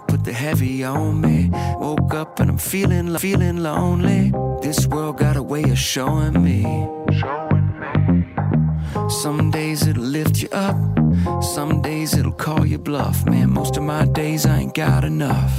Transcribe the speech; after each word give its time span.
Night 0.00 0.08
put 0.08 0.24
the 0.24 0.32
heavy 0.32 0.84
on 0.84 1.20
me. 1.20 1.50
Woke 1.78 2.14
up 2.14 2.40
and 2.40 2.50
I'm 2.50 2.58
feeling, 2.58 3.16
feeling 3.18 3.62
lonely. 3.62 4.32
This 4.62 4.86
world 4.86 5.18
got 5.18 5.36
a 5.36 5.42
way 5.42 5.62
of 5.64 5.78
showing 5.78 6.42
me. 6.42 6.62
Some 9.08 9.50
days 9.50 9.86
it'll 9.86 10.02
lift 10.02 10.42
you 10.42 10.48
up, 10.52 10.76
some 11.42 11.82
days 11.82 12.14
it'll 12.16 12.32
call 12.32 12.64
you 12.64 12.78
bluff. 12.78 13.26
Man, 13.26 13.52
most 13.52 13.76
of 13.76 13.82
my 13.82 14.06
days 14.06 14.46
I 14.46 14.60
ain't 14.60 14.74
got 14.74 15.04
enough. 15.04 15.58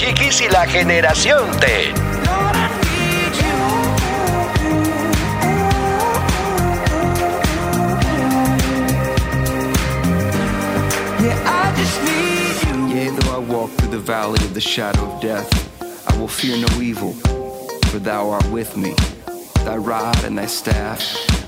Chiquis 0.00 0.40
y 0.40 0.48
la 0.48 0.66
generación 0.66 1.50
T. 1.60 1.92
Though 13.10 13.34
I 13.34 13.38
walk 13.38 13.70
through 13.72 13.90
the 13.90 13.98
valley 13.98 14.42
of 14.44 14.54
the 14.54 14.60
shadow 14.60 15.04
of 15.04 15.20
death, 15.20 15.50
I 16.08 16.16
will 16.16 16.28
fear 16.28 16.56
no 16.56 16.80
evil, 16.80 17.12
for 17.88 17.98
thou 17.98 18.30
art 18.30 18.48
with 18.50 18.76
me. 18.78 18.94
Thy 19.64 19.76
rod 19.76 20.24
and 20.24 20.38
thy 20.38 20.46
staff, 20.46 21.02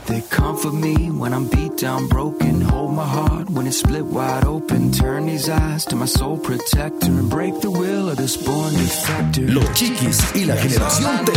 they 0.07 0.21
comfort 0.23 0.75
me 0.75 1.11
when 1.11 1.33
I'm 1.33 1.49
beat 1.49 1.77
down, 1.77 2.09
broken. 2.09 2.61
Hold 2.61 2.95
my 2.95 3.07
heart 3.07 3.51
when 3.51 3.67
it's 3.67 3.79
split 3.79 4.05
wide 4.05 4.45
open. 4.45 4.93
Turn 4.93 5.27
these 5.27 5.49
eyes 5.49 5.85
to 5.87 5.97
my 5.97 6.07
soul 6.07 6.39
protector 6.39 7.07
and 7.07 7.29
break 7.29 7.61
the 7.61 7.71
will 7.71 8.11
of 8.11 8.17
this 8.17 8.37
born 8.37 8.75
defector. 8.75 9.49
Los 9.53 9.69
chiquis 9.79 10.21
y 10.35 10.45
la 10.45 10.57
generación 10.57 11.25
T. 11.25 11.33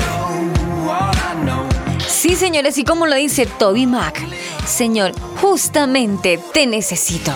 Sí, 2.07 2.35
señores, 2.35 2.77
y 2.77 2.83
como 2.83 3.07
lo 3.07 3.15
dice 3.15 3.45
Toby 3.45 3.85
Mac, 3.85 4.21
Señor, 4.65 5.13
justamente 5.41 6.39
te 6.53 6.65
necesito. 6.65 7.31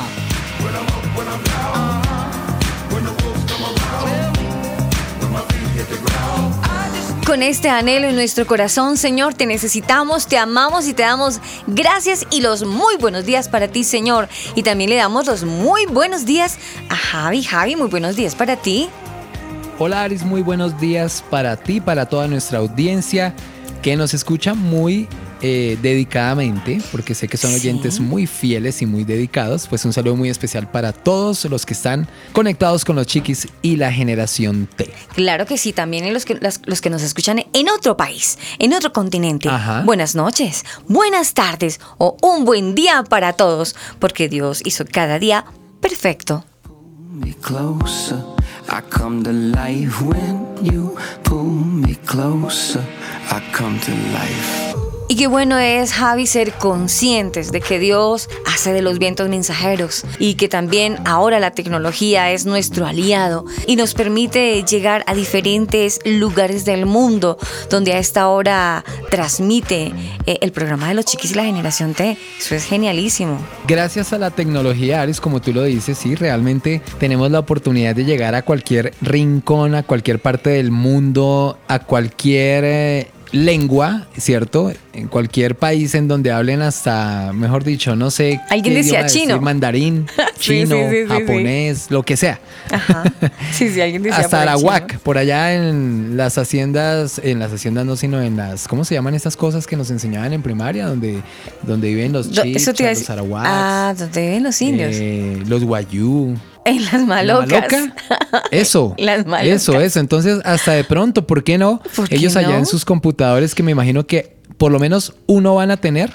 Con 7.30 7.44
este 7.44 7.70
anhelo 7.70 8.08
en 8.08 8.16
nuestro 8.16 8.48
corazón, 8.48 8.98
Señor, 8.98 9.36
te 9.36 9.46
necesitamos, 9.46 10.26
te 10.26 10.40
amamos 10.40 10.88
y 10.88 10.96
te 10.96 11.04
damos 11.04 11.40
gracias 11.68 12.26
y 12.32 12.42
los 12.42 12.64
muy 12.64 12.98
buenos 12.98 13.24
días 13.24 13.48
para 13.48 13.68
ti, 13.68 13.84
Señor. 13.84 14.28
Y 14.56 14.64
también 14.64 14.90
le 14.90 14.96
damos 14.96 15.28
los 15.28 15.44
muy 15.44 15.86
buenos 15.86 16.26
días 16.26 16.58
a 16.90 16.96
Javi. 16.96 17.44
Javi, 17.44 17.76
muy 17.76 17.88
buenos 17.88 18.16
días 18.16 18.34
para 18.34 18.56
ti. 18.56 18.90
Hola 19.78 20.06
Aris, 20.06 20.24
muy 20.24 20.42
buenos 20.42 20.80
días 20.80 21.24
para 21.30 21.56
ti, 21.56 21.80
para 21.80 22.08
toda 22.08 22.28
nuestra 22.28 22.58
audiencia 22.58 23.36
que 23.84 23.96
nos 23.96 24.16
escucha 24.16 24.56
muy 24.56 25.08
eh, 25.42 25.78
dedicadamente, 25.82 26.82
porque 26.92 27.16
sé 27.16 27.28
que 27.28 27.38
son 27.38 27.52
Sí. 27.52 27.58
oyentes 27.58 28.00
muy 28.00 28.28
fieles 28.28 28.82
y 28.82 28.86
muy 28.86 29.04
dedicados. 29.04 29.68
Pues 29.68 29.86
un 29.86 29.94
saludo 29.94 30.16
muy 30.16 30.30
especial 30.30 30.70
para 30.70 30.92
todos 30.94 31.46
los 31.46 31.66
que 31.66 31.74
están 31.74 32.08
conectados 32.34 32.84
con 32.86 32.96
los 32.96 33.08
chiquis 33.08 33.48
y 33.62 33.76
la 33.78 33.92
generación 33.92 34.68
T. 34.76 34.92
Claro 35.16 35.46
que 35.46 35.58
sí, 35.58 35.72
también 35.74 36.06
en 36.06 36.14
los 36.14 36.26
que, 36.26 36.36
las- 36.36 36.62
los 36.66 36.82
que 36.82 36.90
nos 36.90 37.02
escuchan 37.04 37.44
en 37.54 37.70
otro 37.70 37.96
país, 37.98 38.38
en 38.60 38.74
otro 38.74 38.92
continente. 38.94 39.48
Ajá. 39.50 39.84
Buenas 39.86 40.16
noches, 40.16 40.64
buenas 40.88 41.34
tardes 41.34 41.80
o 41.98 42.18
un 42.22 42.46
buen 42.46 42.76
día 42.76 43.04
para 43.08 43.34
todos, 43.34 43.76
porque 44.00 44.28
Dios 44.30 44.62
hizo 44.66 44.84
cada 44.92 45.20
día 45.20 45.46
perfecto. 45.82 46.44
me 47.12 47.34
closer. 47.34 48.18
I 48.72 48.82
come 48.90 49.24
to 49.24 49.32
life 49.32 50.02
when 50.06 50.46
you 50.64 50.96
pull 51.24 51.44
me 51.44 51.96
closer. 52.06 52.82
I 53.32 53.42
come 53.52 53.80
to 53.80 53.92
life. 53.92 54.89
Y 55.12 55.16
qué 55.16 55.26
bueno 55.26 55.58
es, 55.58 55.92
Javi, 55.92 56.28
ser 56.28 56.54
conscientes 56.54 57.52
de 57.52 57.62
que 57.62 57.80
Dios 57.80 58.30
hace 58.46 58.74
de 58.74 58.84
los 58.84 59.00
vientos 59.00 59.28
mensajeros 59.28 60.06
y 60.20 60.36
que 60.36 60.48
también 60.48 60.98
ahora 61.04 61.40
la 61.40 61.50
tecnología 61.50 62.30
es 62.30 62.46
nuestro 62.46 62.86
aliado 62.86 63.44
y 63.66 63.76
nos 63.76 63.96
permite 63.96 64.64
llegar 64.64 65.04
a 65.08 65.16
diferentes 65.16 66.00
lugares 66.06 66.64
del 66.64 66.86
mundo 66.86 67.40
donde 67.72 67.94
a 67.94 67.98
esta 67.98 68.30
hora 68.30 68.86
transmite 69.10 69.92
eh, 70.28 70.38
el 70.42 70.52
programa 70.52 70.90
de 70.90 70.94
los 70.94 71.06
chiquis 71.06 71.32
y 71.32 71.34
la 71.34 71.44
generación 71.44 71.96
T. 71.96 72.16
Eso 72.40 72.54
es 72.54 72.66
genialísimo. 72.66 73.40
Gracias 73.68 74.14
a 74.14 74.20
la 74.20 74.30
tecnología, 74.30 75.02
Aris, 75.02 75.20
como 75.20 75.42
tú 75.42 75.54
lo 75.54 75.64
dices, 75.64 75.98
sí, 75.98 76.14
realmente 76.14 76.84
tenemos 77.00 77.32
la 77.32 77.40
oportunidad 77.40 77.96
de 77.96 78.06
llegar 78.06 78.36
a 78.36 78.44
cualquier 78.44 78.94
rincón, 79.02 79.74
a 79.74 79.82
cualquier 79.82 80.20
parte 80.20 80.52
del 80.52 80.70
mundo, 80.70 81.58
a 81.68 81.80
cualquier 81.80 82.64
eh, 82.64 83.08
lengua, 83.32 84.08
¿cierto? 84.18 84.72
En 84.94 85.08
cualquier 85.08 85.56
país 85.56 85.96
en 85.96 86.08
donde 86.08 86.32
hablen 86.32 86.62
hasta, 86.62 87.32
mejor 87.34 87.64
dicho, 87.64 87.96
no 87.96 88.12
sé. 88.12 88.40
Alguien 88.50 88.76
decía 88.76 89.04
decir, 89.04 89.22
chino. 89.22 89.42
mandarín, 89.42 90.08
chino, 90.40 90.76
sí, 90.76 90.82
sí, 90.82 90.90
sí, 90.90 91.02
sí. 91.04 91.08
japonés, 91.08 91.92
lo 91.92 92.04
que 92.04 92.18
sea. 92.18 92.40
Ajá. 92.72 93.04
Sí, 93.52 93.70
sí, 93.70 93.82
alguien 93.82 94.04
decía 94.04 94.20
Hasta 94.20 94.42
Arawak, 94.42 95.00
por 95.00 95.18
allá 95.18 95.54
en 95.54 96.18
las 96.18 96.38
haciendas, 96.38 97.20
en 97.24 97.40
las 97.40 97.52
haciendas 97.52 97.86
no, 97.86 97.96
sino 97.96 98.22
en 98.22 98.38
las, 98.38 98.68
¿cómo 98.68 98.86
se 98.86 98.96
llaman 98.96 99.16
estas 99.16 99.36
cosas 99.36 99.68
que 99.68 99.76
nos 99.76 99.92
enseñaban 99.92 100.34
en 100.34 100.42
primaria? 100.42 100.88
Donde, 100.88 101.22
donde 101.64 101.90
viven 101.90 102.14
los 102.14 102.32
chichas, 102.32 102.80
los 102.80 103.10
arawaks. 103.10 103.50
Ah, 103.50 103.96
donde 103.98 104.22
viven 104.22 104.44
los 104.44 104.62
indios. 104.62 104.92
Eh, 104.94 105.44
los 105.48 105.64
guayú. 105.64 106.36
en 106.66 106.84
las 106.86 106.94
¿La 106.94 107.00
malocas. 107.06 107.50
maloca? 107.72 107.94
Eso. 108.52 108.94
Las 108.98 109.26
malocas. 109.26 109.62
Eso, 109.62 109.80
eso. 109.80 110.00
Entonces, 110.00 110.40
hasta 110.46 110.74
de 110.74 110.84
pronto, 110.84 111.26
¿por 111.28 111.44
qué 111.44 111.58
no? 111.58 111.82
¿Por 111.96 112.08
qué 112.10 112.16
Ellos 112.16 112.36
allá 112.36 112.50
no? 112.50 112.58
en 112.58 112.66
sus 112.66 112.86
computadores, 112.86 113.56
que 113.56 113.64
me 113.64 113.72
imagino 113.72 114.06
que 114.06 114.38
por 114.58 114.74
lo 114.74 114.80
menos 114.80 115.14
uno 115.26 115.56
van 115.56 115.72
a 115.72 115.78
tener, 115.78 116.12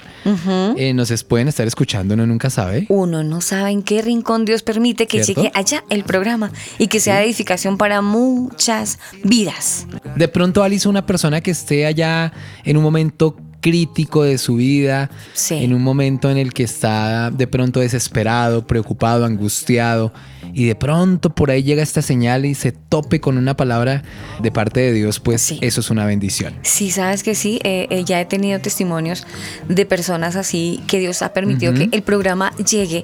eh, 0.77 0.93
nos 0.93 1.09
es- 1.09 1.23
pueden 1.23 1.47
estar 1.47 1.65
escuchando, 1.65 2.13
uno 2.13 2.27
nunca 2.27 2.51
sabe. 2.51 2.85
Uno 2.89 3.23
no 3.23 3.41
sabe 3.41 3.71
en 3.71 3.81
qué 3.81 4.03
rincón 4.03 4.45
Dios 4.45 4.61
permite 4.61 5.07
que 5.07 5.23
¿Cierto? 5.23 5.41
llegue 5.41 5.51
allá 5.55 5.83
el 5.89 6.03
programa 6.03 6.51
y 6.77 6.87
que 6.87 6.99
sea 6.99 7.15
de 7.17 7.23
edificación 7.25 7.77
para 7.79 8.01
muchas 8.03 8.99
vidas. 9.23 9.87
De 10.15 10.27
pronto, 10.27 10.61
Alice, 10.61 10.87
una 10.87 11.07
persona 11.07 11.41
que 11.41 11.49
esté 11.51 11.87
allá 11.87 12.33
en 12.63 12.77
un 12.77 12.83
momento 12.83 13.35
crítico 13.65 14.21
de 14.23 14.37
su 14.37 14.57
vida, 14.57 15.09
Sí. 15.33 15.55
en 15.63 15.73
un 15.73 15.81
momento 15.81 16.29
en 16.29 16.37
el 16.37 16.53
que 16.53 16.61
está 16.61 17.31
de 17.31 17.47
pronto 17.47 17.79
desesperado, 17.79 18.67
preocupado, 18.67 19.25
angustiado, 19.25 20.13
y 20.53 20.65
de 20.65 20.75
pronto 20.75 21.31
por 21.33 21.49
ahí 21.49 21.63
llega 21.63 21.81
esta 21.81 22.03
señal 22.03 22.45
y 22.45 22.53
se 22.53 22.71
tope 22.71 23.19
con 23.19 23.39
una 23.39 23.57
palabra 23.57 24.03
de 24.39 24.51
parte 24.51 24.81
de 24.81 24.93
Dios, 24.93 25.19
pues 25.19 25.41
Sí. 25.41 25.57
eso 25.63 25.81
es 25.81 25.89
una 25.89 26.05
bendición. 26.05 26.53
Sí, 26.61 26.91
sabes 26.91 27.23
que 27.23 27.33
sí, 27.33 27.59
eh, 27.63 27.87
eh, 27.89 28.03
ya 28.05 28.21
he 28.21 28.25
tenido 28.25 28.59
testimonios 28.59 29.25
de 29.67 29.83
personas 29.87 30.35
así 30.35 30.79
que 30.85 30.99
Dios 30.99 31.23
ha 31.23 31.33
permitido 31.33 31.73
que 31.73 31.89
el 31.91 32.03
programa 32.03 32.53
llegue. 32.57 33.03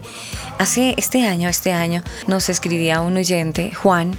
Hace 0.59 0.93
este 0.95 1.25
año, 1.25 1.49
este 1.49 1.71
año, 1.73 2.03
nos 2.27 2.49
escribía 2.49 3.01
un 3.01 3.17
oyente, 3.17 3.71
Juan, 3.73 4.11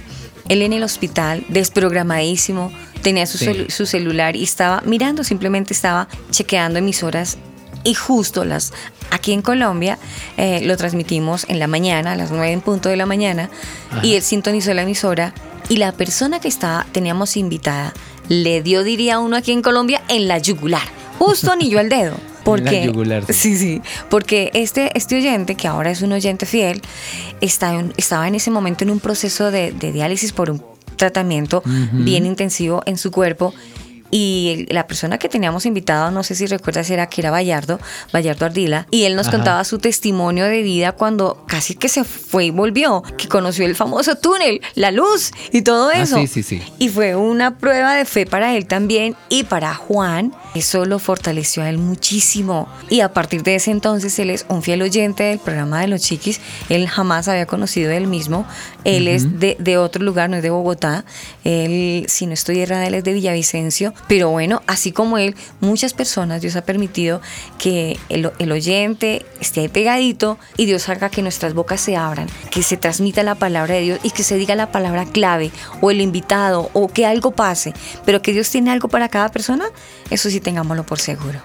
él 0.49 0.61
en 0.61 0.73
el 0.73 0.83
hospital, 0.83 1.43
desprogramadísimo, 1.49 2.71
tenía 3.01 3.25
su, 3.25 3.37
Sí. 3.37 3.45
celu- 3.45 3.69
su 3.69 3.85
celular 3.85 4.35
y 4.35 4.43
estaba 4.43 4.81
mirando, 4.85 5.23
simplemente 5.23 5.73
estaba 5.73 6.07
chequeando 6.31 6.79
emisoras 6.79 7.37
y 7.83 7.93
justo 7.93 8.45
las 8.45 8.71
aquí 9.11 9.33
en 9.33 9.41
Colombia 9.41 9.99
eh, 10.37 10.61
lo 10.63 10.75
transmitimos 10.77 11.45
en 11.49 11.59
la 11.59 11.67
mañana, 11.67 12.13
a 12.13 12.15
las 12.15 12.31
9 12.31 12.51
en 12.51 12.61
punto 12.61 12.89
de 12.89 12.95
la 12.95 13.05
mañana, 13.05 13.49
y 14.01 14.15
él 14.15 14.21
sintonizó 14.23 14.73
la 14.73 14.83
emisora 14.83 15.33
y 15.69 15.77
la 15.77 15.91
persona 15.91 16.39
que 16.39 16.47
estaba, 16.47 16.85
teníamos 16.91 17.35
invitada, 17.37 17.93
le 18.29 18.61
dio, 18.61 18.83
diría 18.83 19.19
uno 19.19 19.35
aquí 19.37 19.51
en 19.51 19.61
Colombia, 19.61 20.01
en 20.07 20.27
la 20.27 20.37
yugular. 20.39 20.81
Justo 21.19 21.51
anillo 21.51 21.79
al 21.79 21.89
dedo. 21.89 22.15
Porque, 22.43 22.83
yugular, 22.85 23.23
sí. 23.27 23.33
sí, 23.33 23.57
sí, 23.57 23.81
porque 24.09 24.51
este, 24.53 24.91
este 24.97 25.15
oyente, 25.15 25.55
que 25.55 25.65
ahora 25.69 25.91
es 25.91 26.01
un 26.01 26.11
oyente 26.11 26.45
fiel, 26.45 26.81
está 27.39 27.73
en- 27.73 27.93
estaba 27.95 28.27
en 28.27 28.35
ese 28.35 28.51
momento 28.51 28.83
en 28.83 28.89
un 28.89 28.99
proceso 28.99 29.49
de, 29.49 29.71
de 29.71 29.93
diálisis 29.93 30.33
por 30.33 30.49
un 30.49 30.61
tratamiento 30.97 31.63
bien 31.93 32.25
intensivo 32.25 32.83
en 32.85 32.97
su 32.97 33.11
cuerpo. 33.11 33.53
Y 34.15 34.67
la 34.69 34.85
persona 34.85 35.17
que 35.17 35.27
teníamos 35.27 35.65
invitado, 35.65 36.11
no 36.11 36.21
sé 36.21 36.35
si 36.35 36.45
recuerdas, 36.45 36.87
era 36.91 37.07
que 37.07 37.19
era 37.21 37.31
Bayardo, 37.31 37.79
Bayardo 38.11 38.45
Ardila, 38.45 38.85
y 38.91 39.05
él 39.05 39.15
nos 39.15 39.27
Ajá. 39.27 39.37
contaba 39.37 39.63
su 39.63 39.79
testimonio 39.79 40.45
de 40.45 40.61
vida 40.61 40.91
cuando 40.91 41.43
casi 41.47 41.73
que 41.73 41.89
se 41.89 42.03
fue 42.03 42.45
y 42.45 42.49
volvió, 42.51 43.01
que 43.17 43.27
conoció 43.27 43.65
el 43.65 43.75
famoso 43.75 44.15
túnel, 44.15 44.61
la 44.75 44.91
luz 44.91 45.31
y 45.51 45.63
todo 45.63 45.89
Ah, 45.89 46.01
eso. 46.03 46.17
sí, 46.17 46.27
sí, 46.27 46.43
sí. 46.43 46.61
Y 46.77 46.89
fue 46.89 47.15
una 47.15 47.57
prueba 47.57 47.95
de 47.95 48.05
fe 48.05 48.27
para 48.27 48.55
él 48.55 48.67
también 48.67 49.15
y 49.29 49.45
para 49.45 49.73
Juan. 49.73 50.31
Eso 50.53 50.85
lo 50.85 50.99
fortaleció 50.99 51.63
a 51.63 51.69
él 51.69 51.79
muchísimo. 51.79 52.67
Y 52.91 52.99
a 52.99 53.11
partir 53.13 53.41
de 53.41 53.55
ese 53.55 53.71
entonces 53.71 54.19
él 54.19 54.29
es 54.29 54.45
un 54.47 54.61
fiel 54.61 54.83
oyente 54.83 55.23
del 55.23 55.39
programa 55.39 55.81
de 55.81 55.87
los 55.87 56.01
chiquis. 56.01 56.39
Él 56.69 56.87
jamás 56.87 57.27
había 57.27 57.47
conocido 57.47 57.89
él 57.91 58.05
mismo. 58.05 58.45
Él 58.83 59.07
es 59.07 59.39
de, 59.39 59.57
de 59.59 59.79
otro 59.79 60.03
lugar, 60.03 60.29
no 60.29 60.35
es 60.37 60.43
de 60.43 60.51
Bogotá. 60.51 61.05
Él, 61.43 62.05
si 62.07 62.27
no 62.27 62.33
estoy 62.33 62.59
errada, 62.59 62.85
él 62.85 62.93
es 62.93 63.03
de 63.03 63.13
Villavicencio. 63.13 63.95
Pero 64.07 64.29
bueno, 64.29 64.61
así 64.67 64.91
como 64.91 65.17
él, 65.17 65.35
muchas 65.59 65.93
personas 65.93 66.41
Dios 66.41 66.55
ha 66.55 66.63
permitido 66.63 67.21
que 67.57 67.97
el, 68.09 68.51
oyente 68.51 69.25
esté 69.39 69.69
pegadito 69.69 70.37
y 70.57 70.65
Dios 70.65 70.89
haga 70.89 71.09
que 71.09 71.21
nuestras 71.21 71.53
bocas 71.53 71.81
se 71.81 71.95
abran, 71.95 72.27
que 72.51 72.63
se 72.63 72.77
transmita 72.77 73.23
la 73.23 73.35
palabra 73.35 73.75
de 73.75 73.81
Dios 73.81 73.99
y 74.03 74.11
que 74.11 74.23
se 74.23 74.35
diga 74.35 74.55
la 74.55 74.71
palabra 74.71 75.05
clave 75.05 75.51
o 75.81 75.91
el 75.91 76.01
invitado 76.01 76.69
o 76.73 76.87
que 76.87 77.05
algo 77.05 77.31
pase, 77.31 77.73
pero 78.05 78.21
que 78.21 78.33
Dios 78.33 78.49
tiene 78.49 78.71
algo 78.71 78.87
para 78.87 79.09
cada 79.09 79.29
persona, 79.29 79.65
eso 80.09 80.29
sí 80.29 80.39
tengámoslo 80.39 80.85
por 80.85 80.99
seguro. 80.99 81.39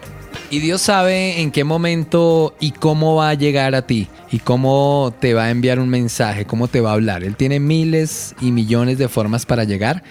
Y 0.50 0.60
Dios 0.60 0.81
sabe 0.81 1.43
en 1.43 1.50
qué 1.50 1.62
momento 1.62 2.55
y 2.58 2.70
cómo 2.70 3.16
va 3.16 3.31
a 3.31 3.34
llegar 3.34 3.75
a 3.75 3.82
ti 3.82 4.08
y 4.31 4.38
cómo 4.38 5.12
te 5.20 5.34
va 5.34 5.44
a 5.44 5.50
enviar 5.50 5.78
un 5.78 5.90
mensaje, 5.90 6.46
cómo 6.46 6.69
te 6.69 6.81
va 6.81 6.90
a 6.90 6.94
hablar. 6.94 7.22
Él 7.22 7.37
tiene 7.37 7.60
miles 7.60 8.34
y 8.40 8.50
millones 8.50 8.96
de 8.96 9.08
formas 9.08 9.44
para 9.44 9.64
llegar 9.64 10.02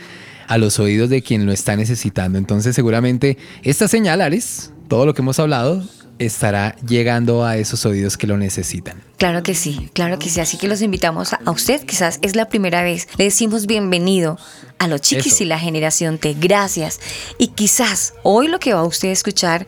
a 0.48 0.58
los 0.58 0.80
oídos 0.80 1.10
de 1.10 1.22
quien 1.22 1.46
lo 1.46 1.52
está 1.52 1.76
necesitando. 1.76 2.38
Entonces 2.38 2.76
seguramente 2.76 3.38
esta 3.64 3.88
señal, 3.88 4.22
Aris, 4.22 4.72
todo 4.88 5.06
lo 5.06 5.14
que 5.14 5.22
hemos 5.22 5.40
hablado, 5.40 5.84
estará 6.20 6.76
llegando 6.88 7.46
a 7.46 7.58
esos 7.58 7.86
oídos 7.86 8.18
que 8.18 8.28
lo 8.28 8.38
necesitan. 8.38 9.02
Claro 9.18 9.44
que 9.44 9.56
sí, 9.56 9.90
claro 9.94 10.20
que 10.20 10.30
sí. 10.30 10.40
Así 10.40 10.58
que 10.58 10.68
los 10.68 10.82
invitamos 10.82 11.34
a, 11.34 11.40
usted, 11.52 11.86
quizás 11.86 12.20
es 12.22 12.36
la 12.36 12.50
primera 12.50 12.84
vez. 12.84 13.08
Le 13.18 13.26
decimos 13.26 13.66
bienvenido 13.66 14.38
a 14.80 14.88
los 14.88 15.02
chiquis 15.02 15.34
Eso. 15.34 15.44
y 15.44 15.48
la 15.48 15.60
generación 15.60 16.18
T. 16.18 16.36
Gracias. 16.40 17.00
Y 17.38 17.50
quizás 17.50 18.14
hoy 18.24 18.48
lo 18.48 18.60
que 18.60 18.74
va 18.74 18.82
a 18.82 18.86
usted 18.86 19.10
a 19.10 19.14
escuchar 19.14 19.68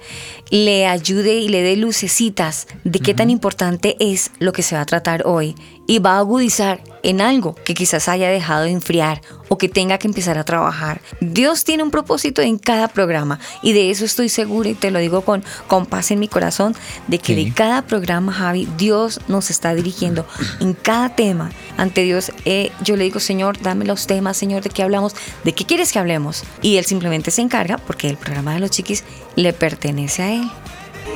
le 0.49 0.85
ayude 0.85 1.35
y 1.35 1.49
le 1.49 1.61
dé 1.61 1.75
lucecitas 1.75 2.67
de 2.83 2.99
qué 2.99 3.13
tan 3.13 3.29
importante 3.29 3.95
es 3.99 4.31
lo 4.39 4.53
que 4.53 4.63
se 4.63 4.75
va 4.75 4.81
a 4.81 4.85
tratar 4.85 5.23
hoy. 5.25 5.55
Y 5.87 5.99
va 5.99 6.15
a 6.15 6.19
agudizar 6.19 6.81
en 7.03 7.21
algo 7.21 7.55
que 7.63 7.73
quizás 7.73 8.07
haya 8.09 8.29
dejado 8.29 8.63
de 8.63 8.71
enfriar 8.71 9.21
o 9.47 9.57
que 9.57 9.69
tenga 9.69 9.97
que 9.97 10.07
empezar 10.07 10.37
a 10.37 10.43
trabajar. 10.43 11.01
Dios 11.21 11.63
tiene 11.63 11.83
un 11.83 11.91
propósito 11.91 12.41
en 12.41 12.57
cada 12.57 12.87
programa 12.87 13.39
y 13.63 13.73
de 13.73 13.89
eso 13.89 14.05
estoy 14.05 14.29
segura 14.29 14.69
y 14.69 14.73
te 14.75 14.91
lo 14.91 14.99
digo 14.99 15.21
con, 15.21 15.43
con 15.67 15.85
paz 15.85 16.11
en 16.11 16.19
mi 16.19 16.27
corazón, 16.27 16.75
de 17.07 17.17
que 17.19 17.35
Sí. 17.35 17.45
de 17.45 17.53
cada 17.53 17.83
programa, 17.83 18.31
Javi, 18.33 18.67
Dios 18.77 19.19
nos 19.27 19.49
está 19.49 19.73
dirigiendo 19.75 20.25
en 20.59 20.73
cada 20.73 21.15
tema. 21.15 21.51
Ante 21.77 22.01
Dios, 22.03 22.31
eh, 22.45 22.71
yo 22.83 22.95
le 22.95 23.03
digo, 23.05 23.19
Señor, 23.19 23.61
dame 23.61 23.85
los 23.85 24.07
temas, 24.07 24.35
Señor, 24.37 24.63
de 24.63 24.69
qué 24.69 24.83
hablamos, 24.83 25.15
de 25.43 25.53
qué 25.53 25.65
quieres 25.65 25.91
que 25.91 25.99
hablemos. 25.99 26.43
Y 26.61 26.77
Él 26.77 26.85
simplemente 26.85 27.31
se 27.31 27.41
encarga 27.41 27.77
porque 27.77 28.09
el 28.09 28.17
programa 28.17 28.53
de 28.53 28.59
los 28.59 28.71
chiquis 28.71 29.03
le 29.35 29.53
pertenece 29.53 30.23
a 30.23 30.33
Él. 30.33 30.51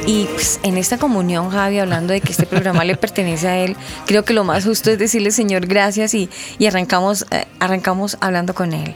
Y 0.06 0.26
pues, 0.26 0.60
en 0.64 0.78
esta 0.78 0.98
comunión, 0.98 1.50
Javi, 1.50 1.80
hablando 1.80 2.14
de 2.14 2.20
que 2.20 2.32
este 2.32 2.46
programa 2.46 2.84
le 2.84 2.98
pertenece 2.98 3.48
a 3.48 3.58
Él, 3.58 3.78
creo 4.06 4.24
que 4.26 4.34
lo 4.34 4.44
más 4.44 4.66
justo 4.66 4.92
es 4.92 5.00
decirle, 5.00 5.32
Señor, 5.32 5.66
gracias 5.66 6.14
y, 6.14 6.30
arrancamos, 6.68 7.26
eh, 7.32 7.46
arrancamos 7.60 8.18
hablando 8.20 8.54
con 8.54 8.74
Él. 8.74 8.96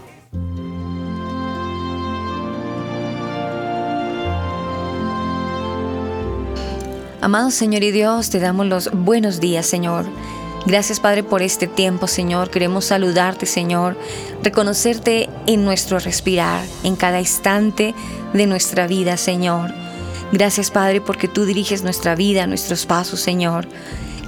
Amado 7.19 7.51
Señor 7.51 7.83
y 7.83 7.91
Dios, 7.91 8.29
te 8.29 8.39
damos 8.39 8.67
los 8.67 8.91
buenos 8.91 9.39
días, 9.39 9.65
Señor. 9.65 10.05
Gracias, 10.65 10.99
Padre, 10.99 11.23
por 11.23 11.41
este 11.41 11.65
tiempo, 11.65 12.07
Señor. 12.07 12.49
Queremos 12.49 12.85
saludarte, 12.85 13.45
Señor, 13.45 13.97
reconocerte 14.43 15.29
en 15.45 15.63
nuestro 15.63 15.97
respirar, 15.97 16.63
en 16.83 16.95
cada 16.95 17.19
instante 17.19 17.95
de 18.33 18.47
nuestra 18.47 18.85
vida, 18.85 19.15
Señor. 19.17 19.73
Gracias, 20.31 20.71
Padre, 20.71 21.01
porque 21.01 21.27
tú 21.27 21.45
diriges 21.45 21.83
nuestra 21.83 22.15
vida, 22.15 22.47
nuestros 22.47 22.85
pasos, 22.85 23.19
Señor. 23.19 23.67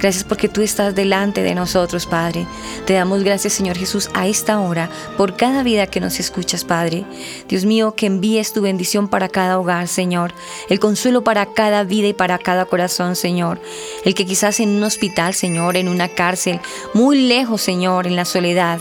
Gracias 0.00 0.24
porque 0.24 0.48
tú 0.48 0.62
estás 0.62 0.94
delante 0.94 1.42
de 1.42 1.54
nosotros, 1.54 2.06
Padre. 2.06 2.46
Te 2.86 2.94
damos 2.94 3.22
gracias, 3.22 3.52
Señor 3.52 3.76
Jesús, 3.76 4.08
a 4.14 4.26
esta 4.26 4.58
hora, 4.58 4.88
por 5.18 5.36
cada 5.36 5.62
vida 5.62 5.88
que 5.88 6.00
nos 6.00 6.18
escuchas, 6.18 6.64
Padre. 6.64 7.04
Dios 7.48 7.66
mío, 7.66 7.94
que 7.94 8.06
envíes 8.06 8.54
tu 8.54 8.62
bendición 8.62 9.08
para 9.08 9.28
cada 9.28 9.58
hogar, 9.58 9.88
Señor. 9.88 10.32
El 10.70 10.80
consuelo 10.80 11.22
para 11.22 11.52
cada 11.52 11.84
vida 11.84 12.08
y 12.08 12.14
para 12.14 12.38
cada 12.38 12.64
corazón, 12.64 13.14
Señor. 13.14 13.60
El 14.06 14.14
que 14.14 14.24
quizás 14.24 14.58
en 14.60 14.70
un 14.70 14.84
hospital, 14.84 15.34
Señor, 15.34 15.76
en 15.76 15.86
una 15.86 16.08
cárcel, 16.08 16.60
muy 16.94 17.28
lejos, 17.28 17.60
Señor, 17.60 18.06
en 18.06 18.16
la 18.16 18.24
soledad, 18.24 18.80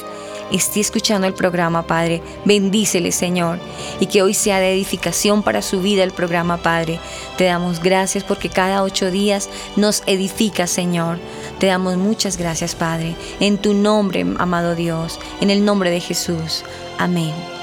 esté 0.52 0.80
escuchando 0.80 1.28
el 1.28 1.34
programa, 1.34 1.86
Padre. 1.88 2.22
Bendícele, 2.46 3.12
Señor. 3.12 3.60
Y 4.00 4.08
que 4.08 4.22
hoy 4.22 4.34
sea 4.34 4.60
de 4.60 4.74
edificación 4.74 5.44
para 5.44 5.62
su 5.62 5.82
vida 5.82 6.04
el 6.04 6.12
programa, 6.12 6.58
Padre. 6.58 7.00
Te 7.38 7.46
damos 7.46 7.82
gracias 7.82 8.24
porque 8.24 8.50
cada 8.50 8.84
ocho 8.84 9.12
días 9.12 9.50
nos 9.76 10.04
edifica, 10.06 10.68
Señor. 10.68 11.20
Te 11.60 11.68
damos 11.68 11.98
muchas 11.98 12.38
gracias, 12.38 12.76
Padre. 12.76 13.16
En 13.40 13.58
tu 13.58 13.74
nombre, 13.74 14.26
amado 14.38 14.76
Dios. 14.76 15.20
En 15.42 15.50
el 15.50 15.66
nombre 15.66 15.92
de 15.92 16.00
Jesús. 16.00 16.64
Amén. 16.98 17.59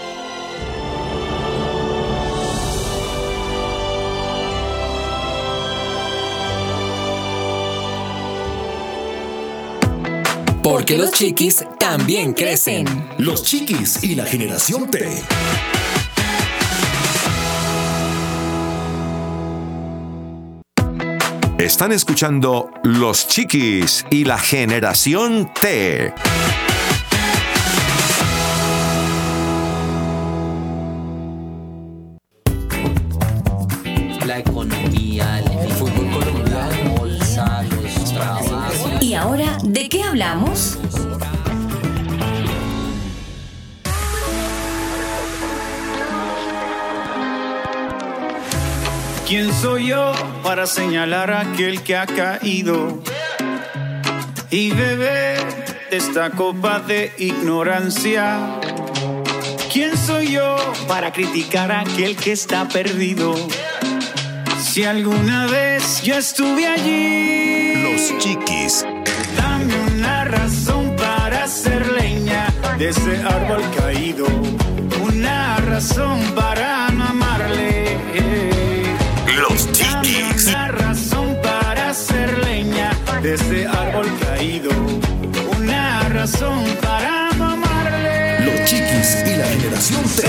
Porque 10.69 10.99
los 10.99 11.13
chiquis 11.13 11.65
también 11.79 12.33
crecen. 12.33 12.87
Los 13.19 13.45
chiquis 13.45 14.03
y 14.03 14.17
la 14.17 14.27
generación 14.27 14.91
T. 14.91 15.09
Están 21.57 21.93
escuchando 21.93 22.73
Los 22.83 23.29
Chiquis 23.29 24.05
y 24.11 24.25
la 24.25 24.39
Generación 24.39 25.53
T. 25.55 26.13
hablamos? 40.17 40.79
¿Quién 49.29 49.53
soy 49.53 49.89
yo 49.89 50.13
para 50.43 50.67
señalar 50.67 51.31
a 51.33 51.41
aquel 51.41 51.83
que 51.83 51.97
ha 51.97 52.07
caído 52.07 53.03
y 54.51 54.71
beber 54.71 55.45
de 55.91 55.97
esta 55.99 56.31
copa 56.31 56.79
de 56.81 57.13
ignorancia? 57.19 58.39
¿Quién 59.71 59.99
soy 59.99 60.33
yo 60.33 60.57
para 60.89 61.13
criticar 61.13 61.71
a 61.73 61.81
aquel 61.81 62.17
que 62.17 62.33
está 62.33 62.67
perdido? 62.69 63.35
Si 64.63 64.85
alguna 64.85 65.47
vez 65.47 66.03
yo 66.03 66.15
estuve 66.17 66.67
allí, 66.67 67.93
Los 67.93 68.17
chiquis. 68.19 68.87
dame 69.37 69.86
hacer 71.47 71.93
leña 71.93 72.53
de 72.77 72.89
ese 72.89 73.23
árbol 73.23 73.63
caído, 73.79 74.27
una 75.01 75.59
razón 75.59 76.21
para 76.35 76.89
no 76.89 77.05
amarle. 77.05 77.97
Los 79.39 79.71
Chiquis. 79.71 80.49
una 80.49 80.67
razón 80.67 81.39
para 81.45 81.91
hacer 81.91 82.37
leña 82.45 82.91
de 83.23 83.35
ese 83.35 83.65
árbol 83.65 84.09
caído. 84.27 84.71
Una 85.57 86.09
razón 86.09 86.65
para 86.83 87.31
no 87.39 87.45
amarle. 87.53 88.41
Los 88.41 88.69
chiquis 88.69 89.09
y 89.25 89.37
la 89.37 89.47
generación 89.47 90.03
T. 90.03 90.29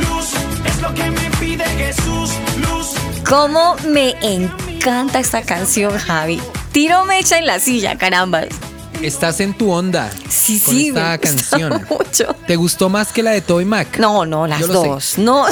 Luz 0.00 0.32
es 0.66 0.82
lo 0.82 0.92
que 0.92 1.08
me 1.08 1.30
pide 1.38 1.64
Jesús. 1.64 2.32
Luz. 2.56 2.94
¿Cómo 3.24 3.76
me 3.86 4.16
encanta 4.22 5.20
esta 5.20 5.42
canción, 5.42 5.96
Javi? 5.96 6.40
Tiro 6.72 7.04
mecha 7.04 7.38
en 7.38 7.46
la 7.46 7.60
silla, 7.60 7.96
carambas. 7.96 8.48
Estás 9.02 9.38
en 9.40 9.54
tu 9.54 9.70
onda 9.70 10.10
Sí, 10.28 10.58
con 10.60 10.74
sí, 10.74 10.88
esta 10.88 11.00
me 11.00 11.16
gusta 11.16 11.18
canción. 11.18 11.86
mucho. 11.88 12.34
¿Te 12.48 12.56
gustó 12.56 12.88
más 12.88 13.12
que 13.12 13.22
la 13.22 13.30
de 13.30 13.40
Toy 13.40 13.64
Mac? 13.64 13.96
No, 13.98 14.26
no, 14.26 14.46
las 14.46 14.60
lo 14.62 14.66
sé. 14.82 14.88
dos. 14.88 15.18
No, 15.18 15.42
o 15.44 15.48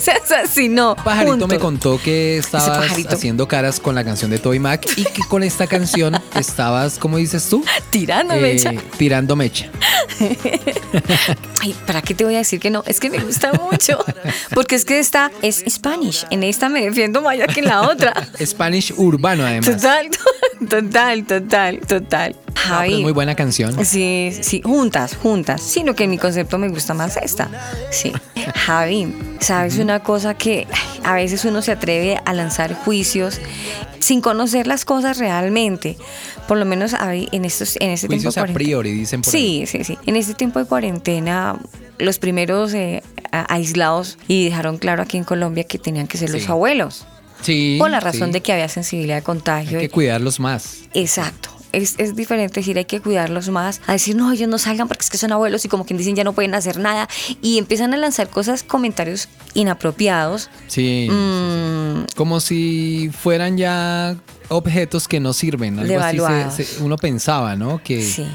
sea, 0.00 0.14
es 0.16 0.32
así, 0.32 0.68
no. 0.68 0.96
Pajarito 0.96 1.46
me 1.46 1.58
contó 1.60 2.00
que 2.02 2.38
estabas 2.38 2.90
haciendo 3.08 3.46
caras 3.46 3.78
con 3.78 3.94
la 3.94 4.04
canción 4.04 4.30
de 4.32 4.38
Toy 4.38 4.58
Mac 4.58 4.84
y 4.96 5.04
que 5.04 5.22
con 5.28 5.44
esta 5.44 5.66
canción 5.68 6.20
estabas, 6.34 6.98
¿cómo 6.98 7.18
dices 7.18 7.48
tú? 7.48 7.64
Tirando, 7.90 8.34
Eh, 8.34 8.40
mecha. 8.40 8.72
tirando 8.96 9.36
mecha. 9.36 9.70
Ay, 11.60 11.74
¿para 11.86 12.02
qué 12.02 12.14
te 12.14 12.24
voy 12.24 12.34
a 12.34 12.38
decir 12.38 12.58
que 12.58 12.70
no? 12.70 12.82
Es 12.86 12.98
que 12.98 13.10
me 13.10 13.18
gusta 13.18 13.52
mucho. 13.52 14.04
Porque 14.54 14.74
es 14.74 14.84
que 14.84 14.98
esta 14.98 15.30
es 15.42 15.62
Spanish. 15.68 16.26
En 16.30 16.42
esta 16.42 16.68
me 16.68 16.82
defiendo 16.82 17.22
más 17.22 17.36
que 17.54 17.60
en 17.60 17.66
la 17.66 17.82
otra. 17.82 18.12
Spanish 18.44 18.92
urbano 18.96 19.44
además. 19.46 19.70
Total, 19.76 20.08
total, 20.68 21.24
total, 21.26 21.80
total. 21.86 22.36
No, 22.68 22.74
Javi. 22.74 22.94
es 22.94 23.00
muy 23.00 23.12
buena 23.12 23.34
canción. 23.34 23.84
Sí, 23.84 24.32
sí, 24.40 24.60
juntas, 24.64 25.16
juntas. 25.16 25.62
Sino 25.62 25.94
que 25.94 26.04
en 26.04 26.10
mi 26.10 26.18
concepto 26.18 26.58
me 26.58 26.68
gusta 26.68 26.94
más 26.94 27.16
esta. 27.16 27.48
Sí. 27.90 28.12
Javi, 28.54 29.14
¿sabes 29.40 29.78
una 29.78 30.00
cosa 30.02 30.34
que 30.34 30.66
ay, 30.72 31.00
a 31.04 31.14
veces 31.14 31.44
uno 31.44 31.62
se 31.62 31.72
atreve 31.72 32.18
a 32.24 32.32
lanzar 32.34 32.74
juicios 32.74 33.40
sin 34.00 34.20
conocer 34.20 34.66
las 34.66 34.84
cosas 34.84 35.18
realmente? 35.18 35.96
Por 36.46 36.58
lo 36.58 36.64
menos 36.64 36.92
Javi, 36.92 37.28
en 37.32 37.44
estos 37.44 37.76
en 37.80 37.90
este 37.90 38.08
tiempo 38.08 38.24
Juicios 38.30 38.46
de 38.46 38.50
a 38.50 38.54
priori, 38.54 38.92
dicen 38.92 39.22
por 39.22 39.34
ahí. 39.34 39.66
Sí, 39.66 39.66
sí, 39.66 39.84
sí. 39.84 39.98
En 40.06 40.16
este 40.16 40.34
tiempo 40.34 40.58
de 40.58 40.64
cuarentena, 40.64 41.56
los 41.98 42.18
primeros 42.18 42.72
eh, 42.74 43.02
a- 43.32 43.52
aislados 43.54 44.18
y 44.28 44.46
dejaron 44.46 44.78
claro 44.78 45.02
aquí 45.02 45.16
en 45.18 45.24
Colombia 45.24 45.64
que 45.64 45.78
tenían 45.78 46.06
que 46.06 46.16
ser 46.18 46.30
los 46.30 46.48
abuelos. 46.48 47.06
Sí. 47.42 47.76
Por 47.78 47.90
la 47.90 48.00
razón 48.00 48.28
sí. 48.28 48.32
de 48.32 48.40
que 48.40 48.52
había 48.52 48.68
sensibilidad 48.68 49.16
de 49.16 49.22
contagio. 49.22 49.78
Hay 49.78 49.86
que 49.86 49.90
cuidarlos 49.90 50.40
más. 50.40 50.78
Exacto. 50.94 51.50
Es, 51.72 51.94
es 51.98 52.16
diferente 52.16 52.60
decir 52.60 52.78
hay 52.78 52.84
que 52.86 53.00
cuidarlos 53.00 53.48
más, 53.50 53.80
a 53.86 53.92
decir 53.92 54.16
no, 54.16 54.32
ellos 54.32 54.48
no 54.48 54.58
salgan 54.58 54.88
porque 54.88 55.02
es 55.04 55.10
que 55.10 55.18
son 55.18 55.32
abuelos 55.32 55.64
y 55.64 55.68
como 55.68 55.84
quien 55.84 55.98
dicen 55.98 56.16
ya 56.16 56.24
no 56.24 56.32
pueden 56.32 56.54
hacer 56.54 56.78
nada 56.78 57.08
y 57.42 57.58
empiezan 57.58 57.92
a 57.92 57.96
lanzar 57.98 58.28
cosas, 58.30 58.62
comentarios 58.62 59.28
inapropiados. 59.54 60.50
Sí. 60.68 61.08
sí, 61.08 61.08
sí. 61.08 61.10
Mm, 61.10 62.06
Como 62.16 62.40
si 62.40 63.10
fueran 63.12 63.56
ya 63.58 64.16
objetos 64.48 65.08
que 65.08 65.20
no 65.20 65.32
sirven. 65.34 65.78
Algo 65.78 66.00
así 66.00 66.18
se- 66.56 66.64
se- 66.64 66.82
uno 66.82 66.96
pensaba, 66.96 67.54
¿no? 67.54 67.82
Que 67.82 68.02
Sí. 68.02 68.26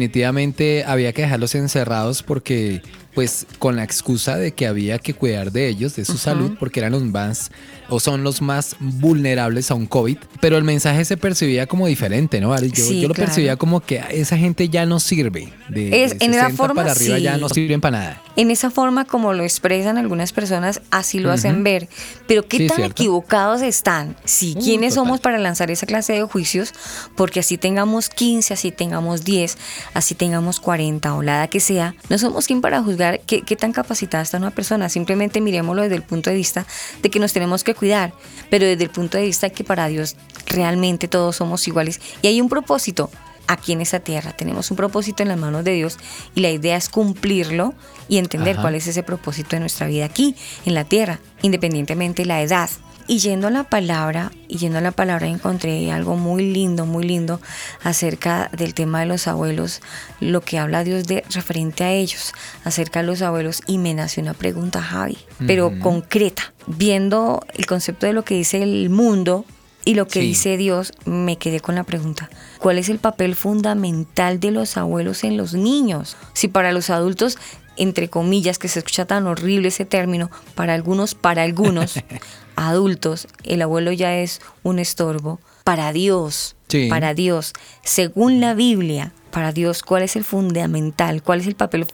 definitivamente 0.00 0.84
había 0.84 1.12
que 1.12 1.22
dejarlos 1.22 1.54
encerrados 1.54 2.22
porque, 2.22 2.82
pues, 3.14 3.46
con 3.58 3.76
la 3.76 3.84
excusa 3.84 4.36
de 4.36 4.52
que 4.52 4.66
había 4.66 4.98
que 4.98 5.14
cuidar 5.14 5.52
de 5.52 5.68
ellos, 5.68 5.94
de 5.94 6.04
su 6.04 6.18
salud, 6.18 6.56
porque 6.58 6.80
eran 6.80 6.92
los 6.92 7.02
más 7.04 7.50
o 7.90 8.00
son 8.00 8.24
los 8.24 8.40
más 8.42 8.76
vulnerables 8.80 9.70
a 9.70 9.74
un 9.74 9.86
COVID. 9.86 10.16
Pero 10.40 10.56
el 10.56 10.64
mensaje 10.64 11.04
se 11.04 11.16
percibía 11.16 11.66
como 11.66 11.86
diferente, 11.86 12.40
¿no? 12.40 12.58
Yo, 12.60 12.70
Sí, 12.84 13.00
yo 13.00 13.08
lo 13.08 13.14
claro. 13.14 13.26
percibía 13.28 13.56
como 13.56 13.80
que 13.80 14.02
esa 14.10 14.36
gente 14.38 14.68
ya 14.68 14.86
no 14.86 15.00
sirve. 15.00 15.52
De, 15.68 16.04
Es- 16.04 16.18
de 16.18 16.24
en 16.24 16.32
esa 16.34 16.44
60 16.46 16.56
forma, 16.56 16.82
para 16.82 16.92
arriba 16.92 17.18
ya 17.18 17.34
sí. 17.34 17.40
no 17.40 17.48
sirven 17.48 17.80
para 17.80 17.98
nada. 17.98 18.22
En 18.36 18.50
esa 18.50 18.70
forma 18.70 19.04
como 19.04 19.32
lo 19.34 19.42
expresan 19.42 19.98
algunas 19.98 20.32
personas, 20.32 20.80
así 20.90 21.18
lo 21.18 21.30
hacen 21.30 21.62
ver. 21.62 21.88
Pero 22.26 22.46
qué 22.46 22.58
Sí, 22.58 22.66
tan 22.68 22.76
cierto. 22.76 22.92
equivocados 22.92 23.62
están. 23.62 24.16
Si 24.24 24.54
Uh, 24.56 24.60
quiénes 24.62 24.94
total. 24.94 25.04
somos 25.06 25.20
para 25.20 25.38
lanzar 25.38 25.70
esa 25.70 25.86
clase 25.86 26.12
de 26.14 26.22
juicios, 26.22 26.72
porque 27.16 27.40
así 27.40 27.58
tengamos 27.58 28.08
15, 28.08 28.54
así 28.54 28.70
tengamos 28.70 29.24
10, 29.24 29.58
así 29.94 30.14
tengamos 30.14 30.60
40 30.60 31.14
o 31.14 31.22
la 31.22 31.36
edad 31.38 31.48
que 31.50 31.60
sea, 31.60 31.94
no 32.08 32.18
somos 32.18 32.46
quien 32.46 32.60
para 32.60 32.82
juzgar 32.82 33.20
qué, 33.26 33.42
qué 33.42 33.56
tan 33.56 33.72
capacitada 33.72 34.22
está 34.22 34.38
una 34.38 34.50
persona. 34.50 34.88
Simplemente 34.88 35.40
miremoslo 35.40 35.82
desde 35.82 35.96
el 35.96 36.02
punto 36.02 36.30
de 36.30 36.36
vista 36.36 36.66
de 37.02 37.10
que 37.10 37.18
nos 37.18 37.32
tenemos 37.32 37.64
que 37.64 37.74
cuidar, 37.80 38.12
pero 38.50 38.66
desde 38.66 38.84
el 38.84 38.90
punto 38.90 39.16
de 39.16 39.24
vista 39.24 39.48
de 39.48 39.52
que 39.54 39.64
para 39.64 39.88
Dios 39.88 40.16
realmente 40.46 41.08
todos 41.08 41.36
somos 41.36 41.66
iguales 41.66 42.00
y 42.20 42.26
hay 42.26 42.40
un 42.40 42.50
propósito 42.50 43.10
aquí 43.46 43.72
en 43.72 43.80
esta 43.80 44.00
tierra. 44.00 44.32
Tenemos 44.36 44.70
un 44.70 44.76
propósito 44.76 45.22
en 45.22 45.30
las 45.30 45.38
manos 45.38 45.64
de 45.64 45.72
Dios 45.72 45.98
y 46.34 46.40
la 46.40 46.50
idea 46.50 46.76
es 46.76 46.90
cumplirlo 46.90 47.74
y 48.06 48.18
entender 48.18 48.54
Ajá. 48.54 48.62
cuál 48.62 48.74
es 48.74 48.86
ese 48.86 49.02
propósito 49.02 49.56
de 49.56 49.60
nuestra 49.60 49.86
vida 49.86 50.04
aquí 50.04 50.36
en 50.66 50.74
la 50.74 50.84
tierra, 50.84 51.18
independientemente 51.42 52.22
de 52.22 52.26
la 52.26 52.42
edad. 52.42 52.70
Y 53.10 53.18
yendo 53.18 53.48
a 53.48 53.50
la 53.50 53.64
palabra, 53.64 54.30
y 54.46 54.58
yendo 54.58 54.78
a 54.78 54.80
la 54.80 54.92
palabra 54.92 55.26
encontré 55.26 55.90
algo 55.90 56.14
muy 56.14 56.52
lindo, 56.52 56.86
muy 56.86 57.02
lindo 57.02 57.40
acerca 57.82 58.48
del 58.56 58.72
tema 58.72 59.00
de 59.00 59.06
los 59.06 59.26
abuelos, 59.26 59.80
lo 60.20 60.42
que 60.42 60.60
habla 60.60 60.84
Dios 60.84 61.08
de 61.08 61.24
referente 61.30 61.82
a 61.82 61.90
ellos, 61.90 62.32
acerca 62.62 63.00
de 63.00 63.06
los 63.08 63.20
abuelos, 63.20 63.62
y 63.66 63.78
me 63.78 63.94
nació 63.94 64.22
una 64.22 64.34
pregunta, 64.34 64.80
Javi, 64.80 65.18
pero 65.44 65.76
concreta, 65.80 66.52
viendo 66.68 67.44
el 67.54 67.66
concepto 67.66 68.06
de 68.06 68.12
lo 68.12 68.24
que 68.24 68.36
dice 68.36 68.62
el 68.62 68.90
mundo, 68.90 69.44
y 69.84 69.94
lo 69.94 70.06
que 70.06 70.20
Sí. 70.20 70.26
dice 70.26 70.56
Dios, 70.58 70.92
me 71.06 71.36
quedé 71.36 71.58
con 71.58 71.74
la 71.74 71.84
pregunta, 71.84 72.28
¿cuál 72.58 72.76
es 72.78 72.90
el 72.90 72.98
papel 72.98 73.34
fundamental 73.34 74.38
de 74.38 74.50
los 74.50 74.76
abuelos 74.76 75.24
en 75.24 75.36
los 75.38 75.54
niños? 75.54 76.16
Si 76.34 76.48
para 76.48 76.70
los 76.70 76.90
adultos, 76.90 77.38
entre 77.80 78.08
comillas, 78.10 78.58
que 78.58 78.68
se 78.68 78.78
escucha 78.80 79.06
tan 79.06 79.26
horrible 79.26 79.68
ese 79.68 79.84
término, 79.86 80.30
para 80.54 80.74
algunos, 80.74 81.14
para 81.14 81.42
algunos 81.42 81.94
adultos, 82.56 83.26
el 83.44 83.62
abuelo 83.62 83.90
ya 83.92 84.16
es 84.16 84.40
un 84.62 84.78
estorbo, 84.78 85.40
para 85.64 85.92
Dios, 85.92 86.56
Sí. 86.68 86.88
para 86.88 87.14
Dios, 87.14 87.52
según 87.82 88.40
la 88.40 88.54
Biblia, 88.54 89.12
para 89.32 89.50
Dios, 89.52 89.82
¿cuál 89.82 90.02
es 90.02 90.14
el 90.14 90.24
fundamental? 90.24 91.22
¿Cuál 91.22 91.40
es 91.40 91.46
el 91.46 91.56
papel 91.56 91.86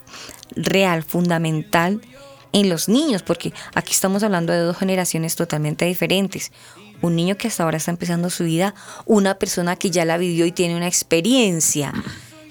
real, 0.54 1.02
fundamental 1.02 2.00
en 2.52 2.68
los 2.68 2.88
niños? 2.88 3.22
Porque 3.22 3.52
aquí 3.74 3.92
estamos 3.92 4.22
hablando 4.22 4.52
de 4.52 4.58
dos 4.58 4.76
generaciones 4.76 5.34
totalmente 5.36 5.84
diferentes. 5.86 6.52
Un 7.00 7.14
niño 7.16 7.36
que 7.36 7.48
hasta 7.48 7.62
ahora 7.62 7.76
está 7.76 7.90
empezando 7.90 8.28
su 8.28 8.44
vida, 8.44 8.74
una 9.06 9.38
persona 9.38 9.76
que 9.76 9.90
ya 9.90 10.04
la 10.04 10.18
vivió 10.18 10.44
y 10.46 10.52
tiene 10.52 10.76
una 10.76 10.88
experiencia. 10.88 11.92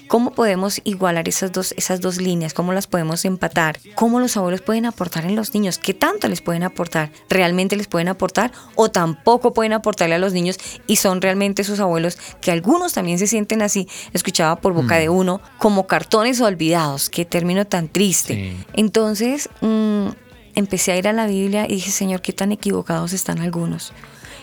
¿Cómo 0.08 0.32
podemos 0.32 0.80
igualar 0.84 1.28
esas 1.28 1.52
dos, 1.52 1.74
esas 1.76 2.00
dos 2.00 2.18
líneas? 2.18 2.54
¿Cómo 2.54 2.72
las 2.72 2.86
podemos 2.86 3.24
empatar? 3.24 3.78
¿Cómo 3.94 4.20
los 4.20 4.36
abuelos 4.36 4.60
pueden 4.60 4.86
aportar 4.86 5.24
en 5.24 5.36
los 5.36 5.54
niños? 5.54 5.78
¿Qué 5.78 5.94
tanto 5.94 6.28
les 6.28 6.40
pueden 6.40 6.62
aportar? 6.62 7.10
¿Realmente 7.28 7.76
les 7.76 7.88
pueden 7.88 8.08
aportar 8.08 8.52
o 8.74 8.90
tampoco 8.90 9.52
pueden 9.52 9.72
aportarle 9.72 10.14
a 10.14 10.18
los 10.18 10.32
niños 10.32 10.58
y 10.86 10.96
son 10.96 11.20
realmente 11.20 11.62
esos 11.62 11.80
abuelos 11.80 12.18
que 12.40 12.50
algunos 12.50 12.92
también 12.92 13.18
se 13.18 13.26
sienten 13.26 13.62
así, 13.62 13.88
escuchaba 14.12 14.56
por 14.56 14.72
boca 14.72 14.96
de 14.96 15.08
uno, 15.08 15.40
como 15.58 15.86
cartones 15.86 16.40
olvidados? 16.40 17.10
Qué 17.10 17.24
término 17.24 17.66
tan 17.66 17.88
triste. 17.88 18.34
Sí. 18.34 18.64
Entonces, 18.74 19.48
mm, 19.60 20.08
empecé 20.54 20.92
a 20.92 20.96
ir 20.96 21.08
a 21.08 21.12
la 21.12 21.26
Biblia 21.26 21.66
y 21.66 21.74
dije, 21.74 21.90
Señor, 21.90 22.22
qué 22.22 22.32
tan 22.32 22.52
equivocados 22.52 23.12
están 23.12 23.40
algunos. 23.40 23.92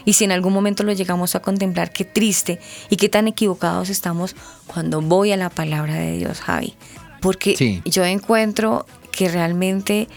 Y 0.05 0.13
si 0.13 0.23
en 0.25 0.31
algún 0.31 0.53
momento 0.53 0.83
lo 0.83 0.91
llegamos 0.93 1.35
a 1.35 1.41
contemplar, 1.41 1.91
qué 1.91 2.05
triste 2.05 2.59
y 2.89 2.97
qué 2.97 3.09
tan 3.09 3.27
equivocados 3.27 3.89
estamos 3.89 4.35
cuando 4.67 5.01
voy 5.01 5.31
a 5.31 5.37
la 5.37 5.49
palabra 5.49 5.95
de 5.95 6.17
Dios, 6.17 6.41
Javi. 6.41 6.73
Porque 7.21 7.55
Sí. 7.55 7.81
yo 7.85 8.03
encuentro 8.03 8.85
que 9.11 9.29
realmente 9.29 10.07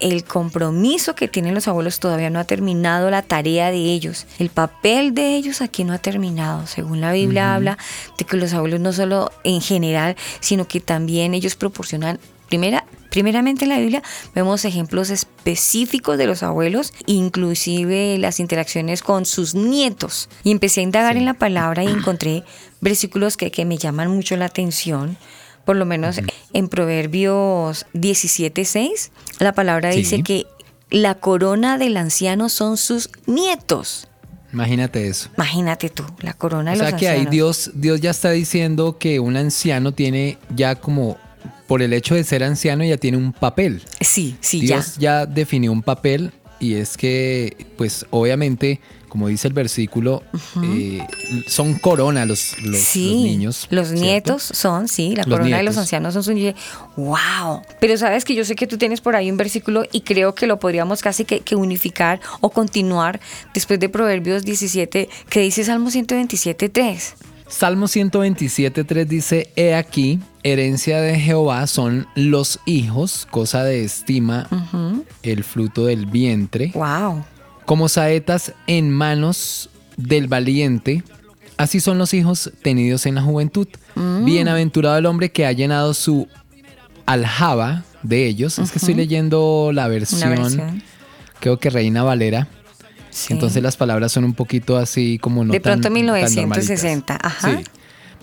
el 0.00 0.24
compromiso 0.24 1.14
que 1.14 1.28
tienen 1.28 1.54
los 1.54 1.68
abuelos 1.68 2.00
todavía 2.00 2.28
no 2.28 2.40
ha 2.40 2.44
terminado 2.44 3.08
la 3.08 3.22
tarea 3.22 3.70
de 3.70 3.76
ellos. 3.78 4.26
El 4.40 4.50
papel 4.50 5.14
de 5.14 5.36
ellos 5.36 5.62
aquí 5.62 5.84
no 5.84 5.92
ha 5.92 5.98
terminado. 5.98 6.66
Según 6.66 7.00
la 7.00 7.12
Biblia 7.12 7.54
habla 7.54 7.78
de 8.18 8.24
que 8.24 8.36
los 8.36 8.52
abuelos 8.52 8.80
no 8.80 8.92
solo 8.92 9.30
en 9.44 9.60
general, 9.60 10.16
sino 10.40 10.66
que 10.66 10.80
también 10.80 11.34
ellos 11.34 11.54
proporcionan, 11.54 12.18
primera, 12.48 12.84
primeramente 13.12 13.66
en 13.66 13.68
la 13.68 13.78
Biblia 13.78 14.02
vemos 14.34 14.64
ejemplos 14.64 15.10
específicos 15.10 16.18
de 16.18 16.26
los 16.26 16.42
abuelos, 16.42 16.92
inclusive 17.06 18.18
las 18.18 18.40
interacciones 18.40 19.02
con 19.02 19.26
sus 19.26 19.54
nietos. 19.54 20.28
Y 20.42 20.50
empecé 20.50 20.80
a 20.80 20.84
indagar 20.84 21.16
en 21.16 21.26
la 21.26 21.34
palabra 21.34 21.84
y 21.84 21.88
encontré 21.88 22.42
versículos 22.80 23.36
que, 23.36 23.50
que 23.52 23.64
me 23.64 23.78
llaman 23.78 24.08
mucho 24.08 24.36
la 24.36 24.46
atención 24.46 25.16
por 25.64 25.76
lo 25.76 25.86
menos 25.86 26.20
en 26.52 26.68
Proverbios 26.68 27.86
17:6, 27.94 29.10
la 29.38 29.52
palabra 29.52 29.92
Sí. 29.92 29.98
dice 29.98 30.22
que 30.24 30.46
la 30.90 31.14
corona 31.14 31.78
del 31.78 31.96
anciano 31.96 32.48
son 32.48 32.76
sus 32.76 33.10
nietos. 33.26 34.08
Imagínate 34.52 35.06
eso. 35.06 35.30
Imagínate 35.36 35.88
tú, 35.88 36.04
la 36.20 36.34
corona 36.34 36.72
de 36.72 36.76
O 36.76 36.80
sea 36.80 36.90
los 36.90 37.00
que 37.00 37.08
ahí. 37.08 37.26
Dios, 37.26 37.70
Dios 37.74 38.00
ya 38.00 38.10
está 38.10 38.30
diciendo 38.32 38.98
que 38.98 39.18
un 39.18 39.36
anciano 39.36 39.92
tiene 39.92 40.36
ya 40.54 40.74
como, 40.74 41.16
por 41.72 41.80
el 41.80 41.94
hecho 41.94 42.14
de 42.14 42.22
ser 42.22 42.44
anciano, 42.44 42.84
ya 42.84 42.98
tiene 42.98 43.16
un 43.16 43.32
papel. 43.32 43.80
Sí, 43.98 44.36
sí, 44.40 44.60
Dios 44.60 44.96
ya. 44.96 45.24
ya 45.24 45.26
definió 45.26 45.72
un 45.72 45.82
papel 45.82 46.30
y 46.60 46.74
es 46.74 46.98
que, 46.98 47.66
pues 47.78 48.04
obviamente, 48.10 48.78
como 49.08 49.28
dice 49.28 49.48
el 49.48 49.54
versículo, 49.54 50.22
eh, 50.62 51.00
son 51.46 51.78
corona 51.78 52.26
los, 52.26 52.62
los, 52.62 52.78
sí, 52.78 53.08
los 53.08 53.22
niños. 53.22 53.66
los 53.70 53.88
¿cierto? 53.88 54.04
nietos 54.04 54.42
son, 54.42 54.86
sí, 54.86 55.16
la 55.16 55.22
Los 55.22 55.38
corona 55.38 55.56
de 55.56 55.62
los 55.62 55.78
ancianos 55.78 56.12
son 56.12 56.34
nietos. 56.34 56.62
¡Wow! 56.98 57.62
Pero 57.80 57.96
sabes 57.96 58.26
que 58.26 58.34
yo 58.34 58.44
sé 58.44 58.54
que 58.54 58.66
tú 58.66 58.76
tienes 58.76 59.00
por 59.00 59.16
ahí 59.16 59.30
un 59.30 59.38
versículo 59.38 59.84
y 59.92 60.02
creo 60.02 60.34
que 60.34 60.46
lo 60.46 60.58
podríamos 60.58 61.00
casi 61.00 61.24
que, 61.24 61.40
que 61.40 61.56
unificar 61.56 62.20
o 62.42 62.50
continuar 62.50 63.18
después 63.54 63.80
de 63.80 63.88
Proverbios 63.88 64.44
17, 64.44 65.08
que 65.30 65.40
dice 65.40 65.64
Salmo 65.64 65.88
127.3. 65.88 67.31
Salmo 67.52 67.86
127.3 67.86 69.06
dice, 69.06 69.52
He 69.56 69.74
aquí, 69.74 70.20
herencia 70.42 71.00
de 71.00 71.20
Jehová 71.20 71.66
son 71.66 72.06
los 72.14 72.58
hijos, 72.64 73.28
cosa 73.30 73.62
de 73.62 73.84
estima, 73.84 74.48
el 75.22 75.44
fruto 75.44 75.84
del 75.86 76.06
vientre. 76.06 76.72
¡Wow! 76.74 77.24
como 77.64 77.88
saetas 77.88 78.52
en 78.66 78.90
manos 78.90 79.70
del 79.96 80.28
valiente, 80.28 81.04
Así 81.58 81.78
son 81.80 81.96
los 81.96 82.12
hijos 82.12 82.50
tenidos 82.62 83.06
en 83.06 83.14
la 83.14 83.22
juventud. 83.22 83.68
Mm. 83.94 84.24
Bienaventurado 84.24 84.96
el 84.96 85.06
hombre 85.06 85.30
que 85.30 85.46
ha 85.46 85.52
llenado 85.52 85.94
su 85.94 86.26
aljaba 87.06 87.84
de 88.02 88.26
ellos. 88.26 88.58
Es 88.58 88.72
que 88.72 88.78
estoy 88.78 88.94
leyendo 88.94 89.70
la 89.72 89.86
versión, 89.86 90.30
versión. 90.30 90.82
creo 91.38 91.60
que 91.60 91.70
Reina 91.70 92.02
Valera. 92.02 92.48
Sí. 93.12 93.32
Entonces 93.34 93.62
las 93.62 93.76
palabras 93.76 94.10
son 94.10 94.24
un 94.24 94.32
poquito 94.34 94.76
así 94.78 95.18
como 95.18 95.44
no 95.44 95.52
de 95.52 95.60
tan- 95.60 95.80
pronto 95.80 95.88
tan 95.88 95.94
normalitas. 96.06 96.30
1960. 96.32 97.18
Ajá. 97.22 97.50
Sí. 97.58 97.64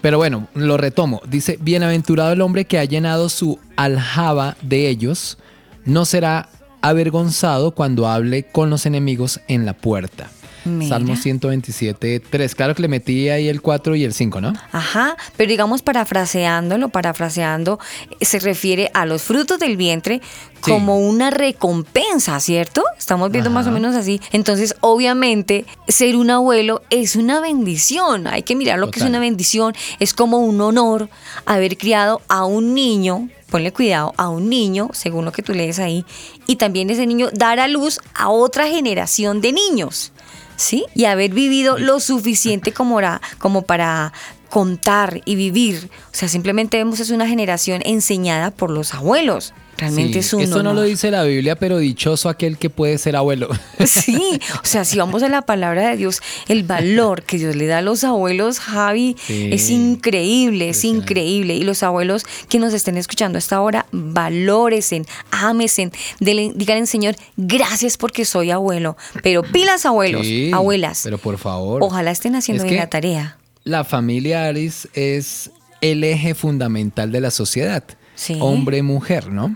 Pero 0.01 0.17
bueno, 0.17 0.47
lo 0.55 0.77
retomo. 0.77 1.21
Dice, 1.29 1.57
bienaventurado 1.61 2.31
el 2.33 2.41
hombre 2.41 2.65
que 2.65 2.79
ha 2.79 2.85
llenado 2.85 3.29
su 3.29 3.59
aljaba 3.75 4.57
de 4.61 4.89
ellos, 4.89 5.37
no 5.85 6.05
será 6.05 6.49
avergonzado 6.81 7.71
cuando 7.71 8.07
hable 8.07 8.43
con 8.43 8.69
los 8.69 8.85
enemigos 8.85 9.39
en 9.47 9.65
la 9.65 9.73
puerta. 9.73 10.29
Mira. 10.77 10.89
Salmo 10.97 11.15
127, 11.15 12.19
3. 12.21 12.55
Claro 12.55 12.75
que 12.75 12.81
le 12.83 12.87
metí 12.87 13.29
ahí 13.29 13.47
el 13.49 13.61
4 13.61 13.95
y 13.95 14.03
el 14.03 14.13
5, 14.13 14.41
¿no? 14.41 14.53
Ajá, 14.71 15.15
pero 15.35 15.49
digamos 15.49 15.81
parafraseándolo, 15.81 16.89
parafraseando, 16.89 17.79
eh, 18.19 18.25
se 18.25 18.39
refiere 18.39 18.91
a 18.93 19.05
los 19.05 19.21
frutos 19.23 19.59
del 19.59 19.77
vientre 19.77 20.21
Sí. 20.61 20.71
como 20.71 20.97
una 20.99 21.29
recompensa, 21.31 22.39
¿cierto? 22.41 22.83
Estamos 22.97 23.31
viendo 23.31 23.49
más 23.49 23.65
o 23.67 23.71
menos 23.71 23.95
así. 23.95 24.19
Entonces, 24.31 24.75
obviamente, 24.81 25.65
ser 25.87 26.17
un 26.17 26.29
abuelo 26.29 26.81
es 26.89 27.15
una 27.15 27.39
bendición. 27.39 28.27
Hay 28.27 28.43
que 28.43 28.55
mirar 28.57 28.77
lo 28.79 28.91
que 28.91 28.99
es 28.99 29.05
una 29.05 29.19
bendición. 29.19 29.73
Es 29.99 30.13
como 30.13 30.39
un 30.39 30.59
honor 30.59 31.09
haber 31.45 31.77
criado 31.77 32.21
a 32.27 32.43
un 32.45 32.73
niño. 32.73 33.29
Ponle 33.49 33.71
cuidado 33.71 34.13
a 34.17 34.29
un 34.29 34.47
niño, 34.49 34.89
según 34.93 35.25
lo 35.25 35.31
que 35.31 35.41
tú 35.41 35.53
lees 35.53 35.79
ahí, 35.79 36.05
y 36.45 36.57
también 36.57 36.89
ese 36.91 37.07
niño 37.07 37.29
dar 37.33 37.59
a 37.59 37.67
luz 37.67 37.99
a 38.13 38.29
otra 38.29 38.67
generación 38.67 39.41
de 39.41 39.53
niños. 39.53 40.11
¿Sí? 40.59 40.85
Y 40.93 41.05
haber 41.05 41.31
vivido 41.31 41.77
lo 41.77 41.99
suficiente 42.01 42.73
como, 42.73 42.95
para- 42.95 43.21
como 43.37 43.61
para 43.63 44.11
contar 44.49 45.21
y 45.25 45.35
vivir. 45.35 45.89
O 46.11 46.15
sea, 46.15 46.27
simplemente 46.27 46.77
vemos 46.77 46.99
es 46.99 47.11
una 47.11 47.27
generación 47.27 47.81
enseñada 47.85 48.51
por 48.51 48.69
los 48.71 48.93
abuelos. 48.93 49.53
Realmente 49.77 50.15
Sí, 50.15 50.19
es 50.19 50.33
un 50.33 50.41
Esto 50.41 50.61
no 50.61 50.73
lo 50.73 50.81
dice 50.81 51.09
la 51.09 51.23
Biblia, 51.23 51.55
pero 51.55 51.77
dichoso 51.77 52.27
aquel 52.27 52.57
que 52.57 52.69
puede 52.69 52.97
ser 52.97 53.15
abuelo. 53.15 53.47
Sí, 53.85 54.41
o 54.61 54.65
sea, 54.65 54.83
si 54.83 54.97
vamos 54.97 55.23
a 55.23 55.29
la 55.29 55.41
palabra 55.43 55.87
de 55.91 55.95
Dios, 55.95 56.19
el 56.49 56.63
valor 56.63 57.23
que 57.23 57.37
Dios 57.37 57.55
le 57.55 57.65
da 57.65 57.77
a 57.77 57.81
los 57.81 58.03
abuelos, 58.03 58.59
Javi, 58.59 59.15
Sí, 59.25 59.47
es 59.53 59.69
increíble, 59.69 60.67
es 60.69 60.83
increíble. 60.83 61.53
Y 61.55 61.63
los 61.63 61.81
abuelos 61.83 62.25
que 62.49 62.59
nos 62.59 62.73
estén 62.73 62.97
escuchando 62.97 63.37
hasta 63.37 63.55
ahora, 63.55 63.85
valóresen, 63.93 65.05
ámesen, 65.31 65.91
denle- 66.19 66.51
díganle, 66.55 66.85
Señor, 66.85 67.15
gracias 67.37 67.95
porque 67.95 68.25
soy 68.25 68.51
abuelo. 68.51 68.97
Pero 69.23 69.43
pilas, 69.43 69.85
abuelos, 69.85 70.25
Sí, 70.25 70.51
abuelas. 70.53 71.01
Pero 71.05 71.17
por 71.19 71.37
favor. 71.37 71.81
Ojalá 71.83 72.11
estén 72.11 72.35
haciendo 72.35 72.63
Es 72.63 72.69
bien 72.69 72.75
que 72.79 72.83
la 72.83 72.89
tarea. 72.89 73.37
La 73.69 73.83
familia 73.83 74.45
Aris 74.45 74.87
es 74.95 75.51
el 75.79 76.03
eje 76.03 76.33
fundamental 76.33 77.11
de 77.11 77.21
la 77.21 77.29
sociedad. 77.29 77.83
Sí. 78.15 78.35
Hombre-mujer, 78.41 79.31
¿no? 79.31 79.55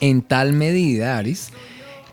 En 0.00 0.22
tal 0.22 0.54
medida, 0.54 1.18
Aris, 1.18 1.50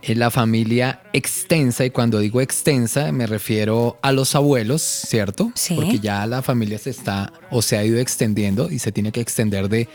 es 0.02 0.18
la 0.18 0.30
familia 0.30 1.02
extensa, 1.14 1.86
y 1.86 1.90
cuando 1.90 2.20
digo 2.20 2.42
extensa 2.42 3.14
me 3.14 3.28
refiero 3.28 3.98
a 4.02 4.12
los 4.12 4.36
abuelos, 4.36 4.82
¿cierto? 4.82 5.54
Sí. 5.56 5.76
Porque 5.76 6.00
ya 6.00 6.28
la 6.28 6.42
familia 6.42 6.78
se 6.80 6.90
está 6.90 7.32
o 7.50 7.62
se 7.62 7.78
ha 7.78 7.86
ido 7.86 7.98
extendiendo 7.98 8.70
y 8.70 8.80
se 8.80 8.92
tiene 8.92 9.14
que 9.14 9.22
extender 9.22 9.70
de 9.70 9.88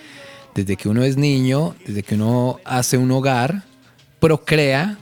desde 0.55 0.77
que 0.77 0.89
uno 0.89 1.05
es 1.05 1.19
niño, 1.19 1.77
desde 1.87 2.03
que 2.03 2.15
uno 2.15 2.61
hace 2.65 2.97
un 2.97 3.11
hogar, 3.11 3.65
procrea 4.21 4.97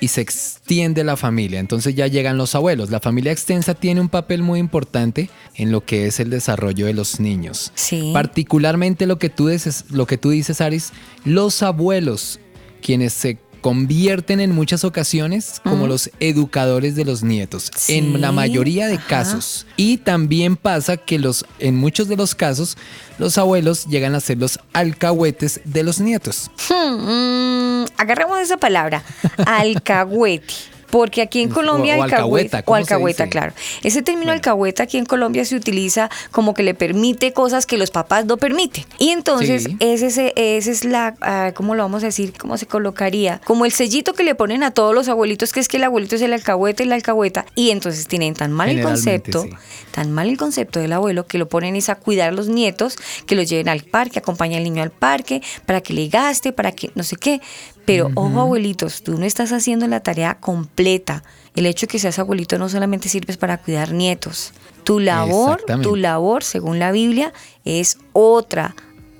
y 0.00 0.08
se 0.08 0.20
extiende 0.20 1.04
la 1.04 1.16
familia. 1.16 1.60
Entonces 1.60 1.94
ya 1.94 2.06
llegan 2.06 2.36
los 2.36 2.54
abuelos. 2.54 2.90
La 2.90 3.00
familia 3.00 3.32
extensa 3.32 3.74
tiene 3.74 4.00
un 4.00 4.08
papel 4.08 4.42
muy 4.42 4.60
importante 4.60 5.30
en 5.54 5.72
lo 5.72 5.84
que 5.84 6.06
es 6.06 6.20
el 6.20 6.30
desarrollo 6.30 6.86
de 6.86 6.94
los 6.94 7.20
niños. 7.20 7.72
Sí. 7.74 8.10
Particularmente 8.12 9.06
lo 9.06 9.18
que 9.18 9.30
tú 9.30 9.48
dices, 9.48 9.84
lo 9.90 10.06
que 10.06 10.18
tú 10.18 10.30
dices, 10.30 10.60
Aris, 10.60 10.92
los 11.24 11.62
abuelos, 11.62 12.40
quienes 12.82 13.12
se 13.12 13.38
convierten 13.60 14.40
en 14.40 14.52
muchas 14.52 14.84
ocasiones 14.84 15.60
como 15.64 15.86
los 15.86 16.10
educadores 16.20 16.94
de 16.96 17.04
los 17.04 17.22
nietos, 17.22 17.70
Sí, 17.76 17.94
en 17.96 18.20
la 18.20 18.32
mayoría 18.32 18.86
de 18.86 18.94
ajá. 18.96 19.06
casos. 19.08 19.66
Y 19.76 19.98
también 19.98 20.56
pasa 20.56 20.96
que 20.96 21.18
los, 21.18 21.44
en 21.58 21.76
muchos 21.76 22.08
de 22.08 22.16
los 22.16 22.34
casos, 22.34 22.76
los 23.18 23.38
abuelos 23.38 23.86
llegan 23.86 24.14
a 24.14 24.20
ser 24.20 24.38
los 24.38 24.58
alcahuetes 24.72 25.60
de 25.64 25.82
los 25.82 26.00
nietos. 26.00 26.50
Hmm, 26.68 27.82
mm, 27.82 27.86
agarremos 27.96 28.38
esa 28.40 28.56
palabra, 28.56 29.02
alcahuete. 29.46 30.54
Porque 30.90 31.22
aquí 31.22 31.42
en 31.42 31.48
Colombia 31.50 31.96
O- 31.96 32.00
o 32.00 32.02
alcahueta, 32.04 32.58
alcahueta, 32.58 32.58
o 32.60 32.64
¿cómo 32.64 32.76
se 32.76 32.82
alcahueta, 32.94 33.26
claro. 33.28 33.52
Ese 33.82 34.02
término 34.02 34.32
alcahueta 34.32 34.84
aquí 34.84 34.98
en 34.98 35.04
Colombia 35.06 35.44
se 35.44 35.56
utiliza 35.56 36.10
como 36.30 36.54
que 36.54 36.62
le 36.62 36.74
permite 36.74 37.32
cosas 37.32 37.66
que 37.66 37.76
los 37.76 37.90
papás 37.90 38.24
no 38.26 38.36
permiten. 38.36 38.84
Y 38.98 39.10
entonces 39.10 39.64
Sí. 39.64 39.76
ese, 39.80 40.32
ese, 40.36 40.70
es 40.70 40.84
la, 40.84 41.14
ah, 41.20 41.52
¿cómo 41.54 41.74
lo 41.74 41.82
vamos 41.82 42.02
a 42.02 42.06
decir? 42.06 42.32
¿Cómo 42.38 42.56
se 42.58 42.66
colocaría? 42.66 43.40
Como 43.44 43.64
el 43.64 43.72
sellito 43.72 44.12
que 44.14 44.22
le 44.24 44.34
ponen 44.34 44.62
a 44.62 44.70
todos 44.70 44.94
los 44.94 45.08
abuelitos, 45.08 45.52
que 45.52 45.60
es 45.60 45.68
que 45.68 45.76
el 45.78 45.84
abuelito 45.84 46.16
es 46.16 46.22
el 46.22 46.32
alcahuete 46.32 46.84
y 46.84 46.86
la 46.86 46.94
alcahueta. 46.94 47.46
Y 47.54 47.70
entonces 47.70 48.06
tienen 48.06 48.34
tan 48.34 48.52
mal 48.52 48.68
el 48.68 48.82
concepto, 48.82 49.42
sí. 49.42 49.50
tan 49.92 50.12
mal 50.12 50.28
el 50.28 50.36
concepto 50.36 50.78
del 50.80 50.92
abuelo 50.92 51.26
que 51.26 51.38
lo 51.38 51.48
ponen 51.48 51.76
es 51.76 51.88
a 51.88 51.96
cuidar 51.96 52.28
a 52.28 52.32
los 52.32 52.48
nietos, 52.48 52.96
que 53.26 53.34
los 53.34 53.48
lleven 53.48 53.68
al 53.68 53.82
parque, 53.82 54.18
acompaña 54.18 54.58
al 54.58 54.64
niño 54.64 54.82
al 54.82 54.90
parque, 54.90 55.42
para 55.66 55.80
que 55.80 55.92
le 55.92 56.08
gaste, 56.08 56.52
para 56.52 56.72
que 56.72 56.90
no 56.94 57.02
sé 57.02 57.16
qué. 57.16 57.40
Pero 57.86 58.10
ojo 58.14 58.40
abuelitos, 58.40 59.02
tú 59.02 59.16
no 59.16 59.24
estás 59.24 59.52
haciendo 59.52 59.86
la 59.86 60.00
tarea 60.00 60.38
completa. 60.38 61.22
El 61.54 61.66
hecho 61.66 61.86
de 61.86 61.92
que 61.92 61.98
seas 61.98 62.18
abuelito 62.18 62.58
no 62.58 62.68
solamente 62.68 63.08
sirves 63.08 63.36
para 63.36 63.58
cuidar 63.58 63.92
nietos. 63.92 64.52
Tu 64.82 65.00
labor, 65.00 65.62
tu 65.82 65.96
labor, 65.96 66.44
según 66.44 66.78
la 66.78 66.92
Biblia, 66.92 67.32
es 67.64 67.98
otra. 68.12 68.74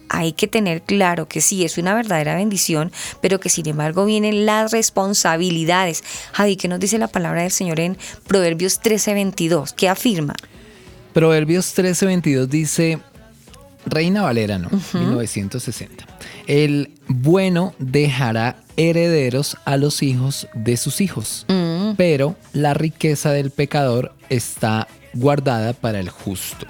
Hay 0.09 0.33
que 0.33 0.46
tener 0.46 0.83
claro 0.83 1.29
que 1.29 1.40
sí, 1.40 1.64
es 1.64 1.79
una 1.79 1.94
verdadera 1.94 2.35
bendición, 2.35 2.92
pero 3.20 3.40
que 3.40 3.48
sin 3.48 3.66
embargo 3.66 4.05
vienen 4.05 4.46
las 4.46 4.72
responsabilidades. 4.72 6.05
Javi, 6.33 6.57
¿qué 6.57 6.68
nos 6.68 6.81
dice 6.81 6.98
la 6.98 7.09
palabra 7.09 7.42
del 7.42 7.50
Señor 7.50 7.81
en 7.81 7.96
Proverbios 8.26 8.81
13:22? 8.81 9.72
¿Qué 9.74 9.88
afirma? 9.88 10.35
Proverbios 11.12 11.76
13:22 11.76 12.46
dice, 12.46 13.00
Reina 13.87 14.22
Valera, 14.22 14.59
¿no? 14.59 14.68
1960. 14.92 16.05
El 16.46 16.90
bueno 17.09 17.75
dejará 17.79 18.57
herederos 18.77 19.57
a 19.64 19.77
los 19.77 20.03
hijos 20.03 20.49
de 20.55 20.77
sus 20.77 21.01
hijos, 21.01 21.46
pero 21.96 22.37
la 22.53 22.75
riqueza 22.75 23.31
del 23.33 23.51
pecador 23.51 24.12
está 24.29 24.87
guardada 25.14 25.72
para 25.72 26.01
el 26.01 26.11
justo. 26.11 26.66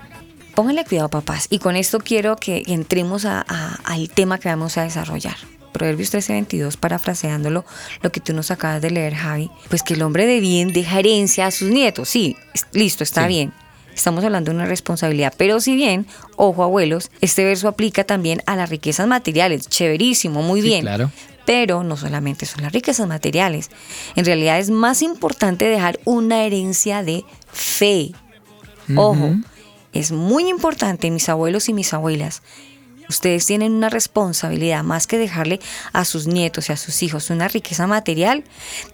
Pónganle 0.54 0.84
cuidado, 0.84 1.08
papás. 1.10 1.46
Y 1.50 1.58
con 1.58 1.76
esto 1.76 1.98
quiero 1.98 2.36
que 2.36 2.62
entremos 2.66 3.24
a- 3.24 3.44
a- 3.46 3.78
al 3.84 4.08
tema 4.08 4.38
que 4.38 4.48
vamos 4.48 4.78
a 4.78 4.84
desarrollar. 4.84 5.36
Proverbios 5.72 6.10
13:22, 6.10 6.78
parafraseándolo, 6.78 7.66
lo 8.02 8.10
que 8.12 8.20
tú 8.20 8.32
nos 8.32 8.50
acabas 8.50 8.80
de 8.80 8.90
leer, 8.90 9.14
Javi. 9.14 9.50
Pues 9.68 9.82
que 9.82 9.92
el 9.92 10.00
hombre 10.02 10.24
de 10.26 10.40
bien 10.40 10.72
deja 10.72 10.98
herencia 11.00 11.46
a 11.46 11.50
sus 11.50 11.68
nietos. 11.70 12.08
Sí, 12.08 12.36
listo, 12.72 13.04
está 13.04 13.22
Sí. 13.22 13.28
bien. 13.28 13.52
Estamos 13.96 14.22
hablando 14.22 14.50
de 14.52 14.56
una 14.56 14.66
responsabilidad. 14.66 15.32
Pero 15.36 15.58
si 15.60 15.74
bien, 15.74 16.06
ojo 16.36 16.62
abuelos, 16.62 17.10
este 17.20 17.44
verso 17.44 17.66
aplica 17.66 18.04
también 18.04 18.42
a 18.46 18.54
las 18.54 18.68
riquezas 18.70 19.08
materiales. 19.08 19.68
Chéverísimo, 19.68 20.42
muy 20.42 20.60
Sí, 20.60 20.68
bien. 20.68 20.82
claro. 20.82 21.10
Pero 21.46 21.82
no 21.82 21.96
solamente 21.96 22.44
son 22.44 22.62
las 22.62 22.72
riquezas 22.72 23.08
materiales. 23.08 23.70
En 24.14 24.24
realidad 24.24 24.58
es 24.58 24.68
más 24.70 25.00
importante 25.02 25.64
dejar 25.64 25.98
una 26.04 26.44
herencia 26.44 27.02
de 27.02 27.24
fe. 27.50 28.12
Ojo, 28.96 29.34
es 29.92 30.12
muy 30.12 30.48
importante, 30.48 31.10
mis 31.10 31.28
abuelos 31.28 31.68
y 31.68 31.72
mis 31.72 31.92
abuelas. 31.94 32.42
Ustedes 33.08 33.46
tienen 33.46 33.72
una 33.72 33.88
responsabilidad 33.88 34.82
más 34.82 35.06
que 35.06 35.16
dejarle 35.18 35.60
a 35.92 36.04
sus 36.04 36.26
nietos 36.26 36.68
y 36.68 36.72
a 36.72 36.76
sus 36.76 37.02
hijos 37.04 37.30
una 37.30 37.46
riqueza 37.48 37.86
material, 37.86 38.42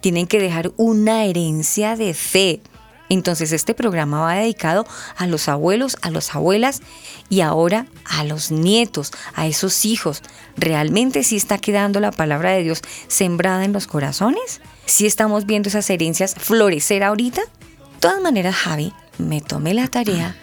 tienen 0.01 0.27
que 0.27 0.39
dejar 0.39 0.71
una 0.77 1.25
herencia 1.25 1.95
de 1.95 2.13
fe. 2.13 2.61
Entonces 3.09 3.51
este 3.51 3.73
programa 3.73 4.21
va 4.21 4.35
dedicado 4.35 4.87
a 5.17 5.27
los 5.27 5.47
abuelos, 5.47 5.97
a 6.01 6.09
las 6.09 6.33
abuelas 6.35 6.81
y 7.29 7.41
ahora 7.41 7.85
a 8.05 8.23
los 8.23 8.51
nietos, 8.51 9.11
a 9.35 9.47
esos 9.47 9.85
hijos. 9.85 10.21
¿Realmente 10.57 11.23
sí 11.23 11.35
está 11.35 11.57
quedando 11.57 11.99
la 11.99 12.11
palabra 12.11 12.51
de 12.51 12.63
Dios 12.63 12.81
sembrada 13.07 13.65
en 13.65 13.73
los 13.73 13.87
corazones? 13.87 14.61
¿Sí 14.85 15.05
estamos 15.05 15.45
viendo 15.45 15.69
esas 15.69 15.89
herencias 15.89 16.35
florecer 16.35 17.03
ahorita? 17.03 17.41
De 17.41 17.99
todas 17.99 18.21
maneras, 18.21 18.55
Javi, 18.55 18.93
me 19.17 19.41
tomé 19.41 19.73
la 19.73 19.87
tarea 19.87 20.35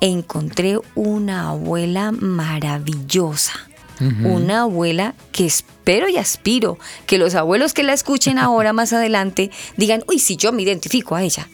e 0.00 0.06
encontré 0.06 0.78
una 0.94 1.50
abuela 1.50 2.12
maravillosa. 2.12 3.52
Una 4.24 4.62
abuela 4.62 5.14
que 5.30 5.46
espero 5.46 6.08
y 6.08 6.16
aspiro 6.16 6.76
que 7.06 7.18
los 7.18 7.36
abuelos 7.36 7.72
que 7.72 7.84
la 7.84 7.92
escuchen 7.92 8.36
ahora 8.36 8.72
más 8.72 8.92
adelante 8.92 9.52
digan, 9.76 10.02
uy, 10.08 10.18
si 10.18 10.36
yo 10.36 10.50
me 10.50 10.62
identifico 10.62 11.14
a 11.14 11.22
ella. 11.22 11.48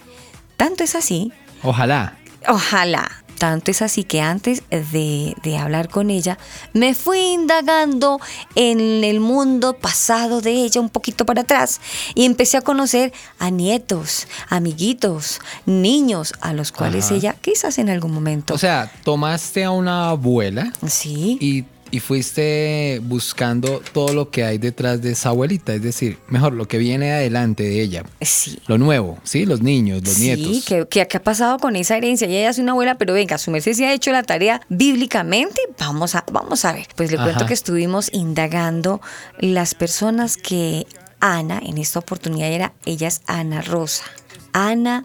Tanto 0.59 0.85
es 0.85 0.95
así, 0.95 1.33
Ojalá. 1.63 2.19
ojalá, 2.47 3.11
Tanto 3.39 3.71
es 3.71 3.83
así 3.83 4.03
que 4.03 4.21
antes 4.21 4.65
de, 4.69 5.37
de 5.45 5.57
hablar 5.59 5.89
con 5.89 6.11
ella, 6.11 6.39
me 6.73 6.97
fui 6.97 7.21
indagando 7.21 8.19
en 8.57 9.05
el 9.05 9.21
mundo 9.21 9.75
pasado 9.75 10.41
de 10.41 10.51
ella 10.51 10.81
un 10.81 10.89
poquito 10.89 11.25
para 11.25 11.43
atrás 11.43 11.81
y 12.17 12.25
empecé 12.25 12.57
a 12.57 12.63
conocer 12.63 13.13
a 13.39 13.51
nietos, 13.51 14.27
amiguitos, 14.49 15.41
niños 15.67 16.35
a 16.41 16.53
los 16.53 16.73
cuales 16.73 17.07
Ajá. 17.07 17.15
ella 17.15 17.37
quizás 17.41 17.79
en 17.79 17.91
algún 17.91 18.13
momento. 18.13 18.55
O 18.55 18.59
sea, 18.59 18.91
tomaste 19.05 19.63
a 19.63 19.71
una 19.71 20.09
abuela 20.11 20.73
sí. 20.89 21.39
y, 21.41 21.65
y 21.91 22.01
fuiste 22.01 23.01
buscando 23.05 23.83
todo 23.93 24.13
lo 24.13 24.31
que 24.31 24.45
hay 24.45 24.59
detrás 24.59 25.01
de 25.03 25.13
esa 25.13 25.31
abuelita, 25.31 25.75
es 25.75 25.83
decir, 25.83 26.19
mejor 26.29 26.53
lo 26.53 26.69
que 26.69 26.79
viene 26.79 27.13
adelante 27.13 27.63
de 27.63 27.81
ella. 27.81 28.05
Sí. 28.21 28.59
Lo 28.67 28.79
nuevo, 28.79 29.19
¿sí? 29.25 29.47
Los 29.47 29.63
niños, 29.63 30.03
los 30.05 30.15
sí, 30.15 30.23
nietos. 30.23 30.65
que, 30.65 30.87
que, 30.89 31.07
que 31.07 31.17
ha 31.17 31.23
pasado 31.23 31.59
con 31.59 31.77
esa 31.77 31.97
herencia. 31.97 32.29
Y 32.29 32.37
ella 32.37 32.51
es 32.51 32.59
una 32.59 32.73
abuela, 32.73 32.97
pero 32.97 33.15
venga, 33.15 33.39
su 33.39 33.51
merced 33.51 33.73
se 33.73 33.87
ha 33.87 33.93
hecho 33.93 34.13
la 34.13 34.23
tarea 34.23 34.61
bíblicamente. 34.69 35.61
Vamos 35.79 36.15
a, 36.15 36.25
vamos 36.33 36.65
a 36.65 36.73
ver. 36.73 36.87
Pues 36.97 37.11
le 37.11 37.17
cuento 37.17 37.47
que 37.47 37.55
estuvimos 37.55 38.11
indagando 38.13 39.01
las 39.39 39.75
personas 39.75 40.37
que 40.37 40.87
Ana, 41.21 41.61
en 41.65 41.79
esta 41.79 41.99
oportunidad 41.99 42.49
era, 42.49 42.73
ella 42.85 43.09
es 43.09 43.23
Ana 43.27 43.63
Rosa. 43.63 44.05
Ana 44.53 45.05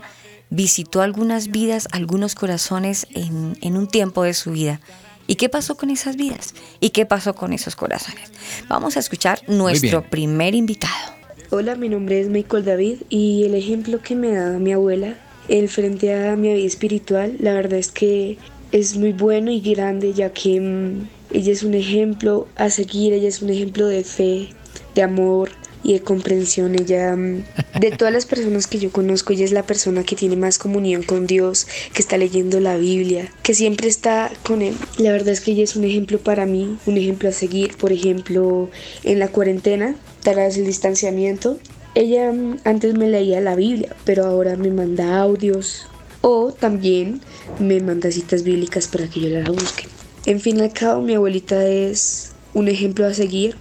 visitó 0.49 1.01
algunas 1.01 1.47
vidas, 1.47 1.87
algunos 1.91 2.35
corazones 2.35 3.07
en, 3.15 3.57
en 3.61 3.77
un 3.77 3.87
tiempo 3.87 4.23
de 4.23 4.33
su 4.33 4.51
vida. 4.51 4.79
¿Y 5.25 5.36
qué 5.36 5.49
pasó 5.49 5.75
con 5.75 5.89
esas 5.89 6.15
vidas? 6.15 6.53
¿Y 6.79 6.89
qué 6.89 7.05
pasó 7.05 7.33
con 7.33 7.53
esos 7.53 7.75
corazones? 7.75 8.31
Vamos 8.67 8.97
a 8.97 8.99
escuchar 8.99 9.39
nuestro 9.47 10.03
primer 10.03 10.53
invitado. 10.53 11.13
Hola, 11.49 11.75
mi 11.75 11.88
nombre 11.88 12.19
es 12.19 12.27
Michael 12.27 12.65
David 12.65 12.97
y 13.09 13.43
el 13.45 13.55
ejemplo 13.55 14.01
que 14.01 14.15
me 14.15 14.36
ha 14.36 14.45
dado 14.45 14.59
mi 14.59 14.73
abuela 14.73 15.15
en 15.47 15.67
frente 15.69 16.13
a 16.13 16.36
mi 16.36 16.53
vida 16.53 16.65
espiritual, 16.65 17.36
la 17.39 17.53
verdad 17.53 17.79
es 17.79 17.91
que 17.91 18.38
es 18.71 18.95
muy 18.95 19.13
bueno 19.13 19.51
y 19.51 19.59
grande 19.59 20.13
ya 20.13 20.31
que 20.31 20.59
mm, 20.59 21.07
ella 21.31 21.51
es 21.51 21.63
un 21.63 21.73
ejemplo 21.73 22.47
a 22.55 22.69
seguir, 22.69 23.13
ella 23.13 23.27
es 23.27 23.41
un 23.41 23.49
ejemplo 23.49 23.88
de 23.88 24.03
fe, 24.03 24.49
de 24.95 25.03
amor 25.03 25.49
y 25.83 25.93
de 25.93 26.01
comprensión. 26.01 26.75
Ella, 26.75 27.15
mm, 27.15 27.43
de 27.79 27.91
todas 27.91 28.13
las 28.13 28.25
personas 28.25 28.67
que 28.67 28.79
yo 28.79 28.91
conozco, 28.91 29.33
ella 29.33 29.45
es 29.45 29.51
la 29.51 29.63
persona 29.63 30.03
que 30.03 30.15
tiene 30.15 30.35
más 30.35 30.57
comunión 30.57 31.03
con 31.03 31.27
Dios, 31.27 31.67
que 31.93 32.01
está 32.01 32.17
leyendo 32.17 32.59
la 32.59 32.77
Biblia, 32.77 33.31
que 33.43 33.53
siempre 33.53 33.87
está 33.87 34.31
con 34.43 34.61
Él. 34.61 34.75
La 34.97 35.11
verdad 35.11 35.29
es 35.29 35.41
que 35.41 35.51
ella 35.51 35.63
es 35.63 35.75
un 35.75 35.83
ejemplo 35.83 36.17
para 36.19 36.45
mí, 36.45 36.77
un 36.85 36.97
ejemplo 36.97 37.29
a 37.29 37.33
seguir. 37.33 37.75
Por 37.77 37.91
ejemplo, 37.91 38.69
en 39.03 39.19
la 39.19 39.27
cuarentena, 39.27 39.95
tras 40.21 40.57
el 40.57 40.65
distanciamiento, 40.65 41.59
ella 41.95 42.31
mm, 42.31 42.59
antes 42.63 42.97
me 42.97 43.09
leía 43.09 43.41
la 43.41 43.55
Biblia, 43.55 43.95
pero 44.05 44.25
ahora 44.25 44.55
me 44.55 44.71
manda 44.71 45.19
audios 45.19 45.87
o 46.21 46.53
también 46.53 47.21
me 47.59 47.81
manda 47.81 48.09
citas 48.09 48.43
bíblicas 48.43 48.87
para 48.87 49.07
que 49.07 49.19
yo 49.19 49.29
la 49.29 49.49
busque. 49.49 49.87
En 50.25 50.39
fin 50.39 50.61
al 50.61 50.71
cabo, 50.71 51.01
mi 51.01 51.15
abuelita 51.15 51.67
es 51.67 52.31
un 52.53 52.69
ejemplo 52.69 53.05
a 53.05 53.13
seguir 53.13 53.57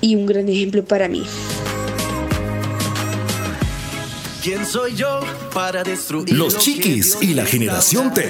y 0.00 0.14
un 0.14 0.26
gran 0.26 0.48
ejemplo 0.48 0.84
para 0.84 1.08
mí. 1.08 1.24
¿Quién 4.42 4.64
soy 4.64 4.94
yo 4.94 5.20
para 5.52 5.82
destruir 5.82 6.32
Los 6.32 6.58
chiquis 6.58 7.18
y 7.20 7.34
la 7.34 7.44
generación 7.44 8.14
T. 8.14 8.28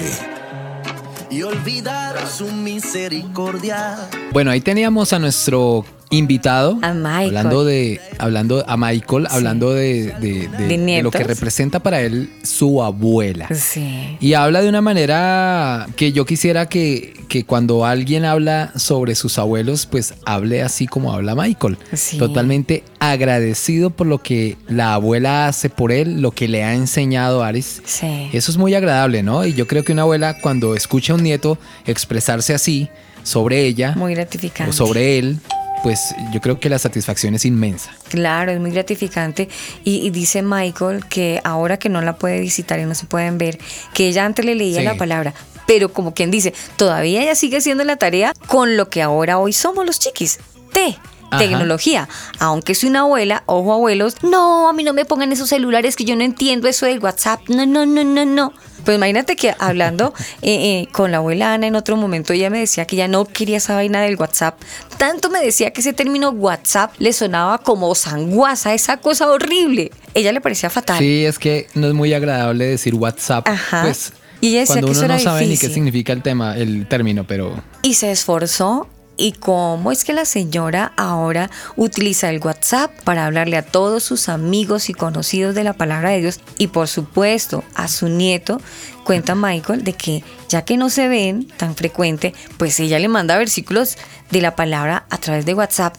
Y 1.29 1.43
olvidar 1.43 2.27
su 2.27 2.47
misericordia. 2.47 4.09
Bueno, 4.31 4.49
ahí 4.49 4.61
teníamos 4.61 5.13
a 5.13 5.19
nuestro 5.19 5.85
invitado. 6.09 6.79
A 6.81 6.93
Michael. 6.93 7.27
Hablando 7.37 7.65
de, 7.65 7.99
hablando 8.17 8.63
a 8.67 8.77
Michael, 8.77 9.27
hablando 9.29 9.73
de, 9.73 10.13
de- 10.21 10.47
de- 10.47 10.67
De 10.67 10.77
de 10.77 11.01
lo 11.03 11.11
que 11.11 11.23
representa 11.23 11.79
para 11.79 12.01
él 12.01 12.29
su 12.43 12.81
abuela. 12.81 13.47
Sí. 13.53 14.17
Y 14.19 14.33
habla 14.33 14.61
de 14.61 14.69
una 14.69 14.81
manera 14.81 15.87
que 15.95 16.11
yo 16.13 16.25
quisiera 16.25 16.69
que, 16.69 17.13
que 17.27 17.43
cuando 17.45 17.85
alguien 17.85 18.23
habla 18.25 18.71
sobre 18.75 19.15
sus 19.15 19.37
abuelos, 19.37 19.85
pues 19.85 20.13
hable 20.25 20.61
así 20.61 20.87
como 20.87 21.11
habla 21.13 21.35
Michael. 21.35 21.77
Sí. 21.93 22.17
Totalmente 22.17 22.83
agradecido 22.99 23.89
por 23.89 24.07
lo 24.07 24.19
que 24.19 24.55
la 24.67 24.93
abuela 24.93 25.47
hace 25.47 25.69
por 25.69 25.91
él, 25.91 26.21
lo 26.21 26.31
que 26.31 26.47
le 26.47 26.63
ha 26.63 26.73
enseñado 26.73 27.43
Aris. 27.43 27.81
Sí. 27.85 28.29
Eso 28.31 28.51
es 28.51 28.57
muy 28.57 28.73
agradable, 28.75 29.23
¿no? 29.23 29.45
Y 29.45 29.53
yo 29.53 29.67
creo 29.67 29.83
que 29.83 29.91
una 29.91 30.03
abuela 30.03 30.37
cuando 30.41 30.75
escucha 30.75 31.13
a 31.13 31.15
un 31.17 31.23
nieto 31.23 31.57
expresarse 31.85 32.53
así 32.53 32.87
sobre 33.23 33.65
ella 33.65 33.93
Muy 33.97 34.13
gratificante. 34.15 34.69
o 34.69 34.73
sobre 34.73 35.19
él, 35.19 35.39
pues 35.83 36.13
yo 36.31 36.41
creo 36.41 36.59
que 36.59 36.69
la 36.69 36.79
satisfacción 36.79 37.35
es 37.35 37.45
inmensa. 37.45 37.91
Claro, 38.09 38.51
es 38.51 38.59
muy 38.59 38.71
gratificante. 38.71 39.47
Y, 39.83 40.05
y 40.05 40.09
dice 40.09 40.41
Michael 40.41 41.05
que 41.07 41.41
ahora 41.43 41.77
que 41.77 41.89
no 41.89 42.01
la 42.01 42.17
puede 42.17 42.39
visitar 42.39 42.79
y 42.79 42.85
no 42.85 42.95
se 42.95 43.05
pueden 43.05 43.37
ver, 43.37 43.57
que 43.93 44.07
ella 44.07 44.25
antes 44.25 44.43
le 44.45 44.55
leía 44.55 44.79
Sí. 44.79 44.85
la 44.85 44.95
palabra, 44.95 45.33
pero 45.65 45.91
como 45.93 46.13
quien 46.13 46.31
dice, 46.31 46.53
todavía 46.77 47.21
ella 47.21 47.35
sigue 47.35 47.57
haciendo 47.57 47.83
la 47.83 47.95
tarea 47.97 48.33
con 48.47 48.77
lo 48.77 48.89
que 48.89 49.01
ahora 49.01 49.37
hoy 49.37 49.53
somos 49.53 49.85
los 49.85 49.99
chiquis. 49.99 50.39
T. 50.73 50.97
Ajá. 51.29 51.39
Tecnología, 51.39 52.07
aunque 52.39 52.73
soy 52.73 52.87
una 52.89 53.01
abuela, 53.01 53.43
ojo 53.47 53.73
abuelos, 53.73 54.15
no, 54.23 54.69
a 54.69 54.73
mí 54.73 54.83
no 54.85 54.93
me 54.93 55.03
pongan 55.03 55.31
esos 55.33 55.49
celulares 55.49 55.97
que 55.97 56.05
yo 56.05 56.15
no 56.15 56.23
entiendo 56.23 56.69
eso 56.69 56.85
del 56.85 56.99
WhatsApp, 56.99 57.41
no, 57.49 57.65
no, 57.65 57.85
no, 57.85 58.03
no, 58.05 58.23
no. 58.25 58.53
Pues 58.87 58.95
imagínate 58.95 59.35
que 59.35 59.53
hablando 59.59 60.13
eh, 60.41 60.53
eh, 60.53 60.87
con 60.93 61.11
la 61.11 61.17
abuela 61.17 61.53
Ana 61.53 61.67
en 61.67 61.75
otro 61.75 61.97
momento, 61.97 62.31
ella 62.31 62.49
me 62.49 62.59
decía 62.59 62.85
que 62.85 62.95
ya 62.95 63.09
no 63.09 63.25
quería 63.25 63.57
esa 63.57 63.75
vaina 63.75 63.99
del 64.01 64.15
WhatsApp. 64.15 64.57
Tanto 64.97 65.29
me 65.29 65.41
decía 65.41 65.71
que 65.71 65.81
ese 65.81 65.91
término 65.91 66.29
WhatsApp 66.29 66.93
le 66.97 67.11
sonaba 67.11 67.57
como 67.57 67.93
sanguaza, 67.95 68.73
esa 68.73 68.95
cosa 68.95 69.29
horrible. 69.29 69.91
Ella 70.13 70.31
le 70.31 70.39
parecía 70.39 70.69
fatal. 70.69 70.99
Sí, 70.99 71.25
es 71.25 71.37
que 71.37 71.67
no 71.73 71.87
es 71.87 71.93
muy 71.93 72.13
agradable 72.13 72.65
decir 72.65 72.95
WhatsApp. 72.95 73.45
Ajá. 73.45 73.81
Pues 73.81 74.13
Y 74.39 74.51
ella 74.51 74.61
decía 74.61 74.75
cuando 74.75 74.87
que 74.87 74.93
eso 74.93 75.03
uno 75.03 75.13
no 75.15 75.19
sabe 75.19 75.45
ni 75.47 75.57
qué 75.57 75.67
significa 75.67 76.13
el 76.13 76.21
tema, 76.21 76.55
el 76.55 76.87
término, 76.87 77.27
pero 77.27 77.61
y 77.81 77.95
se 77.95 78.09
esforzó. 78.11 78.87
¿Y 79.17 79.31
cómo 79.31 79.91
es 79.91 80.03
que 80.03 80.13
la 80.13 80.25
señora 80.25 80.93
ahora 80.95 81.49
utiliza 81.75 82.29
el 82.29 82.39
WhatsApp 82.39 82.91
para 83.03 83.25
hablarle 83.25 83.57
a 83.57 83.63
todos 83.63 84.03
sus 84.03 84.29
amigos 84.29 84.89
y 84.89 84.93
conocidos 84.93 85.55
de 85.55 85.63
la 85.63 85.73
palabra 85.73 86.11
de 86.11 86.21
Dios? 86.21 86.39
Y 86.59 86.67
por 86.67 86.87
supuesto 86.87 87.63
a 87.73 87.87
su 87.87 88.09
nieto, 88.09 88.61
cuenta 89.03 89.33
Michael, 89.33 89.83
de 89.83 89.93
que 89.93 90.23
ya 90.49 90.63
que 90.63 90.77
no 90.77 90.91
se 90.91 91.07
ven 91.07 91.47
tan 91.57 91.75
frecuente, 91.75 92.35
pues 92.57 92.79
ella 92.79 92.99
le 92.99 93.07
manda 93.07 93.39
versículos 93.39 93.97
de 94.29 94.39
la 94.39 94.55
palabra 94.55 95.05
a 95.09 95.17
través 95.17 95.47
de 95.47 95.55
WhatsApp. 95.55 95.95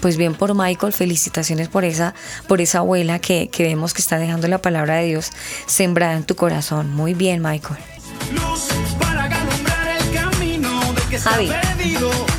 Pues 0.00 0.16
bien 0.16 0.34
por 0.34 0.54
Michael, 0.54 0.94
felicitaciones 0.94 1.68
por 1.68 1.84
esa, 1.84 2.14
por 2.48 2.62
esa 2.62 2.78
abuela 2.78 3.18
que, 3.18 3.48
que 3.48 3.64
vemos 3.64 3.92
que 3.92 4.00
está 4.00 4.18
dejando 4.18 4.48
la 4.48 4.62
palabra 4.62 4.96
de 4.96 5.08
Dios 5.08 5.30
sembrada 5.66 6.14
en 6.14 6.24
tu 6.24 6.36
corazón. 6.36 6.90
Muy 6.90 7.12
bien, 7.12 7.42
Michael. 7.42 7.78
Luz 8.32 8.68
para 8.98 9.24
alumbrar 9.24 9.88
el 9.88 10.12
camino 10.14 10.80
de 10.94 11.02
que 11.02 11.16
está 11.16 11.32
Javi. 11.32 11.48
perdido 11.48 12.31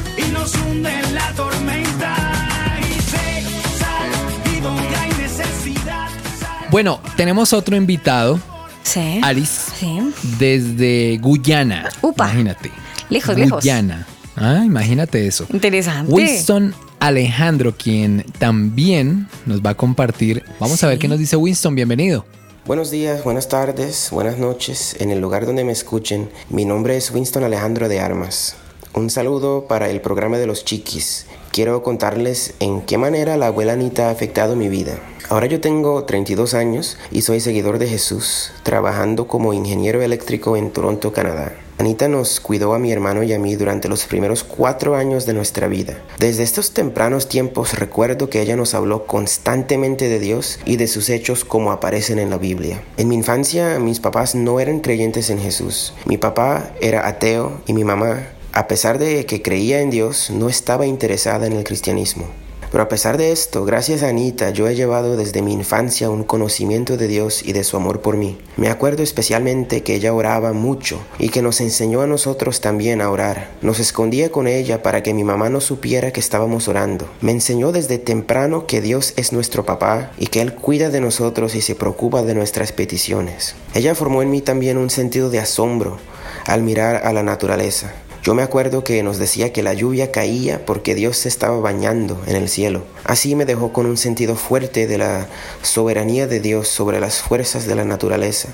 bueno, 6.73 6.99
tenemos 7.15 7.53
otro 7.53 7.75
invitado, 7.75 8.39
Sí. 8.81 9.21
Alice, 9.21 9.71
Sí. 9.79 9.99
desde 10.39 11.19
Guyana. 11.19 11.91
Upa. 12.01 12.25
Imagínate. 12.31 12.71
Lejos, 13.11 13.37
lejos. 13.37 13.61
Guyana. 13.61 14.07
Ah, 14.35 14.63
imagínate 14.65 15.27
eso. 15.27 15.45
Interesante. 15.53 16.11
Winston 16.11 16.73
Alejandro, 16.99 17.77
quien 17.77 18.25
también 18.39 19.27
nos 19.45 19.61
va 19.61 19.69
a 19.69 19.73
compartir. 19.75 20.43
Vamos 20.59 20.83
a 20.83 20.87
ver 20.87 20.97
qué 20.97 21.07
nos 21.07 21.19
dice 21.19 21.35
Winston. 21.35 21.75
Bienvenido. 21.75 22.25
Buenos 22.65 22.89
días, 22.89 23.23
buenas 23.23 23.49
tardes, 23.49 24.07
buenas 24.11 24.39
noches, 24.39 24.95
en 24.99 25.11
el 25.11 25.19
lugar 25.19 25.45
donde 25.45 25.63
me 25.63 25.73
escuchen. 25.73 26.31
Mi 26.49 26.65
nombre 26.65 26.97
es 26.97 27.11
Winston 27.11 27.43
Alejandro 27.43 27.87
de 27.87 27.99
Armas. 27.99 28.55
Un 28.95 29.09
saludo 29.09 29.65
para 29.67 29.89
el 29.89 30.01
programa 30.01 30.37
de 30.37 30.45
los 30.45 30.65
chiquis. 30.65 31.25
Quiero 31.51 31.81
contarles 31.81 32.53
en 32.59 32.81
qué 32.81 32.99
manera 32.99 33.37
la 33.37 33.47
abuela 33.47 33.73
Anita 33.73 34.09
ha 34.09 34.11
afectado 34.11 34.55
mi 34.55 34.69
vida. 34.69 34.99
Ahora 35.29 35.47
yo 35.47 35.59
tengo 35.59 36.03
32 36.03 36.53
años 36.53 36.99
y 37.09 37.23
soy 37.23 37.39
seguidor 37.39 37.79
de 37.79 37.87
Jesús, 37.87 38.51
trabajando 38.61 39.27
como 39.27 39.51
ingeniero 39.51 40.03
eléctrico 40.03 40.57
en 40.57 40.69
Toronto, 40.69 41.11
Canadá. 41.11 41.55
Anita 41.79 42.07
nos 42.07 42.39
cuidó 42.39 42.75
a 42.75 42.79
mi 42.79 42.91
hermano 42.91 43.23
y 43.23 43.33
a 43.33 43.39
mí 43.39 43.55
durante 43.55 43.89
los 43.89 44.05
primeros 44.05 44.43
cuatro 44.43 44.95
años 44.95 45.25
de 45.25 45.33
nuestra 45.33 45.67
vida. 45.67 45.97
Desde 46.19 46.43
estos 46.43 46.71
tempranos 46.71 47.27
tiempos 47.27 47.73
recuerdo 47.73 48.29
que 48.29 48.43
ella 48.43 48.55
nos 48.55 48.75
habló 48.75 49.07
constantemente 49.07 50.07
de 50.07 50.19
Dios 50.19 50.59
y 50.65 50.75
de 50.75 50.87
sus 50.87 51.09
hechos 51.09 51.45
como 51.45 51.71
aparecen 51.71 52.19
en 52.19 52.29
la 52.29 52.37
Biblia. 52.37 52.83
En 52.97 53.07
mi 53.07 53.15
infancia 53.15 53.79
mis 53.79 53.99
papás 53.99 54.35
no 54.35 54.59
eran 54.59 54.81
creyentes 54.81 55.31
en 55.31 55.39
Jesús. 55.39 55.95
Mi 56.05 56.19
papá 56.19 56.71
era 56.79 57.07
ateo 57.07 57.59
y 57.65 57.73
mi 57.73 57.83
mamá, 57.83 58.27
a 58.53 58.67
pesar 58.67 58.99
de 58.99 59.25
que 59.25 59.41
creía 59.41 59.81
en 59.81 59.89
Dios, 59.89 60.29
no 60.29 60.47
estaba 60.47 60.85
interesada 60.85 61.47
en 61.47 61.53
el 61.53 61.63
cristianismo. 61.63 62.27
Pero 62.71 62.83
a 62.83 62.89
pesar 62.89 63.17
de 63.17 63.31
esto, 63.31 63.65
gracias 63.65 64.01
a 64.01 64.09
Anita, 64.09 64.51
yo 64.51 64.67
he 64.67 64.75
llevado 64.75 65.15
desde 65.15 65.41
mi 65.41 65.53
infancia 65.53 66.09
un 66.09 66.23
conocimiento 66.23 66.95
de 66.95 67.07
Dios 67.07 67.43
y 67.45 67.53
de 67.53 67.63
su 67.63 67.77
amor 67.77 68.01
por 68.01 68.17
mí. 68.17 68.37
Me 68.57 68.69
acuerdo 68.69 69.03
especialmente 69.03 69.81
que 69.81 69.95
ella 69.95 70.13
oraba 70.13 70.53
mucho 70.53 70.99
y 71.19 71.29
que 71.29 71.43
nos 71.43 71.61
enseñó 71.61 72.01
a 72.01 72.07
nosotros 72.07 72.61
también 72.61 73.01
a 73.01 73.09
orar. 73.09 73.51
Nos 73.61 73.79
escondía 73.79 74.31
con 74.31 74.47
ella 74.47 74.81
para 74.81 75.03
que 75.03 75.13
mi 75.13 75.23
mamá 75.23 75.49
no 75.49 75.61
supiera 75.61 76.11
que 76.11 76.19
estábamos 76.19 76.67
orando. 76.67 77.07
Me 77.21 77.31
enseñó 77.31 77.71
desde 77.71 77.99
temprano 77.99 78.65
que 78.65 78.81
Dios 78.81 79.13
es 79.17 79.33
nuestro 79.33 79.65
papá 79.65 80.11
y 80.17 80.27
que 80.27 80.41
Él 80.41 80.55
cuida 80.55 80.89
de 80.89 81.01
nosotros 81.01 81.53
y 81.53 81.61
se 81.61 81.75
preocupa 81.75 82.23
de 82.23 82.33
nuestras 82.33 82.71
peticiones. 82.71 83.55
Ella 83.75 83.93
formó 83.93 84.23
en 84.23 84.31
mí 84.31 84.41
también 84.41 84.77
un 84.77 84.89
sentido 84.89 85.29
de 85.29 85.39
asombro 85.39 85.97
al 86.45 86.61
mirar 86.63 87.01
a 87.05 87.13
la 87.13 87.23
naturaleza. 87.23 87.93
Yo 88.23 88.33
me 88.35 88.41
acuerdo 88.41 88.85
que 88.85 89.03
nos 89.03 89.17
decía 89.17 89.51
que 89.51 89.63
la 89.63 89.73
lluvia 89.73 90.13
caía 90.13 90.65
porque 90.65 90.95
Dios 90.95 91.17
se 91.17 91.27
estaba 91.27 91.59
bañando 91.59 92.21
en 92.25 92.37
el 92.37 92.47
cielo. 92.47 92.83
Así 93.03 93.35
me 93.35 93.43
dejó 93.43 93.73
con 93.73 93.85
un 93.85 93.97
sentido 93.97 94.37
fuerte 94.37 94.87
de 94.87 94.97
la 94.97 95.27
soberanía 95.61 96.25
de 96.25 96.39
Dios 96.39 96.69
sobre 96.69 97.01
las 97.01 97.21
fuerzas 97.21 97.67
de 97.67 97.75
la 97.75 97.83
naturaleza, 97.83 98.47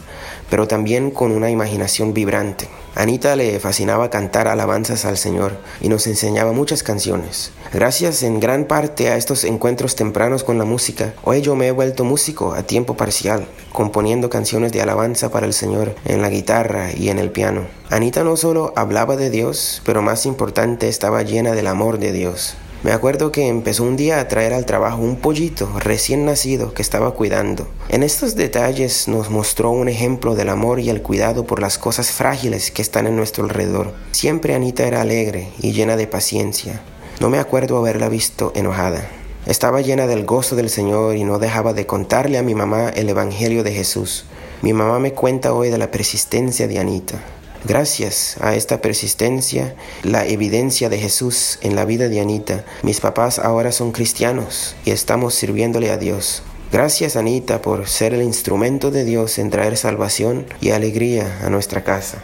pero 0.50 0.68
también 0.68 1.12
con 1.12 1.32
una 1.32 1.52
imaginación 1.52 2.16
vibrante. 2.16 2.68
Anita 3.00 3.38
le 3.38 3.62
fascinaba 3.62 4.10
cantar 4.10 4.50
alabanzas 4.50 5.06
al 5.06 5.16
Señor 5.16 5.54
y 5.80 5.88
nos 5.88 6.06
enseñaba 6.06 6.52
muchas 6.52 6.84
canciones. 6.84 7.54
Gracias 7.72 8.24
en 8.24 8.42
gran 8.42 8.66
parte 8.66 9.08
a 9.08 9.16
estos 9.16 9.46
encuentros 9.46 9.96
tempranos 9.96 10.44
con 10.44 10.58
la 10.58 10.66
música, 10.66 11.14
hoy 11.24 11.40
yo 11.40 11.56
me 11.56 11.68
he 11.68 11.72
vuelto 11.72 12.04
músico 12.04 12.54
a 12.54 12.64
tiempo 12.64 12.98
parcial, 12.98 13.48
componiendo 13.72 14.30
canciones 14.30 14.74
de 14.74 14.82
alabanza 14.82 15.32
para 15.32 15.46
el 15.46 15.54
Señor 15.54 15.96
en 16.04 16.22
la 16.22 16.30
guitarra 16.30 16.92
y 16.92 17.08
en 17.08 17.20
el 17.20 17.32
piano. 17.32 17.68
Anita 17.90 18.26
no 18.26 18.36
solo 18.36 18.74
hablaba 18.76 19.16
de 19.16 19.30
Dios, 19.30 19.82
pero 19.86 20.02
más 20.02 20.26
importante 20.26 20.90
estaba 20.90 21.24
llena 21.24 21.54
del 21.54 21.68
amor 21.68 22.00
de 22.00 22.12
Dios. 22.12 22.58
Me 22.82 22.94
acuerdo 22.94 23.34
que 23.34 23.50
empezó 23.50 23.84
un 23.84 23.98
día 23.98 24.22
a 24.22 24.30
traer 24.30 24.54
al 24.54 24.66
trabajo 24.66 25.02
un 25.02 25.18
pollito 25.18 25.70
recién 25.80 26.24
nacido 26.24 26.74
que 26.74 26.82
estaba 26.82 27.12
cuidando. 27.12 27.68
En 27.90 28.04
estos 28.04 28.36
detalles 28.36 29.10
nos 29.10 29.30
mostró 29.30 29.72
un 29.72 29.90
ejemplo 29.90 30.34
del 30.34 30.48
amor 30.48 30.80
y 30.80 30.90
el 30.90 31.02
cuidado 31.02 31.46
por 31.46 31.60
las 31.60 31.78
cosas 31.78 32.12
frágiles 32.12 32.72
que 32.72 32.82
están 32.82 33.06
en 33.06 33.18
nuestro 33.18 33.44
alrededor. 33.44 33.94
Siempre 34.12 34.56
Anita 34.56 34.88
era 34.88 35.02
alegre 35.02 35.50
y 35.60 35.74
llena 35.74 35.98
de 35.98 36.08
paciencia. 36.08 36.82
No 37.20 37.30
me 37.30 37.40
acuerdo 37.40 37.78
haberla 37.78 38.08
visto 38.08 38.54
enojada. 38.56 39.10
Estaba 39.46 39.82
llena 39.82 40.08
del 40.08 40.26
gozo 40.26 40.56
del 40.56 40.70
Señor 40.70 41.18
y 41.18 41.26
no 41.26 41.38
dejaba 41.38 41.74
de 41.74 41.86
contarle 41.86 42.38
a 42.38 42.44
mi 42.44 42.56
mamá 42.56 42.92
el 42.92 43.10
Evangelio 43.10 43.64
de 43.64 43.74
Jesús. 43.74 44.24
Mi 44.62 44.72
mamá 44.72 45.00
me 45.00 45.12
cuenta 45.12 45.54
hoy 45.54 45.70
de 45.70 45.78
la 45.78 45.92
persistencia 45.92 46.66
de 46.70 46.80
Anita. 46.80 47.22
Gracias 47.66 48.38
a 48.40 48.56
esta 48.56 48.82
persistencia, 48.82 49.76
la 50.04 50.26
evidencia 50.26 50.88
de 50.90 50.98
Jesús 50.98 51.60
en 51.62 51.76
la 51.76 51.84
vida 51.84 52.08
de 52.08 52.22
Anita, 52.22 52.64
mis 52.84 53.02
papás 53.02 53.38
ahora 53.38 53.74
son 53.74 53.92
cristianos 53.92 54.76
y 54.86 54.92
estamos 54.92 55.36
sirviéndole 55.36 55.92
a 55.92 55.98
Dios. 55.98 56.42
Gracias 56.72 57.16
Anita 57.16 57.62
por 57.62 57.88
ser 57.88 58.14
el 58.14 58.22
instrumento 58.22 58.92
de 58.92 59.04
Dios 59.04 59.40
en 59.40 59.50
traer 59.50 59.76
salvación 59.76 60.46
y 60.62 60.70
alegría 60.70 61.40
a 61.44 61.50
nuestra 61.50 61.84
casa. 61.84 62.20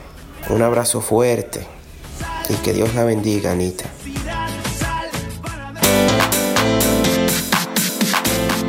Un 0.49 0.61
abrazo 0.61 1.01
fuerte 1.01 1.65
y 2.49 2.53
que 2.63 2.73
Dios 2.73 2.93
la 2.95 3.03
bendiga 3.03 3.51
Anita. 3.51 3.85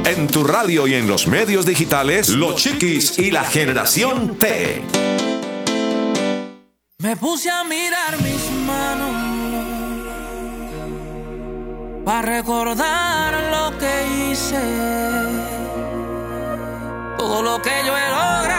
En 0.05 0.27
tu 0.29 0.45
radio 0.45 0.87
y 0.87 0.95
en 0.95 1.07
los 1.07 1.27
medios 1.27 1.67
digitales, 1.67 2.29
Los 2.31 2.57
Chiquis 2.57 3.19
y 3.19 3.31
la 3.31 3.45
Generación 3.45 4.37
T. 4.39 5.16
Me 7.07 7.15
puse 7.15 7.49
a 7.49 7.63
mirar 7.63 8.21
mis 8.21 8.51
manos 8.67 9.15
para 12.05 12.23
recordar 12.23 13.33
lo 13.49 13.79
que 13.79 14.33
hice, 14.33 14.59
todo 17.17 17.43
lo 17.45 17.63
que 17.63 17.71
yo 17.87 17.97
he 17.97 18.09
logrado, 18.09 18.57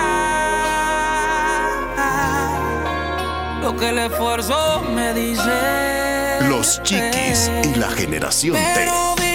lo 3.63 3.75
que 3.75 3.89
el 3.89 3.97
esfuerzo 3.97 4.81
me 4.95 5.13
dice. 5.13 6.37
Los 6.47 6.81
chiquis 6.83 7.51
y 7.65 7.75
la 7.75 7.89
generación 7.89 8.55
T. 8.55 9.26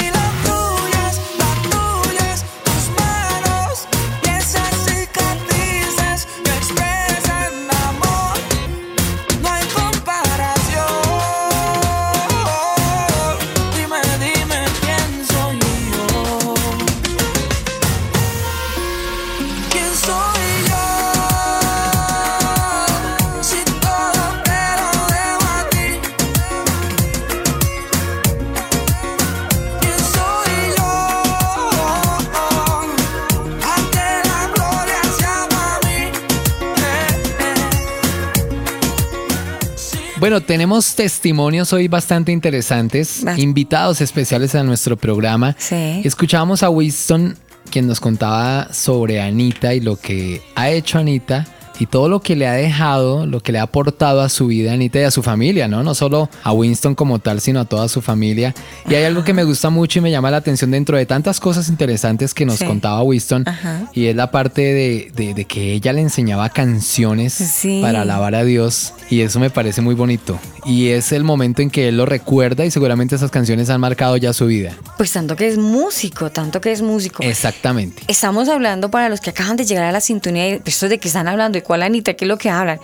tenemos 40.43 40.95
testimonios 40.95 41.73
hoy 41.73 41.89
bastante 41.89 42.33
interesantes, 42.33 43.25
invitados 43.37 44.01
especiales 44.01 44.55
a 44.55 44.63
nuestro 44.63 44.97
programa. 44.97 45.57
Sí. 45.59 46.03
Escuchábamos 46.05 46.63
a 46.63 46.71
Winston, 46.71 47.37
quien 47.71 47.87
nos 47.87 48.01
contaba 48.01 48.73
sobre 48.73 49.21
Anita 49.21 49.75
y 49.75 49.81
lo 49.81 49.97
que 49.97 50.43
ha 50.55 50.71
hecho 50.71 50.99
Anita 50.99 51.47
y 51.79 51.87
todo 51.87 52.09
lo 52.09 52.21
que 52.21 52.37
le 52.37 52.47
ha 52.47 52.53
dejado, 52.53 53.27
lo 53.27 53.41
que 53.41 53.53
le 53.53 53.59
ha 53.59 53.63
aportado 53.63 54.21
a 54.21 54.29
su 54.29 54.47
vida 54.47 54.73
Anita 54.73 55.01
y 55.01 55.03
a 55.05 55.11
su 55.11 55.23
familia, 55.23 55.69
¿no? 55.69 55.83
No 55.83 55.95
solo 55.95 56.29
a 56.45 56.53
Winston 56.53 56.95
como 56.95 57.19
tal, 57.19 57.41
sino 57.41 57.61
a 57.61 57.65
toda 57.65 57.89
su 57.89 58.01
familia. 58.03 58.55
Y 58.89 58.95
hay 58.95 59.05
algo 59.05 59.25
que 59.25 59.33
me 59.33 59.45
gusta 59.45 59.71
mucho 59.71 59.99
y 59.99 60.03
me 60.03 60.11
llama 60.11 60.31
la 60.31 60.37
atención 60.39 60.71
dentro 60.71 60.97
de 60.97 61.07
tantas 61.07 61.41
cosas 61.41 61.69
interesantes 61.69 62.35
que 62.35 62.45
nos 62.47 62.59
Sí. 62.59 62.65
contaba 62.67 63.03
Winston. 63.03 63.49
Ajá. 63.49 63.91
Y 63.95 64.07
es 64.07 64.17
la 64.17 64.31
parte 64.31 64.63
de, 64.63 65.11
de- 65.15 65.35
de 65.35 65.45
que 65.45 65.73
ella 65.73 65.93
le 65.93 66.01
enseñaba 66.03 66.49
canciones 66.51 67.33
Sí. 67.35 67.81
para 67.83 68.03
alabar 68.03 68.35
a 68.35 68.45
Dios. 68.45 68.93
Y 69.11 69.21
eso 69.21 69.41
me 69.41 69.51
parece 69.51 69.81
muy 69.81 69.95
bonito. 69.95 70.39
Y 70.65 70.89
es 70.89 71.13
el 71.13 71.25
momento 71.25 71.61
en 71.63 71.71
que 71.71 71.89
él 71.89 71.97
lo 71.97 72.07
recuerda 72.07 72.65
y 72.65 72.71
seguramente 72.71 73.17
esas 73.17 73.31
canciones 73.31 73.69
han 73.71 73.81
marcado 73.81 74.17
ya 74.17 74.33
su 74.33 74.47
vida. 74.47 74.73
Pues 74.97 75.13
tanto 75.13 75.35
que 75.37 75.49
es 75.49 75.59
músico, 75.59 76.31
tanto 76.31 76.61
que 76.61 76.71
es 76.73 76.83
músico. 76.83 77.23
Exactamente. 77.23 78.03
Estamos 78.09 78.49
hablando 78.49 78.91
para 78.91 79.09
los 79.09 79.21
que 79.21 79.31
acaban 79.31 79.57
de 79.57 79.65
llegar 79.65 79.85
a 79.85 79.93
la 79.93 80.01
sintonía, 80.01 80.45
de 80.45 80.63
esto 80.65 80.89
de 80.89 80.99
que 80.99 81.09
están 81.09 81.27
hablando, 81.29 81.59
de 81.63 81.67
cuál 81.67 81.83
Anita, 81.83 82.15
qué 82.15 82.25
es 82.25 82.29
lo 82.29 82.37
que 82.39 82.51
hablan. 82.51 82.79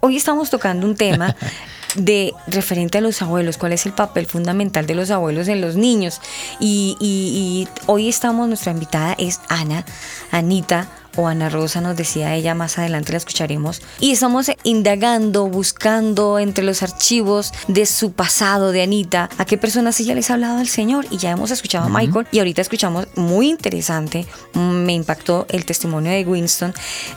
Hoy 0.00 0.16
estamos 0.16 0.50
tocando 0.50 0.86
un 0.86 0.96
tema 0.96 1.36
de 1.94 2.32
referente 2.46 2.98
a 2.98 3.00
los 3.00 3.20
abuelos, 3.22 3.58
cuál 3.58 3.72
es 3.72 3.84
el 3.86 3.92
papel 3.92 4.26
fundamental 4.26 4.86
de 4.86 4.94
los 4.94 5.10
abuelos 5.10 5.48
en 5.48 5.60
los 5.60 5.76
niños. 5.76 6.20
Y, 6.58 6.96
y- 7.00 7.68
y 7.68 7.68
hoy 7.86 8.08
estamos, 8.08 8.48
nuestra 8.48 8.72
invitada 8.72 9.14
es 9.18 9.40
Ana, 9.48 9.84
Anita. 10.30 10.88
O 11.16 11.28
Ana 11.28 11.48
Rosa 11.48 11.80
nos 11.80 11.96
decía 11.96 12.34
ella, 12.34 12.54
más 12.54 12.78
adelante 12.78 13.12
la 13.12 13.18
escucharemos. 13.18 13.82
Y 14.00 14.12
estamos 14.12 14.50
indagando, 14.64 15.46
buscando 15.48 16.38
entre 16.38 16.64
los 16.64 16.82
archivos 16.82 17.52
de 17.68 17.86
su 17.86 18.12
pasado, 18.12 18.72
de 18.72 18.82
Anita, 18.82 19.28
a 19.38 19.44
qué 19.44 19.58
personas 19.58 20.00
ella 20.00 20.14
les 20.14 20.30
ha 20.30 20.34
hablado 20.34 20.58
del 20.58 20.68
Señor. 20.68 21.06
Y 21.10 21.18
ya 21.18 21.30
hemos 21.30 21.50
escuchado 21.50 21.86
a 21.86 21.88
Michael 21.88 22.26
y 22.32 22.38
ahorita 22.38 22.62
escuchamos 22.62 23.06
muy 23.14 23.50
interesante, 23.50 24.26
me 24.54 24.94
impactó 24.94 25.46
el 25.50 25.64
testimonio 25.64 26.12
de 26.12 26.24
Winston, 26.24 26.72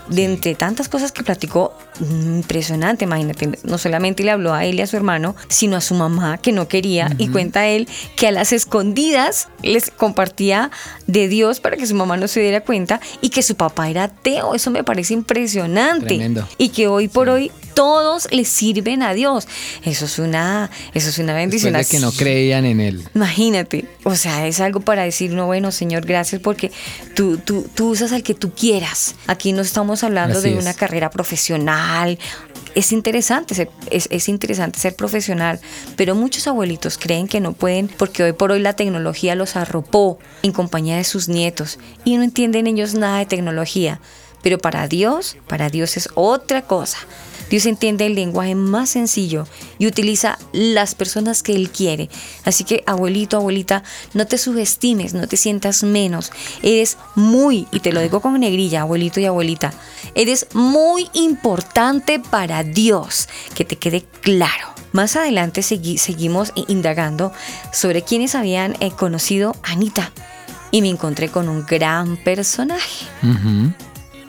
de 0.10 0.25
entre 0.25 0.55
tantas 0.55 0.89
cosas 0.89 1.12
que 1.12 1.23
platicó, 1.23 1.73
impresionante, 1.99 3.05
imagínate, 3.05 3.58
no 3.63 3.77
solamente 3.77 4.23
le 4.23 4.31
habló 4.31 4.53
a 4.53 4.65
él 4.65 4.75
y 4.75 4.81
a 4.81 4.88
su 4.88 4.97
hermano, 4.97 5.36
sino 5.47 5.77
a 5.77 5.81
su 5.81 5.95
mamá 5.95 6.38
que 6.38 6.51
no 6.51 6.67
quería 6.67 7.10
y 7.17 7.29
cuenta 7.29 7.67
él 7.67 7.88
que 8.15 8.27
a 8.27 8.31
las 8.31 8.51
escondidas 8.51 9.47
les 9.62 9.89
compartía 9.91 10.71
de 11.08 11.27
Dios 11.27 11.60
para 11.60 11.77
que 11.77 11.88
su 11.88 11.95
mamá 11.95 12.17
no 12.17 12.27
se 12.27 12.41
diera 12.41 12.62
cuenta 12.62 12.99
y 13.21 13.29
que 13.29 13.41
su 13.41 13.55
papá 13.55 13.85
era 13.89 14.06
ateo, 14.06 14.56
eso 14.56 14.71
me 14.71 14.84
parece 14.84 15.13
impresionante 15.13 16.06
Tremendo. 16.08 16.48
y 16.58 16.69
que 16.69 16.88
hoy 16.88 17.08
por 17.08 17.30
hoy 17.30 17.52
todos 17.76 18.28
le 18.32 18.46
sirven 18.46 19.04
a 19.04 19.14
Dios. 19.14 19.48
Eso 19.84 20.06
es 20.06 20.18
una 20.18 20.72
eso 20.96 21.10
es 21.10 21.20
una 21.20 21.36
bendición. 21.36 21.74
De 21.74 21.86
que 21.86 22.00
no 22.00 22.12
creían 22.12 22.66
en 22.66 22.80
él. 22.80 23.08
Imagínate, 23.14 23.86
o 24.04 24.16
sea, 24.16 24.48
es 24.48 24.60
algo 24.60 24.80
para 24.80 25.04
decir, 25.04 25.32
no, 25.32 25.46
bueno, 25.46 25.72
Señor, 25.72 26.06
gracias 26.06 26.42
porque 26.42 26.72
tú, 27.14 27.38
tú, 27.38 27.68
tú 27.76 27.90
usas 27.90 28.12
al 28.12 28.24
que 28.24 28.34
tú 28.34 28.54
quieras. 28.54 29.16
Aquí 29.28 29.54
no 29.54 29.62
estamos 29.62 30.04
hablando 30.04 30.40
Así 30.40 30.50
de 30.50 30.56
es. 30.56 30.62
una 30.62 30.74
carrera 30.74 31.12
profesional. 31.12 32.18
Es 32.74 32.92
interesante, 32.92 33.56
ser, 33.56 33.70
es, 33.90 34.08
es 34.12 34.28
interesante 34.28 34.80
ser 34.80 34.96
profesional, 34.96 35.62
pero 35.96 36.14
muchos 36.14 36.46
abuelitos 36.48 36.98
creen 36.98 37.28
que 37.28 37.40
no 37.40 37.54
pueden 37.54 37.88
porque 37.88 38.24
hoy 38.24 38.34
por 38.34 38.52
hoy 38.52 38.60
la 38.60 38.74
tecnología 38.74 39.36
los 39.36 39.56
arropó 39.56 40.20
en 40.44 40.52
compañía 40.52 40.98
de 40.98 41.06
sus 41.06 41.30
nietos 41.30 41.80
y 42.04 42.18
no 42.18 42.24
entienden 42.24 42.68
ellos 42.68 42.94
nada 42.94 43.20
de 43.20 43.26
tecnología. 43.26 44.02
Pero 44.44 44.60
para 44.60 44.88
Dios, 44.88 45.38
para 45.48 45.70
Dios 45.70 45.98
es 45.98 46.10
otra 46.14 46.62
cosa. 46.62 47.00
Dios 47.49 47.65
entiende 47.65 48.05
el 48.05 48.15
lenguaje 48.15 48.55
más 48.55 48.89
sencillo 48.89 49.47
y 49.77 49.88
utiliza 49.88 50.38
las 50.51 50.95
personas 50.95 51.43
que 51.43 51.53
Él 51.55 51.69
quiere. 51.69 52.10
Así 52.43 52.63
que, 52.63 52.84
abuelito, 52.88 53.38
abuelita, 53.38 53.84
no 54.13 54.25
te 54.27 54.38
subestimes, 54.38 55.13
no 55.13 55.27
te 55.27 55.38
sientas 55.38 55.84
menos. 55.84 56.31
Eres 56.63 56.97
muy, 57.15 57.67
y 57.71 57.79
te 57.81 57.91
lo 57.93 58.01
digo 58.01 58.19
con 58.21 58.39
negrilla, 58.39 58.81
abuelito 58.81 59.19
y 59.19 59.25
abuelita, 59.25 59.73
eres 60.15 60.47
muy 60.53 61.08
importante 61.13 62.19
para 62.19 62.63
Dios. 62.63 63.29
Que 63.53 63.63
te 63.65 63.77
quede 63.77 64.03
claro. 64.21 64.67
Más 64.91 65.15
adelante 65.15 65.62
segui- 65.62 65.97
seguimos 65.97 66.51
indagando 66.67 67.31
sobre 67.73 68.01
quienes 68.01 68.34
habían 68.34 68.75
eh, 68.79 68.91
conocido 68.91 69.55
a 69.63 69.73
Anita. 69.73 70.12
Y 70.71 70.81
me 70.81 70.89
encontré 70.89 71.29
con 71.29 71.47
un 71.47 71.65
gran 71.65 72.17
personaje. 72.17 73.05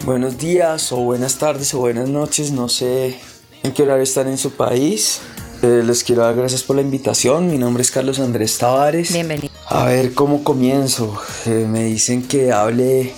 Buenos 0.05 0.39
días 0.39 0.93
o 0.93 0.99
buenas 0.99 1.37
tardes 1.37 1.75
o 1.75 1.79
buenas 1.79 2.09
noches, 2.09 2.53
no 2.53 2.69
sé 2.69 3.19
en 3.63 3.73
qué 3.73 3.83
horario 3.83 4.03
están 4.05 4.29
en 4.29 4.39
su 4.39 4.53
país. 4.53 5.21
Eh, 5.63 5.83
les 5.85 6.05
quiero 6.05 6.23
dar 6.23 6.37
gracias 6.37 6.63
por 6.63 6.77
la 6.77 6.83
invitación. 6.83 7.51
Mi 7.51 7.59
nombre 7.59 7.83
es 7.83 7.91
Carlos 7.91 8.21
Andrés 8.21 8.59
Tavares. 8.59 9.13
Bienvenido. 9.13 9.49
A 9.69 9.87
ver 9.87 10.15
cómo 10.15 10.45
comienzo. 10.45 11.19
Eh, 11.47 11.67
me 11.69 11.85
dicen 11.85 12.23
que 12.23 12.53
hable 12.53 13.13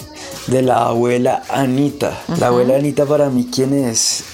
de 0.46 0.62
la 0.62 0.86
abuela 0.86 1.42
Anita. 1.50 2.22
La 2.38 2.46
abuela 2.46 2.76
Anita 2.76 3.04
para 3.04 3.28
mí, 3.28 3.48
¿quién 3.52 3.74
es? 3.74 4.24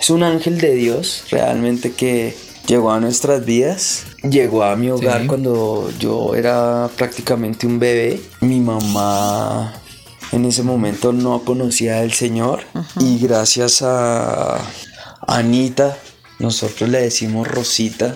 Es 0.00 0.10
un 0.10 0.22
ángel 0.24 0.58
de 0.60 0.74
Dios, 0.74 1.24
realmente 1.30 1.92
que 1.92 2.34
llegó 2.66 2.90
a 2.90 2.98
nuestras 2.98 3.44
vidas. 3.44 4.04
Llegó 4.22 4.64
a 4.64 4.74
mi 4.74 4.90
hogar 4.90 5.20
Sí. 5.22 5.26
cuando 5.28 5.90
yo 6.00 6.34
era 6.34 6.88
prácticamente 6.96 7.66
un 7.66 7.78
bebé. 7.78 8.20
Mi 8.40 8.58
mamá 8.58 9.74
en 10.32 10.44
ese 10.44 10.62
momento 10.62 11.12
no 11.12 11.44
conocía 11.44 12.00
al 12.00 12.12
Señor 12.12 12.60
y 12.98 13.18
gracias 13.18 13.82
a 13.82 14.60
Anita, 15.26 15.96
nosotros 16.38 16.88
le 16.88 17.00
decimos 17.00 17.48
Rosita, 17.48 18.14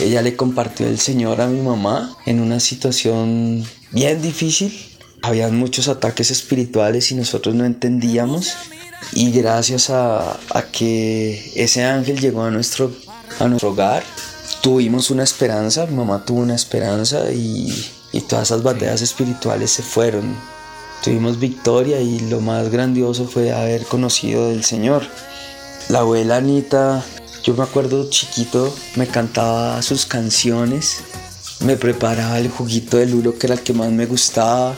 ella 0.00 0.22
le 0.22 0.36
compartió 0.36 0.86
el 0.86 0.98
Señor 0.98 1.40
a 1.40 1.46
mi 1.46 1.60
mamá 1.60 2.16
en 2.26 2.40
una 2.40 2.58
situación 2.60 3.64
bien 3.92 4.20
difícil. 4.20 4.74
Habían 5.22 5.56
muchos 5.56 5.88
ataques 5.88 6.30
espirituales 6.30 7.12
y 7.12 7.14
nosotros 7.14 7.54
no 7.54 7.64
entendíamos. 7.64 8.54
Y 9.12 9.30
gracias 9.30 9.90
a, 9.90 10.38
a 10.50 10.62
que 10.72 11.52
ese 11.54 11.84
ángel 11.84 12.20
llegó 12.20 12.42
a 12.42 12.50
nuestro, 12.50 12.90
a 13.38 13.46
nuestro 13.46 13.70
hogar, 13.70 14.02
tuvimos 14.62 15.10
una 15.10 15.22
esperanza, 15.22 15.86
mi 15.86 15.94
mamá 15.94 16.24
tuvo 16.24 16.40
una 16.40 16.54
esperanza 16.54 17.30
y, 17.30 17.72
y 18.12 18.20
todas 18.22 18.48
esas 18.48 18.62
batallas 18.62 19.02
espirituales 19.02 19.70
se 19.70 19.82
fueron. 19.82 20.34
Tuvimos 21.04 21.38
victoria 21.38 22.00
y 22.00 22.18
lo 22.18 22.40
más 22.40 22.70
grandioso 22.70 23.26
fue 23.26 23.52
haber 23.52 23.84
conocido 23.84 24.48
del 24.48 24.64
Señor. 24.64 25.02
La 25.90 25.98
abuela 25.98 26.36
Anita, 26.36 27.04
yo 27.42 27.52
me 27.52 27.62
acuerdo 27.62 28.08
chiquito, 28.08 28.74
me 28.96 29.06
cantaba 29.06 29.82
sus 29.82 30.06
canciones, 30.06 31.02
me 31.60 31.76
preparaba 31.76 32.38
el 32.38 32.48
juguito 32.48 32.96
de 32.96 33.04
lulo 33.04 33.38
que 33.38 33.48
era 33.48 33.56
el 33.56 33.60
que 33.60 33.74
más 33.74 33.90
me 33.90 34.06
gustaba, 34.06 34.76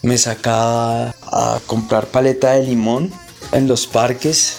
me 0.00 0.16
sacaba 0.16 1.14
a 1.26 1.60
comprar 1.66 2.06
paleta 2.06 2.52
de 2.52 2.62
limón 2.62 3.12
en 3.52 3.68
los 3.68 3.86
parques 3.86 4.56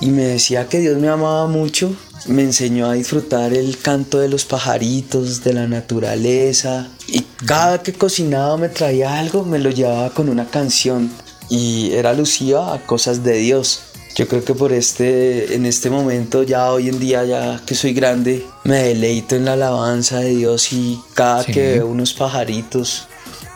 y 0.00 0.06
me 0.12 0.22
decía 0.22 0.66
que 0.66 0.78
Dios 0.80 0.96
me 0.96 1.10
amaba 1.10 1.46
mucho. 1.46 1.94
Me 2.26 2.42
enseñó 2.42 2.88
a 2.88 2.92
disfrutar 2.94 3.52
el 3.52 3.78
canto 3.78 4.18
de 4.20 4.28
los 4.28 4.44
pajaritos, 4.44 5.42
de 5.42 5.52
la 5.54 5.66
naturaleza. 5.66 6.88
Y 7.08 7.22
cada 7.46 7.82
que 7.82 7.92
cocinaba 7.92 8.56
me 8.56 8.68
traía 8.68 9.18
algo, 9.18 9.44
me 9.44 9.58
lo 9.58 9.70
llevaba 9.70 10.10
con 10.10 10.28
una 10.28 10.46
canción. 10.48 11.10
Y 11.50 11.90
era 11.92 12.10
alusiva 12.10 12.72
a 12.74 12.86
cosas 12.86 13.24
de 13.24 13.34
Dios. 13.38 13.80
Yo 14.14 14.28
creo 14.28 14.44
que 14.44 14.54
por 14.54 14.72
este, 14.72 15.54
en 15.54 15.66
este 15.66 15.90
momento, 15.90 16.42
ya 16.42 16.70
hoy 16.70 16.88
en 16.88 17.00
día, 17.00 17.24
ya 17.24 17.60
que 17.66 17.74
soy 17.74 17.92
grande, 17.94 18.46
me 18.64 18.82
deleito 18.82 19.34
en 19.36 19.46
la 19.46 19.54
alabanza 19.54 20.20
de 20.20 20.30
Dios 20.36 20.72
y 20.72 21.00
cada 21.14 21.42
Sí. 21.44 21.52
que 21.52 21.72
veo 21.74 21.86
unos 21.88 22.12
pajaritos, 22.12 23.04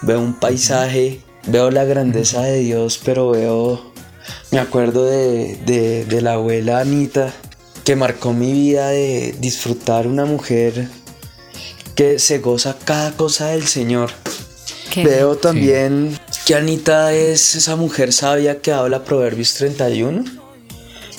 veo 0.02 0.18
un 0.18 0.32
paisaje, 0.34 1.20
veo 1.46 1.70
la 1.70 1.84
grandeza 1.84 2.40
de 2.42 2.60
Dios, 2.60 2.98
pero 3.04 3.30
veo, 3.30 3.92
me 4.50 4.58
acuerdo 4.58 5.04
de, 5.04 5.56
de- 5.66 6.06
de 6.06 6.20
la 6.22 6.32
abuela 6.34 6.80
Anita, 6.80 7.34
que 7.86 7.94
marcó 7.94 8.32
mi 8.32 8.52
vida 8.52 8.88
de 8.88 9.36
disfrutar 9.38 10.08
una 10.08 10.24
mujer 10.24 10.88
que 11.94 12.18
se 12.18 12.38
goza 12.40 12.76
cada 12.84 13.12
cosa 13.12 13.50
del 13.50 13.68
Señor. 13.68 14.10
Qué 14.92 15.04
Veo 15.04 15.36
también 15.36 16.18
que 16.44 16.56
Anita 16.56 17.12
es 17.12 17.54
esa 17.54 17.76
mujer 17.76 18.12
sabia 18.12 18.60
que 18.60 18.72
habla 18.72 19.04
Proverbios 19.04 19.54
31. 19.54 20.24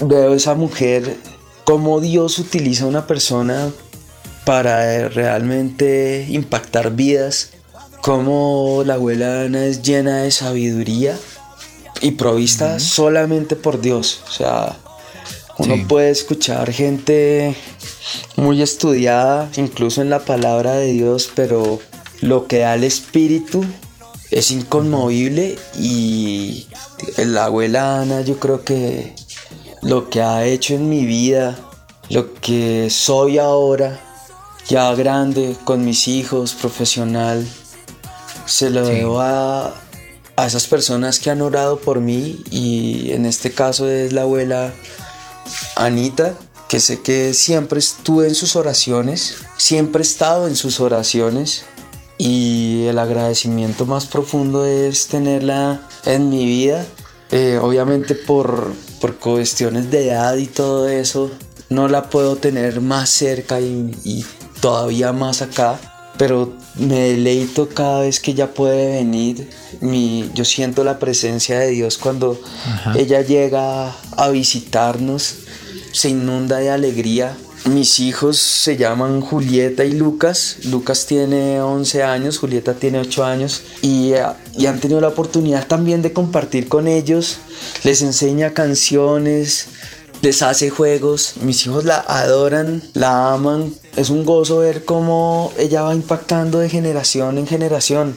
Veo 0.02 0.34
esa 0.34 0.56
mujer, 0.56 1.16
cómo 1.64 2.02
Dios 2.02 2.38
utiliza 2.38 2.84
a 2.84 2.88
una 2.88 3.08
persona 3.08 3.72
para 4.44 5.08
realmente 5.08 6.28
impactar 6.28 6.92
vidas, 6.92 7.52
cómo 8.02 8.84
la 8.86 8.96
abuela 8.96 9.44
Ana 9.44 9.68
es 9.68 9.84
llena 9.84 10.24
de 10.24 10.32
sabiduría 10.32 11.18
y 12.02 12.12
provista 12.12 12.78
solamente 12.82 13.56
por 13.56 13.80
Dios. 13.80 14.22
O 14.28 14.32
sea, 14.32 14.78
uno 15.60 15.76
Sí. 15.76 15.86
puede 15.88 16.10
escuchar 16.12 16.72
gente 16.72 17.56
muy 18.36 18.62
estudiada, 18.62 19.50
incluso 19.58 20.02
en 20.02 20.10
la 20.10 20.20
palabra 20.20 20.74
de 20.74 20.91
Dios, 20.93 21.30
pero 21.36 21.80
lo 22.22 22.48
que 22.48 22.60
da 22.60 22.76
el 22.76 22.84
espíritu 22.84 23.65
es 24.32 24.52
inconmovible 24.52 25.58
y 25.80 26.67
la 27.17 27.46
abuela 27.46 28.02
Ana 28.02 28.22
yo 28.22 28.39
creo 28.39 28.63
que 28.63 29.13
lo 29.82 30.10
que 30.10 30.22
ha 30.22 30.46
hecho 30.46 30.74
en 30.76 30.89
mi 30.89 31.06
vida, 31.06 31.58
lo 32.10 32.34
que 32.34 32.89
soy 32.89 33.38
ahora, 33.38 34.00
ya 34.67 34.93
grande, 34.96 35.56
con 35.63 35.86
mis 35.86 36.08
hijos, 36.08 36.54
profesional, 36.54 37.48
se 38.46 38.70
lo 38.70 38.86
debo 38.86 39.22
a, 39.22 39.74
a 40.36 40.46
esas 40.46 40.67
personas 40.67 41.20
que 41.20 41.30
han 41.30 41.41
orado 41.41 41.80
por 41.80 42.00
mí 42.02 42.41
y 42.52 43.12
en 43.12 43.26
este 43.26 43.52
caso 43.52 43.89
es 43.89 44.13
la 44.13 44.22
abuela 44.24 44.74
Anita, 45.76 46.36
que 46.68 46.80
sé 46.80 47.02
que 47.02 47.34
siempre 47.34 47.80
estuve 47.80 48.28
en 48.28 48.36
sus 48.36 48.56
oraciones, 48.56 49.36
siempre 49.58 50.02
he 50.02 50.04
estado 50.04 50.48
en 50.48 50.56
sus 50.56 50.80
oraciones 50.80 51.64
y 52.18 52.86
el 52.88 53.00
agradecimiento 53.00 53.86
más 53.86 54.06
profundo 54.06 54.66
es 54.66 55.08
tenerla 55.08 55.82
en 56.06 56.30
mi 56.30 56.46
vida. 56.46 56.86
Eh, 57.32 57.60
obviamente 57.62 58.16
por, 58.16 58.74
por 59.02 59.18
cuestiones 59.18 59.92
de 59.92 60.10
edad 60.10 60.36
y 60.38 60.48
todo 60.48 60.88
eso, 60.88 61.30
no 61.70 61.88
la 61.90 62.10
puedo 62.10 62.38
tener 62.38 62.80
más 62.80 63.10
cerca 63.10 63.60
y, 63.60 63.94
y 64.04 64.26
todavía 64.62 65.12
más 65.14 65.42
acá. 65.42 65.80
Pero 66.18 66.54
me 66.76 67.10
deleito 67.10 67.70
cada 67.70 68.02
vez 68.02 68.20
que 68.20 68.32
ella 68.32 68.54
puede 68.54 68.98
venir. 68.98 69.50
Mi, 69.82 70.30
yo 70.34 70.46
siento 70.46 70.84
la 70.84 71.00
presencia 71.00 71.60
de 71.60 71.70
Dios 71.70 71.98
cuando 71.98 72.40
Ajá. 72.66 72.98
ella 72.98 73.22
llega 73.22 73.96
a 74.16 74.30
visitarnos. 74.30 75.36
Se 75.92 76.10
inunda 76.10 76.58
de 76.58 76.70
alegría. 76.70 77.36
Mis 77.66 78.00
hijos 78.00 78.38
se 78.38 78.78
llaman 78.78 79.20
Julieta 79.20 79.84
y 79.84 79.92
Lucas. 79.92 80.58
Lucas 80.66 81.06
tiene 81.06 81.60
11 81.62 82.04
años, 82.04 82.38
Julieta 82.38 82.76
tiene 82.76 83.00
8 83.00 83.26
años 83.26 83.62
y, 83.82 84.14
y 84.58 84.66
han 84.68 84.80
tenido 84.80 85.02
la 85.02 85.10
oportunidad 85.10 85.68
también 85.68 86.02
de 86.02 86.14
compartir 86.14 86.70
con 86.70 86.88
ellos. 86.88 87.40
Les 87.84 88.02
enseña 88.02 88.54
canciones, 88.54 89.68
les 90.22 90.42
hace 90.42 90.70
juegos. 90.70 91.34
Mis 91.42 91.66
hijos 91.66 91.86
la 91.86 91.98
adoran, 92.00 92.84
la 92.94 93.34
aman. 93.34 93.74
Es 93.96 94.10
un 94.10 94.26
gozo 94.26 94.60
ver 94.60 94.86
cómo 94.86 95.52
ella 95.58 95.82
va 95.82 95.96
impactando 95.96 96.60
de 96.60 96.70
generación 96.70 97.38
en 97.38 97.48
generación. 97.48 98.16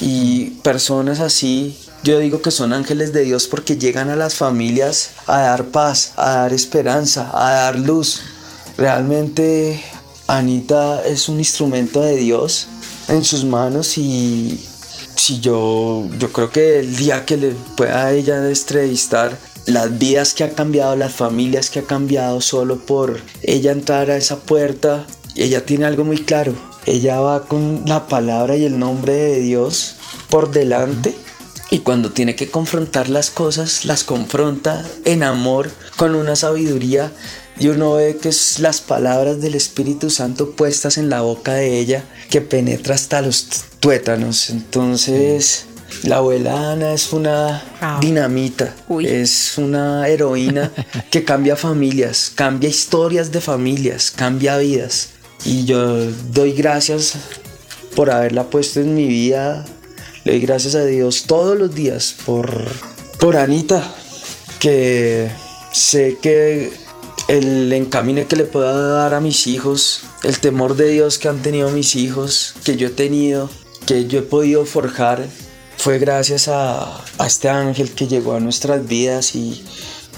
Y 0.00 0.50
personas 0.62 1.20
así, 1.20 1.76
yo 2.04 2.18
digo 2.18 2.40
que 2.42 2.50
son 2.50 2.72
ángeles 2.72 3.12
de 3.12 3.24
Dios 3.24 3.46
porque 3.46 3.76
llegan 3.76 4.10
a 4.10 4.16
las 4.16 4.34
familias 4.34 5.10
a 5.26 5.40
dar 5.40 5.66
paz, 5.66 6.12
a 6.16 6.30
dar 6.30 6.52
esperanza, 6.52 7.30
a 7.32 7.52
dar 7.52 7.78
luz. 7.78 8.20
Realmente 8.76 9.82
Anita 10.26 11.02
es 11.04 11.28
un 11.28 11.38
instrumento 11.38 12.00
de 12.00 12.16
Dios 12.16 12.68
en 13.08 13.24
sus 13.24 13.44
manos 13.44 13.98
y 13.98 14.64
si 15.16 15.40
yo, 15.40 16.08
yo 16.18 16.32
creo 16.32 16.50
que 16.50 16.78
el 16.78 16.96
día 16.96 17.26
que 17.26 17.36
le 17.36 17.50
pueda 17.76 18.12
ella 18.12 18.36
entrevistar 18.48 19.36
las 19.68 19.98
vidas 19.98 20.32
que 20.32 20.44
ha 20.44 20.50
cambiado, 20.50 20.96
las 20.96 21.12
familias 21.12 21.68
que 21.68 21.80
ha 21.80 21.84
cambiado 21.84 22.40
solo 22.40 22.78
por 22.78 23.20
ella 23.42 23.70
entrar 23.70 24.10
a 24.10 24.16
esa 24.16 24.40
puerta, 24.40 25.06
ella 25.36 25.64
tiene 25.64 25.84
algo 25.84 26.04
muy 26.04 26.18
claro. 26.18 26.54
Ella 26.86 27.20
va 27.20 27.44
con 27.44 27.82
la 27.84 28.06
palabra 28.08 28.56
y 28.56 28.64
el 28.64 28.78
nombre 28.78 29.12
de 29.12 29.40
Dios 29.40 29.96
por 30.30 30.50
delante 30.50 31.14
y 31.70 31.80
cuando 31.80 32.12
tiene 32.12 32.34
que 32.34 32.50
confrontar 32.50 33.10
las 33.10 33.30
cosas, 33.30 33.84
las 33.84 34.04
confronta 34.04 34.86
en 35.04 35.22
amor, 35.22 35.70
con 35.96 36.14
una 36.14 36.34
sabiduría 36.34 37.12
y 37.60 37.68
uno 37.68 37.94
ve 37.94 38.16
que 38.16 38.30
es 38.30 38.60
las 38.60 38.80
palabras 38.80 39.40
del 39.40 39.54
Espíritu 39.54 40.08
Santo 40.08 40.52
puestas 40.52 40.96
en 40.96 41.10
la 41.10 41.20
boca 41.20 41.54
de 41.54 41.78
ella 41.78 42.04
que 42.30 42.40
penetra 42.40 42.94
hasta 42.94 43.20
los 43.20 43.48
tuétanos. 43.80 44.48
Entonces, 44.48 45.66
la 46.02 46.16
abuela 46.16 46.72
Ana 46.72 46.92
es 46.92 47.12
una 47.12 47.62
dinamita, 48.00 48.74
es 49.00 49.58
una 49.58 50.08
heroína 50.08 50.72
que 51.10 51.24
cambia 51.24 51.56
familias, 51.56 52.30
cambia 52.34 52.68
historias 52.68 53.32
de 53.32 53.40
familias, 53.40 54.10
cambia 54.10 54.58
vidas. 54.58 55.10
Y 55.44 55.64
yo 55.64 56.10
doy 56.32 56.52
gracias 56.52 57.14
por 57.94 58.10
haberla 58.10 58.44
puesto 58.44 58.80
en 58.80 58.94
mi 58.94 59.06
vida. 59.06 59.64
Le 60.24 60.32
doy 60.32 60.40
gracias 60.40 60.74
a 60.74 60.84
Dios 60.84 61.24
todos 61.26 61.58
los 61.58 61.74
días 61.74 62.14
por, 62.24 62.50
por 63.18 63.36
Anita, 63.36 63.82
que 64.58 65.30
sé 65.72 66.18
que 66.20 66.72
el 67.28 67.72
encamine 67.72 68.26
que 68.26 68.36
le 68.36 68.44
pueda 68.44 68.72
dar 68.72 69.14
a 69.14 69.20
mis 69.20 69.46
hijos, 69.46 70.02
el 70.22 70.38
temor 70.38 70.76
de 70.76 70.88
Dios 70.88 71.18
que 71.18 71.28
han 71.28 71.42
tenido 71.42 71.70
mis 71.70 71.94
hijos, 71.96 72.54
que 72.64 72.76
yo 72.76 72.88
he 72.88 72.90
tenido, 72.90 73.50
que 73.86 74.06
yo 74.06 74.20
he 74.20 74.22
podido 74.22 74.64
forjar, 74.64 75.26
fue 75.78 75.98
gracias 75.98 76.48
a, 76.48 77.02
a 77.18 77.26
este 77.26 77.48
ángel 77.48 77.92
que 77.92 78.06
llegó 78.06 78.34
a 78.34 78.40
nuestras 78.40 78.86
vidas 78.86 79.34
y 79.34 79.64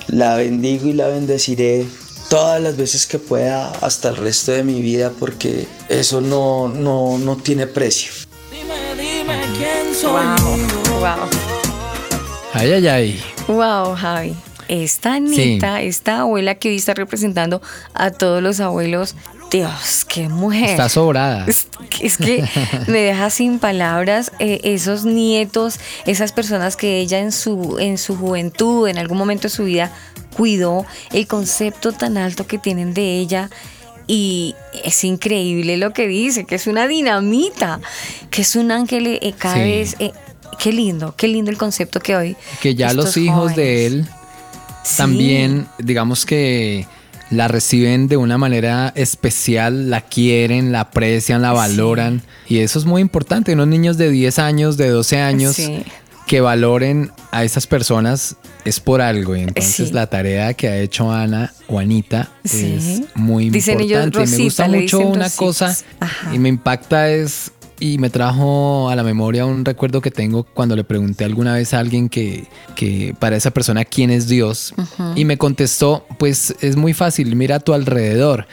la 0.08 0.36
bendigo 0.36 0.88
y 0.88 0.92
la 0.92 1.06
bendeciré 1.06 1.86
todas 2.28 2.60
las 2.62 2.76
veces 2.76 3.06
que 3.06 3.18
pueda 3.18 3.70
hasta 3.80 4.08
el 4.08 4.16
resto 4.16 4.52
de 4.52 4.62
mi 4.62 4.80
vida 4.80 5.12
porque 5.18 5.66
eso 5.88 6.20
no, 6.20 6.68
no, 6.68 7.18
no 7.18 7.36
tiene 7.36 7.66
precio. 7.66 8.12
Dime 8.50 8.74
quién 9.58 9.94
soy 9.94 10.12
Wow, 10.12 11.00
wow. 11.00 11.28
Ay, 12.52 12.72
ay, 12.72 12.88
ay. 12.88 13.22
Wow, 13.48 13.94
Javi. 13.96 14.34
Esta 14.68 15.14
Anita, 15.14 15.82
esta 15.82 16.20
abuela 16.20 16.54
que 16.54 16.68
hoy 16.68 16.76
está 16.76 16.94
representando 16.94 17.60
a 17.92 18.12
todos 18.12 18.42
los 18.42 18.60
abuelos. 18.60 19.16
Dios, 19.50 20.04
qué 20.08 20.28
mujer. 20.28 20.70
Está 20.70 20.88
sobrada. 20.88 21.44
Es, 21.48 21.66
es 22.00 22.16
que 22.18 22.44
me 22.86 23.00
deja 23.00 23.30
sin 23.30 23.58
palabras 23.58 24.30
eh, 24.38 24.60
esos 24.62 25.04
nietos, 25.04 25.80
esas 26.06 26.32
personas 26.32 26.76
que 26.76 27.00
ella 27.00 27.18
en 27.18 27.32
su, 27.32 27.78
en 27.80 27.98
su 27.98 28.16
juventud, 28.16 28.86
en 28.88 28.98
algún 28.98 29.18
momento 29.18 29.44
de 29.44 29.48
su 29.50 29.64
vida, 29.64 29.92
cuidó, 30.36 30.86
el 31.12 31.26
concepto 31.26 31.92
tan 31.92 32.16
alto 32.16 32.46
que 32.46 32.58
tienen 32.58 32.94
de 32.94 33.18
ella. 33.18 33.50
Y 34.06 34.54
es 34.84 35.02
increíble 35.04 35.76
lo 35.76 35.92
que 35.92 36.06
dice, 36.08 36.44
que 36.44 36.54
es 36.56 36.66
una 36.66 36.86
dinamita, 36.88 37.80
que 38.30 38.42
es 38.42 38.54
un 38.56 38.70
ángel 38.70 39.06
eh, 39.06 39.34
cada 39.36 39.54
Sí. 39.54 39.60
vez. 39.60 39.96
eh, 39.98 40.12
qué 40.58 40.72
lindo, 40.72 41.14
qué 41.16 41.26
lindo 41.28 41.50
el 41.50 41.58
concepto 41.58 42.00
que 42.00 42.14
hoy. 42.16 42.36
que 42.60 42.74
ya 42.74 42.92
los 42.92 43.16
hijos 43.16 43.54
de 43.56 43.86
él 43.86 44.08
Sí. 44.84 44.96
también, 44.96 45.66
digamos 45.78 46.24
que 46.24 46.86
la 47.30 47.46
reciben 47.48 48.08
de 48.08 48.16
una 48.16 48.38
manera 48.38 48.92
especial, 48.96 49.88
la 49.90 50.00
quieren, 50.00 50.72
la 50.72 50.80
aprecian, 50.80 51.42
la 51.42 51.52
valoran. 51.52 52.22
Y 52.48 52.58
eso 52.58 52.78
es 52.78 52.84
muy 52.84 53.00
importante. 53.02 53.52
Unos 53.52 53.68
niños 53.68 53.96
de 53.98 54.10
10 54.10 54.38
años, 54.38 54.76
de 54.76 54.88
12 54.88 55.18
años, 55.20 55.54
Sí. 55.56 55.84
que 56.26 56.40
valoren 56.40 57.10
a 57.32 57.44
esas 57.44 57.66
personas 57.66 58.36
es 58.64 58.80
por 58.80 59.00
algo. 59.00 59.36
Y 59.36 59.40
entonces 59.42 59.88
Sí. 59.88 59.94
la 59.94 60.06
tarea 60.08 60.54
que 60.54 60.68
ha 60.68 60.78
hecho 60.78 61.10
Ana 61.12 61.52
o 61.68 61.78
Anita 61.78 62.30
es 62.44 63.02
muy 63.14 63.50
Dicen 63.50 63.80
ellos 63.80 64.04
importante. 64.04 64.18
y 64.18 64.20
me 64.20 64.26
Rosita, 64.26 64.42
gusta 64.66 64.68
mucho 64.68 64.98
una 65.00 65.24
Rositas. 65.24 65.36
cosa 65.36 65.76
Ajá. 66.00 66.34
y 66.34 66.38
me 66.38 66.48
impacta 66.48 67.08
es 67.10 67.52
y 67.80 67.98
me 67.98 68.10
trajo 68.10 68.90
a 68.90 68.94
la 68.94 69.02
memoria 69.02 69.46
un 69.46 69.64
recuerdo 69.64 70.00
que 70.02 70.10
tengo 70.10 70.44
cuando 70.44 70.76
le 70.76 70.84
pregunté 70.84 71.24
alguna 71.24 71.54
vez 71.54 71.74
a 71.74 71.78
alguien 71.78 72.08
que, 72.08 72.46
que 72.76 73.14
para 73.18 73.36
esa 73.36 73.50
persona 73.50 73.84
quién 73.84 74.10
es 74.10 74.28
Dios 74.28 74.74
y 75.16 75.24
me 75.24 75.38
contestó 75.38 76.06
pues 76.18 76.54
es 76.60 76.76
muy 76.76 76.92
fácil 76.92 77.34
mira 77.34 77.56
a 77.56 77.60
tu 77.60 77.72
alrededor 77.72 78.46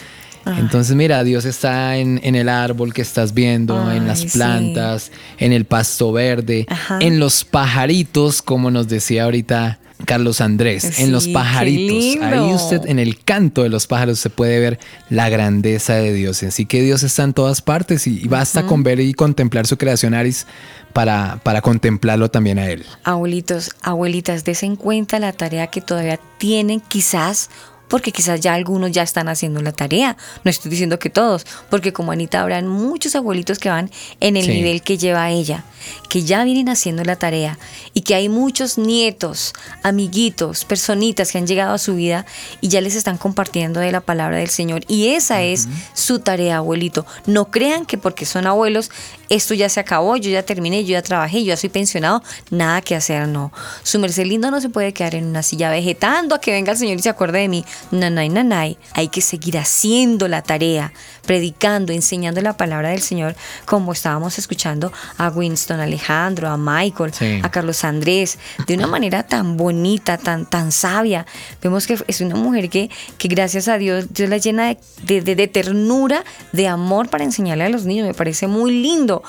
Ay. 0.54 0.60
entonces 0.60 0.96
mira 0.96 1.24
Dios 1.24 1.46
está 1.46 1.98
en, 1.98 2.20
en 2.24 2.36
el 2.36 2.50
árbol 2.50 2.94
que 2.94 3.02
estás 3.02 3.34
viendo 3.34 3.92
en 3.92 4.08
las 4.08 4.20
sí. 4.20 4.30
plantas 4.30 5.12
en 5.38 5.54
el 5.54 5.66
pasto 5.66 6.12
verde 6.12 6.66
Ajá. 6.70 7.00
en 7.02 7.20
los 7.20 7.44
pajaritos 7.44 8.42
como 8.42 8.72
nos 8.72 8.88
decía 8.88 9.26
ahorita 9.26 9.80
Carlos 10.06 10.42
Andrés, 10.42 10.84
Sí, 10.94 11.04
en 11.04 11.12
los 11.12 11.28
pajaritos. 11.28 12.22
Ahí 12.22 12.54
usted, 12.54 12.82
en 12.86 13.00
el 13.00 13.24
canto 13.24 13.64
de 13.64 13.70
los 13.70 13.88
pájaros, 13.88 14.20
se 14.20 14.30
puede 14.30 14.60
ver 14.60 14.80
la 15.10 15.28
grandeza 15.28 15.96
de 15.96 16.14
Dios. 16.14 16.44
Así 16.44 16.68
que 16.68 16.84
Dios 16.84 17.02
está 17.02 17.24
en 17.24 17.34
todas 17.34 17.64
partes 17.64 18.06
y, 18.06 18.22
y 18.24 18.28
basta 18.28 18.68
con 18.68 18.84
ver 18.84 19.00
y 19.00 19.14
contemplar 19.16 19.66
su 19.66 19.76
creación, 19.78 20.14
Aris, 20.14 20.46
para, 20.94 21.40
para 21.44 21.62
contemplarlo 21.62 22.30
también 22.30 22.60
a 22.60 22.68
Él. 22.70 22.86
Abuelitos, 23.04 23.72
abuelitas, 23.82 24.46
desen 24.46 24.76
cuenta 24.76 25.18
la 25.18 25.34
tarea 25.34 25.68
que 25.68 25.82
todavía 25.82 26.20
tienen 26.38 26.80
quizás 26.80 27.50
porque 27.88 28.12
quizás 28.12 28.40
ya 28.42 28.54
algunos 28.54 28.92
ya 28.92 29.04
están 29.04 29.30
haciendo 29.30 29.62
la 29.62 29.72
tarea. 29.72 30.18
No 30.44 30.50
estoy 30.52 30.70
diciendo 30.72 31.00
que 31.00 31.10
todos, 31.10 31.46
porque 31.70 31.94
como 31.94 32.12
Anita 32.12 32.42
habrán 32.42 32.68
muchos 32.68 33.16
abuelitos 33.16 33.60
que 33.60 33.70
van 33.70 33.90
en 34.20 34.38
el 34.38 34.46
Sí. 34.46 34.52
nivel 34.52 34.82
que 34.82 34.98
lleva 34.98 35.30
ella, 35.30 35.64
que 36.10 36.24
ya 36.24 36.44
vienen 36.44 36.70
haciendo 36.70 37.04
la 37.04 37.16
tarea 37.16 37.58
y 37.94 38.02
que 38.02 38.16
hay 38.16 38.30
muchos 38.30 38.78
nietos, 38.78 39.54
amiguitos, 39.84 40.66
personitas 40.66 41.32
que 41.32 41.38
han 41.38 41.48
llegado 41.48 41.74
a 41.74 41.78
su 41.78 41.96
vida 41.96 42.26
y 42.62 42.68
ya 42.68 42.82
les 42.82 42.96
están 42.96 43.18
compartiendo 43.18 43.80
de 43.80 43.92
la 43.92 44.02
palabra 44.02 44.38
del 44.38 44.50
Señor. 44.50 44.84
Y 44.88 45.10
esa 45.10 45.42
es 45.44 45.68
su 45.94 46.20
tarea, 46.20 46.58
abuelito. 46.58 47.06
No 47.26 47.50
crean 47.52 47.86
que 47.86 47.98
porque 47.98 48.26
son 48.26 48.48
abuelos, 48.48 48.92
esto 49.30 49.54
ya 49.54 49.70
se 49.70 49.80
acabó, 49.80 50.18
yo 50.18 50.30
ya 50.30 50.44
terminé, 50.44 50.84
yo 50.84 50.94
ya 50.94 51.02
trabajé, 51.02 51.44
yo 51.44 51.50
ya 51.50 51.58
soy 51.58 51.70
pensionado, 51.70 52.24
nada 52.50 52.82
que 52.82 52.96
hacer, 52.96 53.28
no. 53.28 53.52
Su 53.84 54.00
merced 54.00 54.26
lindo 54.26 54.52
no 54.52 54.62
se 54.62 54.70
puede 54.70 54.94
quedar 54.94 55.16
en 55.16 55.26
una 55.26 55.44
silla 55.44 55.70
vegetando 55.70 56.36
a 56.36 56.42
que 56.42 56.52
venga 56.52 56.72
el 56.72 56.78
Señor 56.78 56.98
y 56.98 57.02
se 57.02 57.10
acuerde 57.10 57.40
de 57.40 57.48
mí. 57.48 57.66
Nanay, 57.92 58.30
nanay. 58.30 58.78
Hay 58.94 59.10
que 59.10 59.22
seguir 59.22 59.58
haciendo 59.58 60.28
la 60.28 60.42
tarea, 60.42 60.94
predicando, 61.28 61.94
enseñando 61.94 62.42
la 62.42 62.58
palabra 62.58 62.90
del 62.90 63.02
Señor, 63.04 63.36
como 63.66 63.92
estábamos 63.94 64.40
escuchando 64.40 64.92
a 65.20 65.30
Winston 65.30 65.80
Alejandro, 65.80 66.50
a 66.50 66.58
Michael, 66.58 67.14
Sí. 67.14 67.40
a 67.44 67.52
Carlos 67.52 67.84
Andrés, 67.84 68.40
de 68.66 68.74
una 68.74 68.88
manera 68.88 69.22
tan 69.28 69.58
bonita, 69.58 70.18
tan, 70.18 70.48
tan 70.48 70.72
sabia. 70.72 71.28
Vemos 71.62 71.86
que 71.86 71.98
es 72.08 72.22
una 72.22 72.34
mujer 72.36 72.70
que, 72.72 72.90
que 73.20 73.28
gracias 73.28 73.68
a 73.68 73.78
Dios, 73.78 74.08
Dios 74.12 74.30
la 74.30 74.38
llena 74.38 74.68
de, 74.70 74.78
de- 75.04 75.22
de- 75.22 75.36
de 75.36 75.48
ternura, 75.48 76.24
de 76.54 76.68
amor 76.68 77.10
para 77.10 77.24
enseñarle 77.26 77.66
a 77.66 77.70
los 77.70 77.86
niños. 77.86 78.08
Me 78.08 78.14
parece 78.16 78.48
muy 78.48 78.72
lindo. 78.82 79.22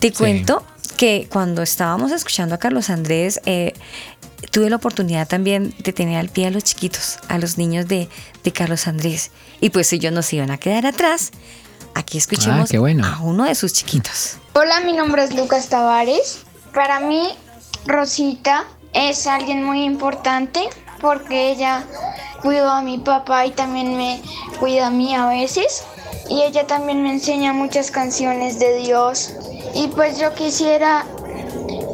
Te 0.00 0.10
cuento 0.12 0.64
que 0.96 1.28
cuando 1.30 1.62
estábamos 1.62 2.12
escuchando 2.12 2.54
a 2.54 2.58
Carlos 2.58 2.90
Andrés, 2.90 3.40
eh, 3.46 3.72
tuve 4.50 4.70
la 4.70 4.76
oportunidad 4.76 5.26
también 5.28 5.74
de 5.78 5.92
tener 5.92 6.18
al 6.18 6.28
pie 6.28 6.46
a 6.46 6.50
los 6.50 6.64
chiquitos, 6.64 7.18
a 7.28 7.38
los 7.38 7.58
niños 7.58 7.86
de, 7.88 8.08
de 8.44 8.52
Carlos 8.52 8.86
Andrés. 8.86 9.30
Y 9.60 9.70
pues 9.70 9.92
ellos 9.92 10.12
nos 10.12 10.32
iban 10.32 10.50
a 10.50 10.58
quedar 10.58 10.86
atrás. 10.86 11.30
Aquí 11.94 12.18
escuchemos 12.18 12.72
Ah, 12.72 12.78
bueno. 12.78 13.06
a 13.06 13.20
uno 13.20 13.44
de 13.44 13.54
sus 13.54 13.72
chiquitos. 13.72 14.36
Hola, 14.54 14.80
mi 14.80 14.92
nombre 14.92 15.24
es 15.24 15.34
Lucas 15.34 15.68
Tavares. 15.68 16.40
Para 16.72 17.00
mí, 17.00 17.28
Rosita 17.86 18.64
es 18.94 19.26
alguien 19.26 19.62
muy 19.64 19.82
importante 19.84 20.60
porque 21.02 21.50
ella 21.50 21.84
cuidó 22.40 22.70
a 22.70 22.80
mi 22.80 22.96
papá 22.96 23.44
y 23.44 23.50
también 23.50 23.96
me 23.98 24.22
cuida 24.58 24.86
a 24.86 24.90
mí 24.90 25.14
a 25.14 25.26
veces. 25.26 25.84
Y 26.30 26.40
ella 26.42 26.66
también 26.66 27.02
me 27.02 27.10
enseña 27.10 27.52
muchas 27.52 27.90
canciones 27.90 28.58
de 28.58 28.76
Dios. 28.76 29.34
Y 29.74 29.88
pues 29.88 30.18
yo 30.18 30.32
quisiera 30.34 31.04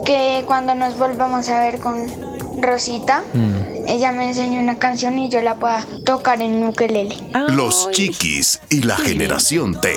que 0.05 0.45
cuando 0.47 0.75
nos 0.75 0.97
volvamos 0.97 1.49
a 1.49 1.61
ver 1.61 1.81
con 1.81 2.07
Rosita, 2.63 3.25
ella 3.87 4.13
me 4.13 4.29
enseñe 4.29 4.59
una 4.61 4.79
canción 4.79 5.19
y 5.19 5.29
yo 5.29 5.41
la 5.41 5.57
pueda 5.57 5.85
tocar 6.05 6.43
en 6.43 6.63
ukelele. 6.63 7.17
Los 7.49 7.91
chiquis 7.91 8.61
y 8.69 8.83
la 8.83 8.97
generación 8.97 9.81
T. 9.81 9.95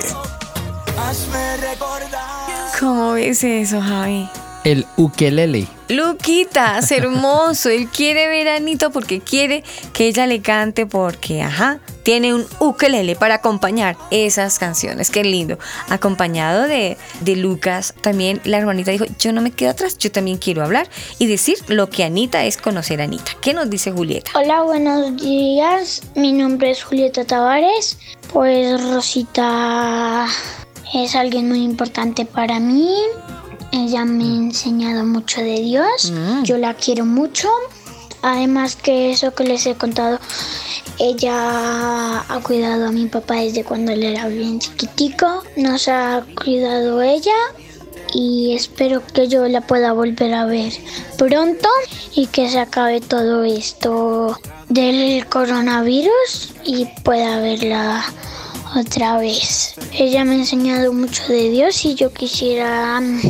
¿Cómo 2.80 3.12
ves 3.12 3.44
eso, 3.44 3.80
Javi? 3.80 4.28
El 4.64 4.86
ukelele. 4.96 5.66
Luquitas, 5.92 6.90
hermoso. 6.90 7.68
Él 7.68 7.86
quiere 7.86 8.26
ver 8.26 8.48
a 8.48 8.56
Anito 8.56 8.90
porque 8.90 9.20
quiere 9.20 9.62
que 9.92 10.06
ella 10.06 10.26
le 10.26 10.40
cante 10.40 10.86
porque, 10.86 11.42
ajá, 11.42 11.80
tiene 12.02 12.32
un 12.32 12.46
ukelele 12.60 13.14
para 13.14 13.34
acompañar 13.34 13.98
esas 14.10 14.58
canciones. 14.58 15.10
Qué 15.10 15.22
lindo. 15.22 15.58
Acompañado 15.90 16.62
de, 16.62 16.96
de 17.20 17.36
Lucas, 17.36 17.92
también 18.00 18.40
la 18.44 18.56
hermanita 18.56 18.90
dijo, 18.90 19.04
yo 19.18 19.34
no 19.34 19.42
me 19.42 19.50
quedo 19.50 19.72
atrás, 19.72 19.98
yo 19.98 20.10
también 20.10 20.38
quiero 20.38 20.64
hablar 20.64 20.88
y 21.18 21.26
decir 21.26 21.58
lo 21.68 21.90
que 21.90 22.04
Anita 22.04 22.42
es 22.44 22.56
conocer 22.56 23.02
a 23.02 23.04
Anita. 23.04 23.32
¿Qué 23.42 23.52
nos 23.52 23.68
dice 23.68 23.92
Julieta? 23.92 24.30
Hola, 24.34 24.62
buenos 24.62 25.14
días. 25.20 26.00
Mi 26.14 26.32
nombre 26.32 26.70
es 26.70 26.82
Julieta 26.82 27.26
Tavares. 27.26 27.98
Pues 28.32 28.82
Rosita 28.82 30.26
es 30.94 31.14
alguien 31.14 31.48
muy 31.48 31.62
importante 31.62 32.24
para 32.24 32.58
mí. 32.60 32.94
Ella 33.72 34.04
me 34.04 34.24
ha 34.24 34.36
enseñado 34.36 35.04
mucho 35.04 35.40
de 35.40 35.60
Dios. 35.60 36.12
Yo 36.44 36.58
la 36.58 36.74
quiero 36.74 37.04
mucho. 37.04 37.48
Además 38.22 38.76
que 38.76 39.10
eso 39.10 39.34
que 39.34 39.44
les 39.44 39.66
he 39.66 39.74
contado, 39.74 40.20
ella 40.98 42.20
ha 42.20 42.40
cuidado 42.44 42.86
a 42.86 42.92
mi 42.92 43.06
papá 43.06 43.36
desde 43.36 43.64
cuando 43.64 43.92
él 43.92 44.04
era 44.04 44.28
bien 44.28 44.60
chiquitico. 44.60 45.42
Nos 45.56 45.88
ha 45.88 46.24
cuidado 46.36 47.02
ella 47.02 47.34
y 48.14 48.54
espero 48.54 49.02
que 49.06 49.26
yo 49.26 49.48
la 49.48 49.62
pueda 49.62 49.92
volver 49.92 50.34
a 50.34 50.44
ver 50.44 50.72
pronto 51.16 51.68
y 52.14 52.26
que 52.26 52.48
se 52.50 52.60
acabe 52.60 53.00
todo 53.00 53.44
esto 53.44 54.36
del 54.68 55.26
coronavirus 55.26 56.52
y 56.64 56.86
pueda 57.02 57.40
verla 57.40 58.04
otra 58.76 59.18
vez. 59.18 59.74
Ella 59.92 60.24
me 60.24 60.32
ha 60.32 60.38
enseñado 60.38 60.92
mucho 60.92 61.26
de 61.28 61.50
Dios 61.50 61.84
y 61.84 61.94
yo 61.94 62.12
quisiera 62.12 63.00
mm, 63.00 63.20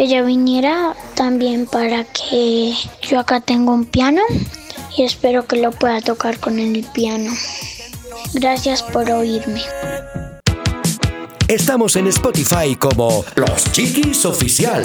que 0.00 0.04
ella 0.04 0.22
viniera 0.22 0.96
también 1.14 1.66
para 1.66 2.04
que 2.04 2.72
yo 3.02 3.20
acá 3.20 3.42
tengo 3.42 3.74
un 3.74 3.84
piano 3.84 4.22
y 4.96 5.02
espero 5.02 5.46
que 5.46 5.56
lo 5.56 5.72
pueda 5.72 6.00
tocar 6.00 6.40
con 6.40 6.58
el 6.58 6.82
piano. 6.94 7.30
Gracias 8.32 8.82
por 8.82 9.10
oírme. 9.10 9.60
Estamos 11.48 11.96
en 11.96 12.06
Spotify 12.06 12.76
como 12.76 13.26
Los 13.34 13.70
Chiquis 13.72 14.24
Oficial. 14.24 14.82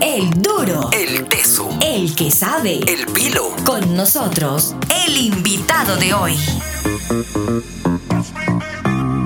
El 0.00 0.30
duro. 0.42 0.90
El 0.90 1.28
teso. 1.28 1.68
El 1.80 2.12
que 2.16 2.32
sabe. 2.32 2.80
El 2.88 3.06
pilo. 3.06 3.54
Con 3.64 3.94
nosotros, 3.94 4.74
el 5.06 5.16
invitado 5.16 5.96
de 5.96 6.12
hoy. 6.12 6.36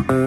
Bueno, 0.08 0.22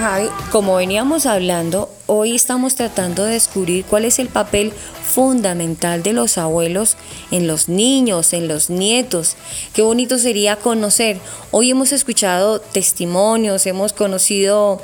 Javi, 0.00 0.28
como 0.50 0.74
veníamos 0.74 1.26
hablando, 1.26 1.88
hoy 2.06 2.34
estamos 2.34 2.74
tratando 2.74 3.24
de 3.24 3.34
descubrir 3.34 3.84
cuál 3.84 4.06
es 4.06 4.18
el 4.18 4.26
papel 4.26 4.72
fundamental 5.04 6.02
de 6.02 6.12
los 6.12 6.36
abuelos 6.36 6.96
en 7.30 7.46
los 7.46 7.68
niños, 7.68 8.32
en 8.32 8.48
los 8.48 8.68
nietos. 8.68 9.36
Qué 9.72 9.82
bonito 9.82 10.18
sería 10.18 10.56
conocer. 10.56 11.20
Hoy 11.52 11.70
hemos 11.70 11.92
escuchado 11.92 12.58
testimonios, 12.60 13.66
hemos 13.66 13.92
conocido 13.92 14.80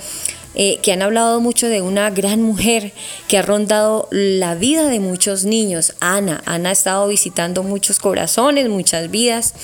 eh, 0.55 0.79
que 0.83 0.93
han 0.93 1.03
hablado 1.03 1.41
mucho 1.41 1.69
de 1.69 1.81
una 1.83 2.11
gran 2.11 2.43
mujer 2.43 2.93
que 3.29 3.39
ha 3.39 3.43
rondado 3.43 4.09
la 4.11 4.55
vida 4.55 4.89
de 4.89 5.01
muchos 5.01 5.45
niños, 5.45 5.95
Ana. 6.01 6.43
Ana 6.47 6.69
ha 6.71 6.73
estado 6.73 7.09
visitando 7.09 7.63
muchos 7.63 7.99
corazones, 7.99 8.69
muchas 8.69 9.11
vidas, 9.11 9.55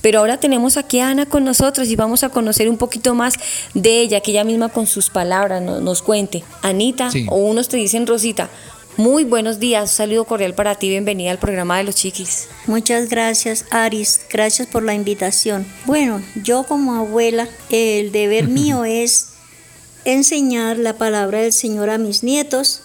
pero 0.00 0.18
ahora 0.18 0.40
tenemos 0.40 0.76
aquí 0.76 0.98
a 1.00 1.10
Ana 1.10 1.26
con 1.26 1.44
nosotros 1.44 1.88
y 1.88 1.96
vamos 1.96 2.24
a 2.24 2.28
conocer 2.30 2.68
un 2.68 2.76
poquito 2.76 3.14
más 3.14 3.34
de 3.74 4.00
ella, 4.00 4.20
que 4.20 4.32
ella 4.32 4.44
misma 4.44 4.68
con 4.68 4.86
sus 4.86 5.10
palabras 5.10 5.62
nos, 5.62 5.80
nos 5.80 6.02
cuente. 6.02 6.42
Anita, 6.62 7.10
Sí. 7.10 7.26
o 7.28 7.36
unos 7.36 7.68
te 7.68 7.76
dicen 7.76 8.06
Rosita. 8.06 8.48
Muy 8.98 9.24
buenos 9.24 9.58
días, 9.58 9.82
un 9.84 9.88
saludo 9.96 10.24
cordial 10.26 10.54
para 10.54 10.74
ti, 10.74 10.90
bienvenida 10.90 11.30
al 11.30 11.38
programa 11.38 11.78
de 11.78 11.84
los 11.84 11.94
chiquis. 11.94 12.48
Muchas 12.66 13.08
gracias, 13.08 13.64
Aris. 13.70 14.20
Gracias 14.30 14.68
por 14.68 14.82
la 14.82 14.92
invitación. 14.92 15.66
Bueno, 15.86 16.20
yo 16.42 16.64
como 16.64 16.94
abuela, 16.96 17.48
el 17.70 18.12
deber 18.12 18.48
mío 18.48 18.84
es 18.86 19.28
enseñar 20.04 20.78
la 20.78 20.94
palabra 20.94 21.40
del 21.40 21.52
Señor 21.52 21.90
a 21.90 21.98
mis 21.98 22.22
nietos, 22.22 22.82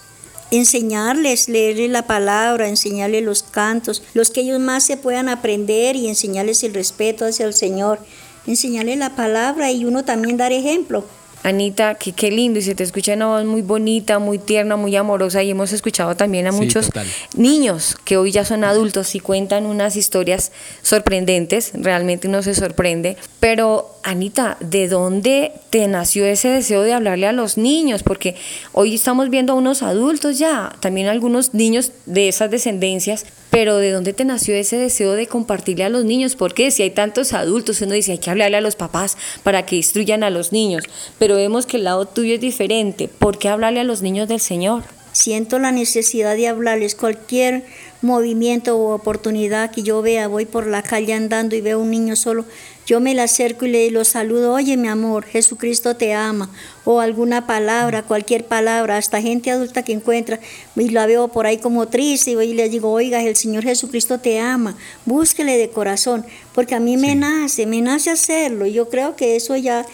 enseñarles, 0.52 1.50
leerles 1.50 1.90
la 1.90 2.08
palabra, 2.08 2.70
enseñarles 2.70 3.24
los 3.24 3.44
cantos, 3.44 4.04
los 4.14 4.30
que 4.30 4.42
ellos 4.42 4.60
más 4.60 4.84
se 4.84 4.98
puedan 4.98 5.30
aprender 5.30 5.96
y 5.96 6.08
enseñarles 6.08 6.64
el 6.64 6.74
respeto 6.74 7.26
hacia 7.26 7.46
el 7.46 7.54
Señor, 7.54 8.00
enseñarles 8.46 8.98
la 8.98 9.16
palabra 9.16 9.72
y 9.72 9.86
uno 9.86 10.06
también 10.06 10.38
dar 10.38 10.52
ejemplo. 10.52 11.04
Anita, 11.44 11.96
qué, 11.96 12.12
qué 12.12 12.30
lindo, 12.32 12.60
y 12.60 12.62
se 12.62 12.76
te 12.76 12.84
escucha 12.84 13.14
una 13.14 13.28
voz 13.28 13.46
muy 13.46 13.62
bonita, 13.62 14.20
muy 14.20 14.38
tierna, 14.38 14.76
muy 14.76 14.96
amorosa, 14.96 15.44
y 15.44 15.52
hemos 15.52 15.72
escuchado 15.72 16.16
también 16.16 16.46
a 16.48 16.52
Sí, 16.52 16.58
muchos 16.58 16.88
total. 16.88 17.08
niños 17.36 17.96
que 18.04 18.18
hoy 18.18 18.32
ya 18.32 18.44
son 18.44 18.64
adultos 18.64 19.16
y 19.16 19.20
cuentan 19.20 19.66
unas 19.66 19.96
historias 19.96 20.52
sorprendentes, 20.82 21.72
realmente 21.74 22.28
uno 22.28 22.42
se 22.44 22.54
sorprende. 22.54 23.18
Pero, 23.40 23.96
Anita, 24.04 24.58
¿de 24.60 24.88
dónde 24.88 25.52
te 25.70 25.88
nació 25.88 26.26
ese 26.26 26.50
deseo 26.50 26.82
de 26.82 26.94
hablarle 26.94 27.28
a 27.28 27.32
los 27.32 27.58
niños? 27.58 28.04
Porque 28.04 28.36
hoy 28.74 28.96
estamos 28.96 29.30
viendo 29.30 29.54
a 29.54 29.56
unos 29.56 29.84
adultos 29.84 30.40
ya, 30.40 30.76
también 30.80 31.08
algunos 31.08 31.54
niños 31.54 31.92
de 32.06 32.28
esas 32.30 32.50
descendencias, 32.52 33.26
pero 33.58 33.78
¿de 33.78 33.90
dónde 33.90 34.14
te 34.14 34.24
nació 34.24 34.54
ese 34.54 34.78
deseo 34.78 35.14
de 35.14 35.26
compartirle 35.26 35.84
a 35.84 35.90
los 35.90 36.06
niños? 36.06 36.36
Porque 36.36 36.70
si 36.70 36.84
hay 36.84 36.92
tantos 36.92 37.34
adultos, 37.34 37.82
uno 37.82 37.94
dice, 37.94 38.12
hay 38.12 38.20
que 38.20 38.30
hablarle 38.30 38.58
a 38.58 38.62
los 38.62 38.76
papás 38.76 39.18
para 39.42 39.66
que 39.66 39.78
instruyan 39.78 40.24
a 40.24 40.30
los 40.30 40.52
niños, 40.52 40.84
pero 41.18 41.38
vemos 41.38 41.66
que 41.66 41.78
el 41.78 41.86
lado 41.86 42.06
tuyo 42.06 42.36
es 42.36 42.40
diferente. 42.40 43.08
¿Por 43.08 43.40
qué 43.40 43.50
hablarle 43.50 43.80
a 43.80 43.84
los 43.84 44.04
niños 44.04 44.28
del 44.28 44.42
Señor? 44.42 44.84
Siento 45.12 45.58
la 45.58 45.72
necesidad 45.72 46.36
de 46.36 46.48
hablarles 46.48 46.94
cualquier 46.94 47.66
movimiento 48.02 48.78
o 48.78 48.94
oportunidad 48.94 49.72
que 49.72 49.84
yo 49.84 50.02
vea, 50.02 50.28
voy 50.28 50.46
por 50.46 50.68
la 50.68 50.84
calle 50.84 51.14
andando 51.14 51.56
y 51.56 51.62
veo 51.62 51.80
un 51.80 51.92
niño 51.92 52.16
solo, 52.16 52.46
yo 52.86 53.00
me 53.00 53.14
le 53.14 53.22
acerco 53.22 53.66
y 53.66 53.70
le 53.70 53.92
lo 53.92 54.06
saludo, 54.06 54.54
oye 54.54 54.78
mi 54.78 54.88
amor, 54.88 55.26
Jesucristo 55.26 55.96
te 55.96 56.14
ama, 56.14 56.50
o 56.86 57.02
alguna 57.02 57.46
palabra, 57.48 58.04
cualquier 58.04 58.46
palabra, 58.46 58.98
hasta 58.98 59.22
gente 59.22 59.52
adulta 59.52 59.84
que 59.84 59.94
encuentra 59.94 60.40
y 60.76 60.90
la 60.90 61.06
veo 61.06 61.28
por 61.28 61.46
ahí 61.46 61.58
como 61.58 61.88
triste 61.88 62.32
y 62.32 62.54
le 62.54 62.70
digo, 62.70 62.92
oiga, 62.92 63.22
el 63.22 63.36
Señor 63.36 63.64
Jesucristo 63.64 64.20
te 64.20 64.40
ama, 64.40 64.78
búsquele 65.06 65.58
de 65.58 65.70
corazón, 65.70 66.26
porque 66.54 66.76
a 66.76 66.80
mí 66.80 66.98
me 66.98 67.16
nace, 67.16 67.66
me 67.66 67.82
nace 67.82 68.10
hacerlo, 68.10 68.66
y 68.66 68.74
yo 68.74 68.90
creo 68.90 69.16
que 69.16 69.36
eso 69.36 69.58
ya 69.58 69.86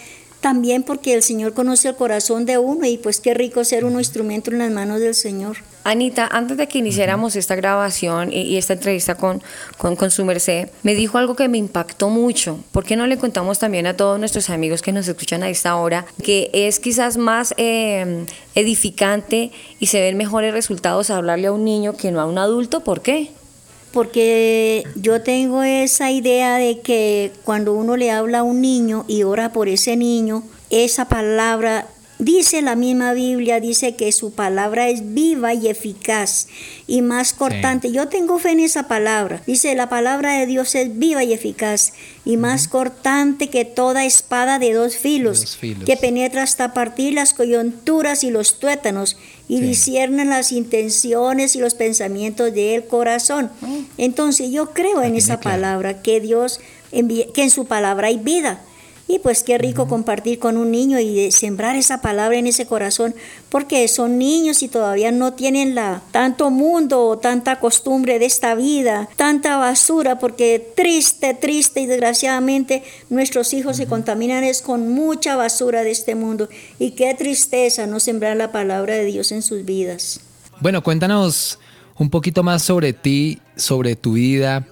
también 0.44 0.84
porque 0.84 1.14
el 1.14 1.24
Señor 1.24 1.54
conoce 1.54 1.88
el 1.88 1.96
corazón 1.96 2.46
de 2.46 2.58
uno 2.58 2.86
y 2.86 2.98
pues 2.98 3.22
qué 3.22 3.34
rico 3.34 3.64
ser 3.64 3.86
uno 3.86 4.00
instrumento 4.00 4.52
en 4.52 4.60
las 4.60 4.70
manos 4.72 5.00
del 5.00 5.16
Señor. 5.16 5.56
Anita, 5.86 6.28
antes 6.28 6.58
de 6.58 6.68
que 6.68 6.80
iniciáramos 6.80 7.38
esta 7.38 7.56
grabación 7.56 8.32
y, 8.34 8.42
y 8.42 8.58
esta 8.58 8.74
entrevista 8.74 9.16
con, 9.16 9.42
con, 9.78 9.96
con 9.96 10.12
su 10.12 10.26
merced, 10.26 10.68
me 10.84 10.96
dijo 10.96 11.18
algo 11.18 11.38
que 11.38 11.48
me 11.48 11.58
impactó 11.58 12.10
mucho. 12.10 12.60
¿Por 12.74 12.84
qué 12.84 12.98
no 12.98 13.08
le 13.08 13.18
contamos 13.18 13.58
también 13.58 13.88
a 13.88 13.96
todos 13.96 14.20
nuestros 14.20 14.50
amigos 14.50 14.82
que 14.82 14.92
nos 14.92 15.08
escuchan 15.08 15.44
a 15.44 15.50
esta 15.50 15.78
hora 15.78 16.06
que 16.22 16.50
es 16.54 16.82
quizás 16.82 17.16
más 17.16 17.54
eh, 17.56 18.26
edificante 18.54 19.52
y 19.80 19.88
se 19.88 20.02
ven 20.02 20.18
mejores 20.18 20.54
resultados 20.54 21.10
hablarle 21.10 21.48
a 21.48 21.54
un 21.54 21.64
niño 21.64 21.96
que 21.96 22.12
no 22.12 22.20
a 22.20 22.26
un 22.26 22.38
adulto? 22.38 22.82
¿Por 22.82 23.02
qué? 23.02 23.32
Porque 23.94 24.84
yo 24.96 25.22
tengo 25.22 25.62
esa 25.64 26.12
idea 26.12 26.58
de 26.58 26.80
que 26.82 27.32
cuando 27.44 27.74
uno 27.74 27.96
le 27.96 28.10
habla 28.10 28.40
a 28.40 28.44
un 28.44 28.60
niño 28.60 29.06
y 29.08 29.24
ora 29.24 29.54
por 29.54 29.70
ese 29.70 29.96
niño, 29.96 30.44
esa 30.72 31.08
palabra 31.08 31.88
Dice 32.20 32.62
la 32.62 32.76
misma 32.76 33.12
Biblia, 33.12 33.60
dice 33.60 33.96
que 33.98 34.12
su 34.14 34.32
palabra 34.32 34.88
es 34.88 35.14
viva 35.14 35.54
y 35.54 35.68
eficaz 35.68 36.48
y 36.88 37.02
más 37.02 37.34
cortante. 37.34 37.92
Yo 37.92 38.08
tengo 38.08 38.40
fe 38.40 38.52
en 38.52 38.62
esa 38.62 38.88
palabra. 38.88 39.42
Dice, 39.46 39.76
la 39.76 39.90
palabra 39.90 40.40
de 40.40 40.46
Dios 40.46 40.74
es 40.76 40.98
viva 40.98 41.24
y 41.26 41.34
eficaz 41.34 41.92
y 42.24 42.38
más 42.38 42.70
cortante 42.70 43.50
que 43.50 43.66
toda 43.66 44.06
espada 44.06 44.58
de 44.58 44.72
dos 44.74 44.96
filos, 44.96 45.42
Dos 45.42 45.58
filos. 45.58 45.84
que 45.84 45.98
penetra 45.98 46.44
hasta 46.44 46.74
partir 46.74 47.14
las 47.14 47.34
coyunturas 47.34 48.24
y 48.24 48.30
los 48.30 48.58
tuétanos 48.58 49.18
y 49.48 49.60
discierne 49.60 50.26
las 50.26 50.52
intenciones 50.52 51.56
y 51.56 51.60
los 51.60 51.74
pensamientos 51.74 52.54
del 52.54 52.86
corazón. 52.86 53.50
Entonces 53.98 54.52
yo 54.52 54.72
creo 54.72 55.02
en 55.02 55.16
esa 55.16 55.40
palabra, 55.40 56.02
que 56.02 56.20
Dios 56.20 56.60
envía, 56.92 57.26
que 57.34 57.44
en 57.44 57.50
su 57.50 57.66
palabra 57.66 58.08
hay 58.08 58.18
vida. 58.18 58.62
Y 59.08 59.20
pues 59.20 59.44
qué 59.44 59.58
rico 59.58 59.88
compartir 59.88 60.40
con 60.40 60.58
un 60.58 60.72
niño 60.72 60.98
y 61.00 61.30
sembrar 61.32 61.76
esa 61.76 62.02
palabra 62.02 62.38
en 62.38 62.48
ese 62.48 62.66
corazón, 62.66 63.14
porque 63.50 63.88
son 63.88 64.18
niños 64.18 64.64
y 64.64 64.70
todavía 64.70 65.12
no 65.12 65.34
tienen 65.34 65.76
la 65.76 66.02
tanto 66.12 66.50
mundo 66.50 67.06
o 67.06 67.18
tanta 67.18 67.60
costumbre 67.60 68.18
de 68.18 68.26
esta 68.26 68.56
vida, 68.56 69.10
tanta 69.18 69.58
basura, 69.58 70.20
porque 70.20 70.66
triste, 70.76 71.34
triste 71.34 71.82
y 71.82 71.86
desgraciadamente 71.86 72.84
nuestros 73.10 73.54
hijos 73.54 73.78
se 73.78 73.88
contaminan 73.88 74.44
es 74.44 74.62
con 74.62 74.90
mucha 74.90 75.36
basura 75.36 75.84
de 75.84 75.92
este 75.92 76.16
mundo. 76.16 76.48
Y 76.80 76.92
qué 76.92 77.14
tristeza 77.14 77.86
no 77.86 78.00
sembrar 78.00 78.38
la 78.38 78.52
palabra 78.52 78.96
de 78.96 79.06
Dios 79.06 79.32
en 79.32 79.42
sus 79.42 79.66
vidas. 79.66 80.22
Bueno, 80.62 80.82
cuéntanos 80.82 81.60
un 81.98 82.10
poquito 82.10 82.42
más 82.42 82.64
sobre 82.64 82.94
ti, 82.94 83.40
sobre 83.56 83.96
tu 83.96 84.14
vida, 84.14 84.66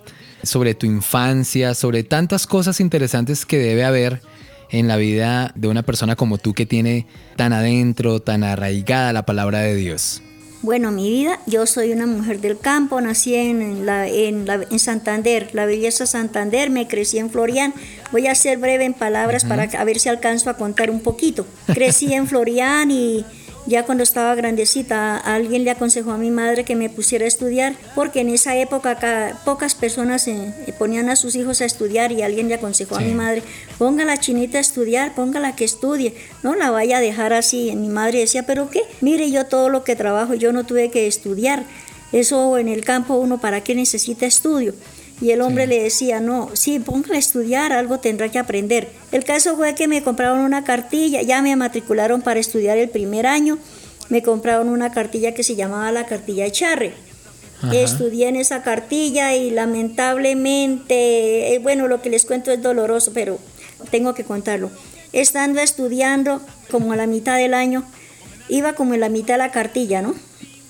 sobre 0.43 0.73
tu 0.75 0.85
infancia, 0.85 1.73
sobre 1.73 2.03
tantas 2.03 2.47
cosas 2.47 2.79
interesantes 2.79 3.45
que 3.45 3.57
debe 3.57 3.83
haber 3.83 4.21
en 4.69 4.87
la 4.87 4.95
vida 4.97 5.51
de 5.55 5.67
una 5.67 5.83
persona 5.83 6.15
como 6.15 6.37
tú 6.37 6.53
que 6.53 6.65
tiene 6.65 7.05
tan 7.35 7.51
adentro, 7.53 8.21
tan 8.21 8.43
arraigada 8.43 9.11
la 9.13 9.25
palabra 9.25 9.59
de 9.59 9.75
Dios. 9.75 10.21
Bueno, 10.63 10.91
mi 10.91 11.09
vida, 11.09 11.39
yo 11.47 11.65
soy 11.65 11.91
una 11.91 12.05
mujer 12.05 12.39
del 12.39 12.55
campo, 12.59 13.01
nací 13.01 13.33
en, 13.33 13.85
la, 13.87 14.07
en, 14.07 14.45
la- 14.45 14.63
en 14.69 14.77
Santander, 14.77 15.49
la 15.53 15.65
belleza 15.65 16.05
Santander, 16.05 16.69
me 16.69 16.87
crecí 16.87 17.17
en 17.17 17.31
Florian. 17.31 17.73
Voy 18.11 18.27
a 18.27 18.35
ser 18.35 18.59
breve 18.59 18.85
en 18.85 18.93
palabras 18.93 19.43
para 19.43 19.63
a 19.63 19.83
ver 19.83 19.99
si 19.99 20.07
alcanzo 20.09 20.51
a 20.51 20.57
contar 20.57 20.91
un 20.91 20.99
poquito. 21.01 21.47
Crecí 21.65 22.13
en 22.13 22.27
Florian 22.27 22.91
y 22.91 23.25
ya 23.68 23.86
cuando 23.86 24.03
estaba 24.03 24.34
grandecita, 24.36 25.18
alguien 25.18 25.64
le 25.64 25.72
aconsejó 25.72 26.12
a 26.12 26.18
mi 26.18 26.32
madre 26.32 26.66
que 26.66 26.76
me 26.76 26.89
pusiera 26.89 27.26
a 27.26 27.28
estudiar, 27.28 27.76
porque 27.95 28.22
en 28.22 28.30
esa 28.30 28.55
época 28.57 28.95
ca- 28.97 29.39
pocas 29.45 29.76
personas 29.76 30.28
eh, 30.28 30.53
ponían 30.80 31.09
a 31.09 31.16
sus 31.16 31.36
hijos 31.36 31.62
a 31.62 31.66
estudiar 31.66 32.12
y 32.12 32.22
alguien 32.24 32.47
le 32.47 32.55
aconsejó 32.55 32.95
a 32.95 33.01
mi 33.01 33.14
madre, 33.14 33.43
ponga 33.78 34.03
la 34.05 34.18
chinita 34.18 34.57
a 34.57 34.62
estudiar, 34.62 35.14
póngala 35.16 35.55
que 35.55 35.64
estudie, 35.66 36.16
no 36.43 36.55
la 36.55 36.72
vaya 36.72 36.97
a 36.97 37.01
dejar 37.01 37.34
así. 37.34 37.76
Mi 37.76 37.88
madre 37.89 38.20
decía, 38.20 38.43
pero 38.47 38.70
qué, 38.70 38.82
mire 39.01 39.30
yo 39.32 39.45
todo 39.45 39.70
lo 39.70 39.84
que 39.84 39.95
trabajo, 39.95 40.34
yo 40.34 40.51
no 40.53 40.64
tuve 40.66 40.89
que 40.89 41.05
estudiar. 41.07 41.64
Eso 42.12 42.57
en 42.57 42.68
el 42.68 42.84
campo 42.84 43.16
uno 43.16 43.39
para 43.39 43.62
qué 43.64 43.74
necesita 43.76 44.26
estudio. 44.26 44.74
Y 45.22 45.32
el 45.32 45.41
hombre 45.41 45.67
le 45.67 45.84
decía, 45.84 46.19
no, 46.19 46.49
sí, 46.53 46.80
póngala 46.80 47.15
a 47.15 47.19
estudiar, 47.19 47.72
algo 47.74 47.99
tendrá 47.99 48.30
que 48.30 48.39
aprender. 48.39 48.89
El 49.11 49.24
caso 49.24 49.55
fue 49.55 49.76
que 49.76 49.88
me 49.88 50.01
compraron 50.01 50.39
una 50.39 50.63
cartilla, 50.63 51.22
ya 51.22 51.43
me 51.43 51.55
matricularon 51.55 52.24
para 52.24 52.39
estudiar 52.39 52.78
el 52.80 52.89
primer 52.89 53.28
año, 53.28 53.59
me 54.09 54.24
compraron 54.24 54.67
una 54.67 54.91
cartilla 54.91 55.34
que 55.34 55.43
se 55.43 55.55
llamaba 55.55 55.91
la 55.91 56.07
cartilla 56.07 56.49
Charre. 56.51 56.93
Ajá. 57.61 57.76
Estudié 57.76 58.30
en 58.30 58.36
esa 58.36 58.63
cartilla 58.63 59.36
y 59.36 59.51
lamentablemente, 59.51 61.53
eh, 61.53 61.59
bueno, 61.59 61.88
lo 61.88 62.01
que 62.01 62.09
les 62.09 62.26
cuento 62.26 62.51
es 62.51 62.61
doloroso, 62.61 63.11
pero 63.13 63.38
tengo 63.91 64.15
que 64.15 64.24
contarlo. 64.24 64.72
Estando 65.13 65.61
estudiando 65.61 66.41
como 66.72 66.93
a 66.93 66.95
la 66.95 67.05
mitad 67.05 67.38
del 67.38 67.53
año, 67.53 67.84
iba 68.49 68.74
como 68.74 68.95
en 68.95 69.01
la 69.01 69.09
mitad 69.09 69.36
de 69.36 69.39
la 69.39 69.51
cartilla, 69.51 70.01
¿no? 70.01 70.15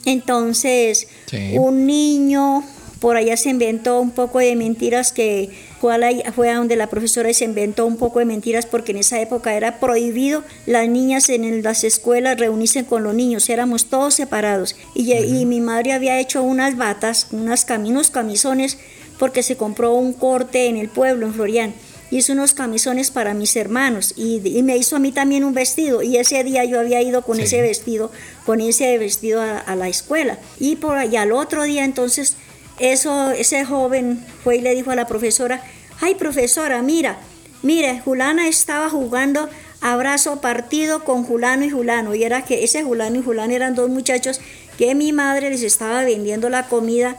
Entonces, 0.05 1.07
Sí. 1.27 1.55
un 1.57 1.85
niño 1.85 2.63
por 3.01 3.17
allá 3.17 3.35
se 3.35 3.49
inventó 3.49 3.99
un 3.99 4.11
poco 4.11 4.37
de 4.37 4.55
mentiras 4.55 5.11
que 5.11 5.49
fue 5.81 6.49
a, 6.51 6.55
donde 6.55 6.75
la 6.75 6.85
profesora 6.87 7.31
y 7.31 7.33
se 7.33 7.45
inventó 7.45 7.87
un 7.87 7.97
poco 7.97 8.19
de 8.19 8.25
mentiras 8.25 8.67
porque 8.67 8.91
en 8.91 8.99
esa 8.99 9.19
época 9.19 9.55
era 9.55 9.79
prohibido 9.79 10.43
las 10.67 10.87
niñas 10.87 11.27
en 11.29 11.63
las 11.63 11.83
escuelas 11.83 12.39
reunirse 12.39 12.85
con 12.85 13.01
los 13.03 13.15
niños, 13.15 13.49
éramos 13.49 13.85
todos 13.87 14.13
separados. 14.13 14.75
Y, 14.93 15.45
mi 15.45 15.61
madre 15.61 15.93
había 15.93 16.19
hecho 16.19 16.43
unas 16.43 16.77
batas, 16.77 17.27
unas 17.31 17.65
caminos, 17.65 18.11
camisones, 18.11 18.77
porque 19.17 19.41
se 19.41 19.57
compró 19.57 19.95
un 19.95 20.13
corte 20.13 20.67
en 20.67 20.77
el 20.77 20.87
pueblo, 20.87 21.25
en 21.25 21.33
Florian. 21.33 21.73
hizo 22.11 22.33
unos 22.33 22.53
camisones 22.53 23.09
para 23.09 23.33
mis 23.33 23.55
hermanos 23.55 24.13
y, 24.15 24.47
y 24.47 24.61
me 24.61 24.77
hizo 24.77 24.97
a 24.97 24.99
mí 24.99 25.11
también 25.11 25.43
un 25.43 25.55
vestido 25.55 26.03
y 26.03 26.17
ese 26.17 26.43
día 26.43 26.65
yo 26.65 26.79
había 26.79 27.01
ido 27.01 27.23
con 27.23 27.37
Sí. 27.37 27.43
ese 27.43 27.61
vestido, 27.63 28.11
con 28.45 28.61
ese 28.61 28.95
vestido 28.99 29.41
a, 29.41 29.57
a 29.57 29.75
la 29.75 29.87
escuela 29.87 30.37
y 30.59 30.75
por 30.75 30.97
allá 30.97 31.23
al 31.23 31.31
otro 31.31 31.63
día 31.63 31.83
entonces 31.85 32.35
eso, 32.81 33.31
ese 33.31 33.63
joven 33.65 34.25
fue 34.43 34.57
y 34.57 34.61
le 34.61 34.75
dijo 34.75 34.91
a 34.91 34.95
la 34.95 35.07
profesora, 35.07 35.61
ay 36.01 36.15
profesora, 36.15 36.81
mira, 36.81 37.17
mire, 37.61 37.99
Julana 38.03 38.47
estaba 38.47 38.89
jugando 38.89 39.49
abrazo 39.81 40.41
partido 40.41 41.03
con 41.03 41.23
Julano 41.23 41.65
y 41.65 41.69
Julano 41.69 42.13
y 42.15 42.23
era 42.23 42.43
que 42.43 42.63
ese 42.63 42.83
Julano 42.83 43.19
y 43.19 43.23
Julano 43.23 43.53
eran 43.53 43.75
dos 43.75 43.89
muchachos 43.89 44.39
que 44.77 44.95
mi 44.95 45.11
madre 45.11 45.49
les 45.49 45.63
estaba 45.63 46.03
vendiendo 46.03 46.49
la 46.49 46.67
comida 46.67 47.15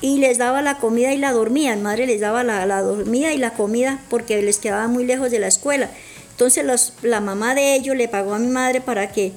y 0.00 0.18
les 0.18 0.36
daba 0.38 0.62
la 0.62 0.78
comida 0.78 1.12
y 1.12 1.18
la 1.18 1.32
dormía. 1.32 1.76
Mi 1.76 1.82
madre 1.82 2.06
les 2.06 2.20
daba 2.20 2.42
la, 2.42 2.82
dormida 2.82 3.32
y 3.32 3.38
la 3.38 3.50
comida 3.54 4.00
porque 4.10 4.42
les 4.42 4.58
quedaba 4.58 4.88
muy 4.88 5.04
lejos 5.04 5.30
de 5.30 5.38
la 5.38 5.46
escuela. 5.46 5.88
Entonces 6.30 6.64
los- 6.64 6.94
la 7.02 7.20
mamá 7.20 7.54
de 7.54 7.74
ellos 7.76 7.96
le 7.96 8.08
pagó 8.08 8.34
a 8.34 8.38
mi 8.38 8.48
madre 8.48 8.80
para 8.80 9.12
que 9.12 9.32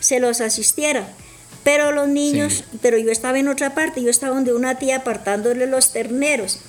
se 0.00 0.20
los 0.20 0.40
asistiera. 0.40 1.06
Pero 1.66 1.90
los 1.90 2.06
niños, 2.06 2.62
pero 2.80 2.96
yo 2.96 3.10
estaba 3.10 3.40
en 3.40 3.48
otra 3.48 3.74
parte, 3.74 4.00
yo 4.00 4.08
estaba 4.08 4.36
donde 4.36 4.54
una 4.54 4.76
tía 4.78 4.98
apartándole 4.98 5.66
los 5.66 5.90
terneros. 5.92 6.60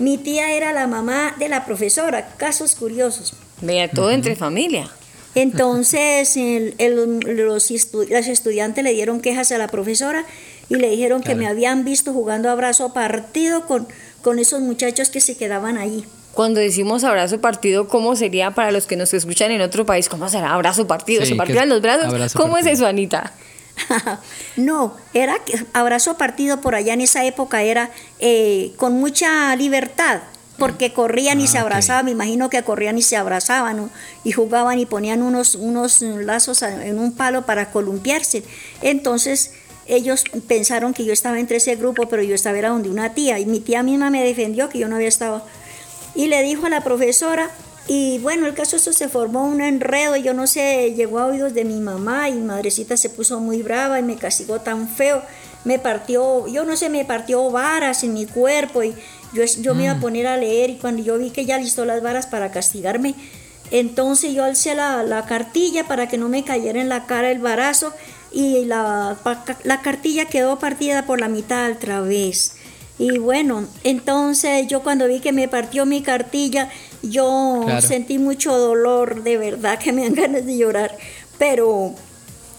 Mi 0.00 0.18
tía 0.18 0.52
era 0.52 0.72
la 0.72 0.88
mamá 0.88 1.36
de 1.38 1.48
la 1.48 1.64
profesora, 1.64 2.34
casos 2.36 2.74
curiosos. 2.74 3.34
Vea, 3.60 3.88
todo 3.88 4.10
entre 4.10 4.34
familia. 4.34 4.90
Entonces 5.36 6.36
el- 6.36 6.74
el- 6.78 7.20
los, 7.46 7.70
estu- 7.70 8.08
los 8.08 8.26
estudiantes 8.26 8.82
le 8.82 8.92
dieron 8.94 9.20
quejas 9.20 9.52
a 9.52 9.58
la 9.58 9.68
profesora 9.68 10.24
y 10.68 10.74
le 10.74 10.90
dijeron 10.90 11.20
que 11.20 11.26
Claro. 11.26 11.38
me 11.38 11.46
habían 11.46 11.84
visto 11.84 12.12
jugando 12.12 12.50
abrazo 12.50 12.92
partido 12.92 13.64
con, 13.66 13.86
con 14.22 14.40
esos 14.40 14.60
muchachos 14.60 15.08
que 15.08 15.20
se 15.20 15.36
quedaban 15.36 15.78
ahí. 15.78 16.04
Cuando 16.34 16.58
decimos 16.60 17.04
abrazo 17.04 17.40
partido, 17.40 17.86
¿cómo 17.86 18.16
sería 18.16 18.50
para 18.50 18.72
los 18.72 18.86
que 18.86 18.96
nos 18.96 19.14
escuchan 19.14 19.52
en 19.52 19.60
otro 19.60 19.86
país? 19.86 20.08
¿Cómo 20.08 20.28
será 20.28 20.52
abrazo 20.52 20.86
partido? 20.88 21.22
Sí, 21.22 21.28
¿Se 21.28 21.32
que 21.34 21.38
partirán 21.38 21.64
es 21.64 21.68
los 21.70 21.80
brazos? 21.80 22.32
¿Cómo 22.34 22.56
es 22.58 22.64
partido. 22.64 22.72
eso, 22.72 22.86
Anita? 22.86 23.32
No, 24.56 24.96
era 25.12 25.38
que 25.44 25.64
abrazo 25.72 26.16
partido 26.16 26.60
por 26.60 26.74
allá 26.74 26.94
en 26.94 27.02
esa 27.02 27.24
época 27.24 27.62
era 27.62 27.90
eh, 28.18 28.72
con 28.76 28.94
mucha 28.94 29.54
libertad, 29.56 30.22
porque 30.58 30.92
corrían 30.92 31.40
y 31.40 31.46
se 31.46 31.58
abrazaban, 31.58 32.06
me 32.06 32.12
imagino 32.12 32.48
que 32.48 32.62
corrían 32.62 32.96
y 32.96 33.02
se 33.02 33.16
abrazaban 33.16 33.76
¿no? 33.76 33.90
y 34.24 34.32
jugaban 34.32 34.78
y 34.78 34.86
ponían 34.86 35.22
unos, 35.22 35.54
unos 35.54 36.00
lazos 36.00 36.62
en 36.62 36.98
un 36.98 37.12
palo 37.12 37.44
para 37.44 37.70
columpiarse. 37.70 38.42
Entonces 38.80 39.52
ellos 39.86 40.24
pensaron 40.48 40.94
que 40.94 41.04
yo 41.04 41.12
estaba 41.12 41.38
entre 41.38 41.58
ese 41.58 41.76
grupo, 41.76 42.08
pero 42.08 42.22
yo 42.22 42.34
estaba 42.34 42.58
era 42.58 42.70
donde 42.70 42.88
una 42.88 43.12
tía 43.12 43.38
y 43.38 43.46
mi 43.46 43.60
tía 43.60 43.82
misma 43.82 44.10
me 44.10 44.24
defendió 44.24 44.68
que 44.68 44.78
yo 44.78 44.88
no 44.88 44.96
había 44.96 45.08
estado. 45.08 45.44
Y 46.14 46.28
le 46.28 46.42
dijo 46.42 46.66
a 46.66 46.70
la 46.70 46.82
profesora, 46.82 47.50
y 47.88 48.18
bueno, 48.18 48.46
el 48.46 48.54
caso 48.54 48.76
eso 48.76 48.92
se 48.92 49.08
formó 49.08 49.44
un 49.44 49.60
enredo, 49.60 50.16
yo 50.16 50.34
no 50.34 50.46
sé, 50.46 50.92
llegó 50.96 51.20
a 51.20 51.26
oídos 51.26 51.54
de 51.54 51.64
mi 51.64 51.80
mamá 51.80 52.28
y 52.28 52.34
madrecita 52.34 52.96
se 52.96 53.10
puso 53.10 53.38
muy 53.40 53.62
brava 53.62 53.98
y 53.98 54.02
me 54.02 54.16
castigó 54.16 54.60
tan 54.60 54.88
feo, 54.88 55.22
me 55.64 55.78
partió, 55.78 56.46
yo 56.48 56.64
no 56.64 56.76
sé, 56.76 56.88
me 56.88 57.04
partió 57.04 57.50
varas 57.50 58.02
en 58.04 58.14
mi 58.14 58.26
cuerpo 58.26 58.82
y 58.82 58.94
yo, 59.32 59.44
yo 59.60 59.74
me 59.74 59.84
iba 59.84 59.92
a 59.92 59.96
Mm. 59.96 60.00
poner 60.00 60.26
a 60.26 60.36
leer 60.36 60.70
y 60.70 60.76
cuando 60.76 61.02
yo 61.02 61.18
vi 61.18 61.30
que 61.30 61.44
ya 61.44 61.58
listó 61.58 61.84
las 61.84 62.02
varas 62.02 62.26
para 62.26 62.50
castigarme, 62.50 63.14
entonces 63.70 64.32
yo 64.32 64.44
alcé 64.44 64.74
la, 64.74 65.02
la 65.02 65.24
cartilla 65.26 65.84
para 65.86 66.08
que 66.08 66.18
no 66.18 66.28
me 66.28 66.44
cayera 66.44 66.80
en 66.80 66.88
la 66.88 67.06
cara 67.06 67.30
el 67.30 67.40
varazo 67.40 67.92
y 68.32 68.64
la, 68.64 69.16
la 69.64 69.80
cartilla 69.82 70.26
quedó 70.26 70.58
partida 70.58 71.06
por 71.06 71.20
la 71.20 71.28
mitad 71.28 71.70
otra 71.72 72.00
vez. 72.00 72.56
Y 72.98 73.18
bueno, 73.18 73.66
entonces 73.84 74.66
yo 74.68 74.82
cuando 74.82 75.06
vi 75.06 75.20
que 75.20 75.32
me 75.32 75.48
partió 75.48 75.84
mi 75.84 76.02
cartilla, 76.02 76.70
yo 77.02 77.62
Claro. 77.64 77.86
sentí 77.86 78.18
mucho 78.18 78.56
dolor, 78.56 79.22
de 79.22 79.36
verdad 79.36 79.78
que 79.78 79.92
me 79.92 80.02
dan 80.04 80.14
ganas 80.22 80.46
de 80.46 80.56
llorar. 80.56 80.96
Pero, 81.38 81.92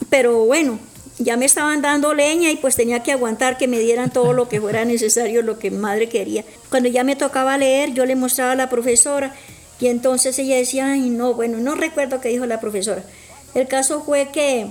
pero 0.10 0.46
bueno, 0.46 0.80
ya 1.18 1.38
me 1.38 1.46
estaban 1.46 1.82
dando 1.82 2.14
leña 2.14 2.52
y 2.52 2.58
pues 2.58 2.76
tenía 2.76 3.02
que 3.02 3.12
aguantar 3.12 3.58
que 3.58 3.68
me 3.68 3.80
dieran 3.80 4.12
todo 4.12 4.34
lo 4.34 4.48
que 4.48 4.62
fuera 4.62 4.86
necesario, 4.86 5.42
lo 5.42 5.58
que 5.58 5.72
madre 5.72 6.08
quería. 6.08 6.44
Cuando 6.70 6.90
ya 6.90 7.04
me 7.04 7.16
tocaba 7.16 7.58
leer, 7.58 7.94
yo 7.94 8.06
le 8.06 8.16
mostraba 8.16 8.52
a 8.52 8.56
la 8.56 8.70
profesora 8.70 9.34
y 9.80 9.88
entonces 9.88 10.38
ella 10.38 10.58
decía, 10.58 10.92
ay 10.92 11.10
no, 11.10 11.34
bueno, 11.34 11.58
no 11.58 11.74
recuerdo 11.74 12.22
qué 12.22 12.30
dijo 12.30 12.46
la 12.46 12.60
profesora. 12.60 13.04
El 13.56 13.68
caso 13.68 14.04
fue 14.04 14.30
que 14.32 14.68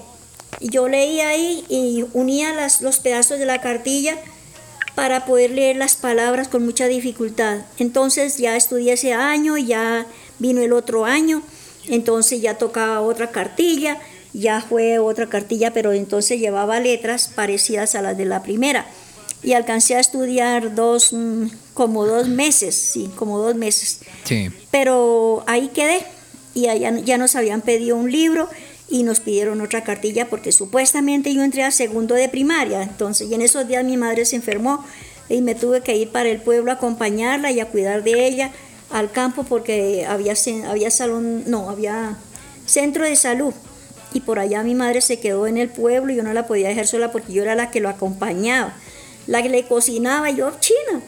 yo 0.61 0.89
leía 0.89 1.31
ahí 1.31 1.65
y 1.69 2.05
unía 2.13 2.53
las, 2.55 2.81
los 2.83 3.01
pedazos 3.01 3.41
de 3.41 3.47
la 3.47 3.61
cartilla 3.61 4.17
para 4.97 5.27
poder 5.27 5.51
leer 5.51 5.77
las 5.77 5.95
palabras 5.95 6.49
con 6.49 6.65
mucha 6.65 6.89
dificultad. 6.89 7.59
Entonces 7.79 8.39
ya 8.39 8.57
estudié 8.57 8.95
ese 8.95 9.13
año, 9.13 9.59
ya 9.59 10.07
vino 10.39 10.63
el 10.63 10.73
otro 10.73 11.05
año, 11.05 11.43
entonces 11.87 12.41
ya 12.41 12.57
tocaba 12.57 13.03
otra 13.03 13.31
cartilla, 13.31 13.99
ya 14.33 14.63
fue 14.63 14.99
otra 14.99 15.29
cartilla, 15.29 15.75
pero 15.75 15.93
entonces 15.93 16.41
llevaba 16.41 16.81
letras 16.81 17.29
parecidas 17.29 17.95
a 17.95 18.01
las 18.01 18.17
de 18.17 18.25
la 18.25 18.43
primera. 18.43 18.87
Y 19.43 19.53
alcancé 19.53 19.97
a 19.97 20.01
estudiar 20.01 20.75
dos, 20.75 21.13
mm, 21.13 21.49
como 21.75 22.07
dos 22.07 22.29
meses, 22.29 22.75
sí, 22.75 23.11
como 23.17 23.39
dos 23.39 23.55
meses. 23.55 24.01
Sí. 24.25 24.51
Pero 24.71 25.45
ahí 25.47 25.69
quedé 25.69 26.05
y 26.55 26.69
allá 26.69 26.99
ya 27.01 27.19
nos 27.19 27.37
habían 27.37 27.61
pedido 27.61 27.97
un 27.97 28.11
libro 28.11 28.49
y 28.89 29.03
nos 29.03 29.21
pidieron 29.21 29.61
otra 29.61 29.83
cartilla 29.83 30.29
porque 30.29 30.53
supuestamente 30.53 31.35
yo 31.35 31.43
entré 31.43 31.65
a 31.65 31.71
segundo 31.71 32.15
de 32.15 32.29
primaria. 32.29 32.83
Entonces, 32.83 33.29
y 33.29 33.35
en 33.35 33.43
esos 33.43 33.67
días 33.67 33.85
mi 33.85 33.97
madre 33.97 34.25
se 34.25 34.37
enfermó 34.37 34.85
y 35.29 35.41
me 35.41 35.55
tuve 35.55 35.81
que 35.81 35.97
ir 35.97 36.11
para 36.11 36.29
el 36.29 36.41
pueblo 36.41 36.71
a 36.71 36.75
acompañarla 36.75 37.51
y 37.51 37.61
a 37.61 37.67
cuidar 37.67 38.05
de 38.05 38.27
ella 38.27 38.53
al 38.91 39.11
campo 39.11 39.45
porque 39.45 40.07
había, 40.07 40.35
había 40.69 40.91
salón, 40.91 41.45
no, 41.47 41.71
había 41.71 42.17
centro 42.65 43.05
de 43.05 43.17
salud. 43.17 43.53
Y 44.13 44.21
por 44.21 44.39
allá 44.39 44.63
mi 44.63 44.75
madre 44.75 45.01
se 45.01 45.19
quedó 45.19 45.47
en 45.47 45.59
el 45.59 45.69
pueblo 45.69 46.13
y 46.13 46.17
yo 46.17 46.23
no 46.23 46.33
la 46.33 46.47
podía 46.47 46.69
dejar 46.69 46.87
sola 46.87 47.11
porque 47.11 47.33
yo 47.33 47.43
era 47.43 47.55
la 47.55 47.71
que 47.71 47.81
lo 47.81 47.89
acompañaba, 47.89 48.75
la 49.27 49.43
que 49.43 49.49
le 49.49 49.65
cocinaba 49.65 50.31
yo, 50.31 50.53
china. 50.61 51.03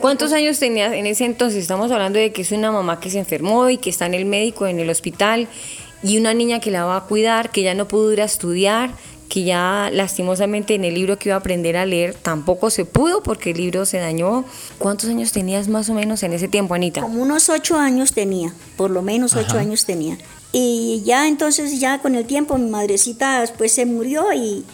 ¿Cuántos 0.00 0.32
años 0.32 0.58
tenías 0.58 0.92
en 0.92 1.06
ese 1.06 1.24
entonces? 1.24 1.62
Estamos 1.62 1.90
hablando 1.90 2.18
de 2.18 2.32
que 2.32 2.42
es 2.42 2.52
una 2.52 2.70
mamá 2.70 3.00
que 3.00 3.10
se 3.10 3.18
enfermó 3.18 3.70
y 3.70 3.78
que 3.78 3.90
está 3.90 4.06
en 4.06 4.14
el 4.14 4.24
médico, 4.24 4.66
en 4.66 4.78
el 4.78 4.88
hospital, 4.88 5.48
y 6.02 6.18
una 6.18 6.34
niña 6.34 6.60
que 6.60 6.70
la 6.70 6.84
va 6.84 6.96
a 6.96 7.04
cuidar, 7.04 7.50
que 7.50 7.62
ya 7.62 7.74
no 7.74 7.86
pudo 7.88 8.12
ir 8.12 8.22
a 8.22 8.24
estudiar, 8.24 8.90
que 9.30 9.44
ya 9.44 9.90
lastimosamente 9.92 10.74
en 10.74 10.84
el 10.84 10.94
libro 10.94 11.18
que 11.18 11.28
iba 11.28 11.36
a 11.36 11.38
aprender 11.38 11.76
a 11.76 11.86
leer 11.86 12.14
tampoco 12.14 12.68
se 12.68 12.84
pudo 12.84 13.22
porque 13.22 13.52
el 13.52 13.58
libro 13.58 13.86
se 13.86 13.98
dañó. 13.98 14.44
¿Cuántos 14.78 15.08
años 15.08 15.30
tenías 15.30 15.68
más 15.68 15.88
o 15.88 15.94
menos 15.94 16.22
en 16.24 16.32
ese 16.32 16.48
tiempo, 16.48 16.74
Anita? 16.74 17.00
Como 17.00 17.22
unos 17.22 17.48
ocho 17.48 17.76
años 17.76 18.12
tenía, 18.12 18.52
por 18.76 18.90
lo 18.90 19.02
menos 19.02 19.34
ocho 19.36 19.52
Ajá. 19.52 19.60
años 19.60 19.84
tenía. 19.84 20.18
Y 20.52 21.02
ya 21.04 21.28
entonces, 21.28 21.78
ya 21.78 22.00
con 22.00 22.16
el 22.16 22.26
tiempo, 22.26 22.58
mi 22.58 22.68
madrecita 22.68 23.40
después 23.40 23.70
se 23.72 23.86
murió 23.86 24.32
y, 24.32 24.64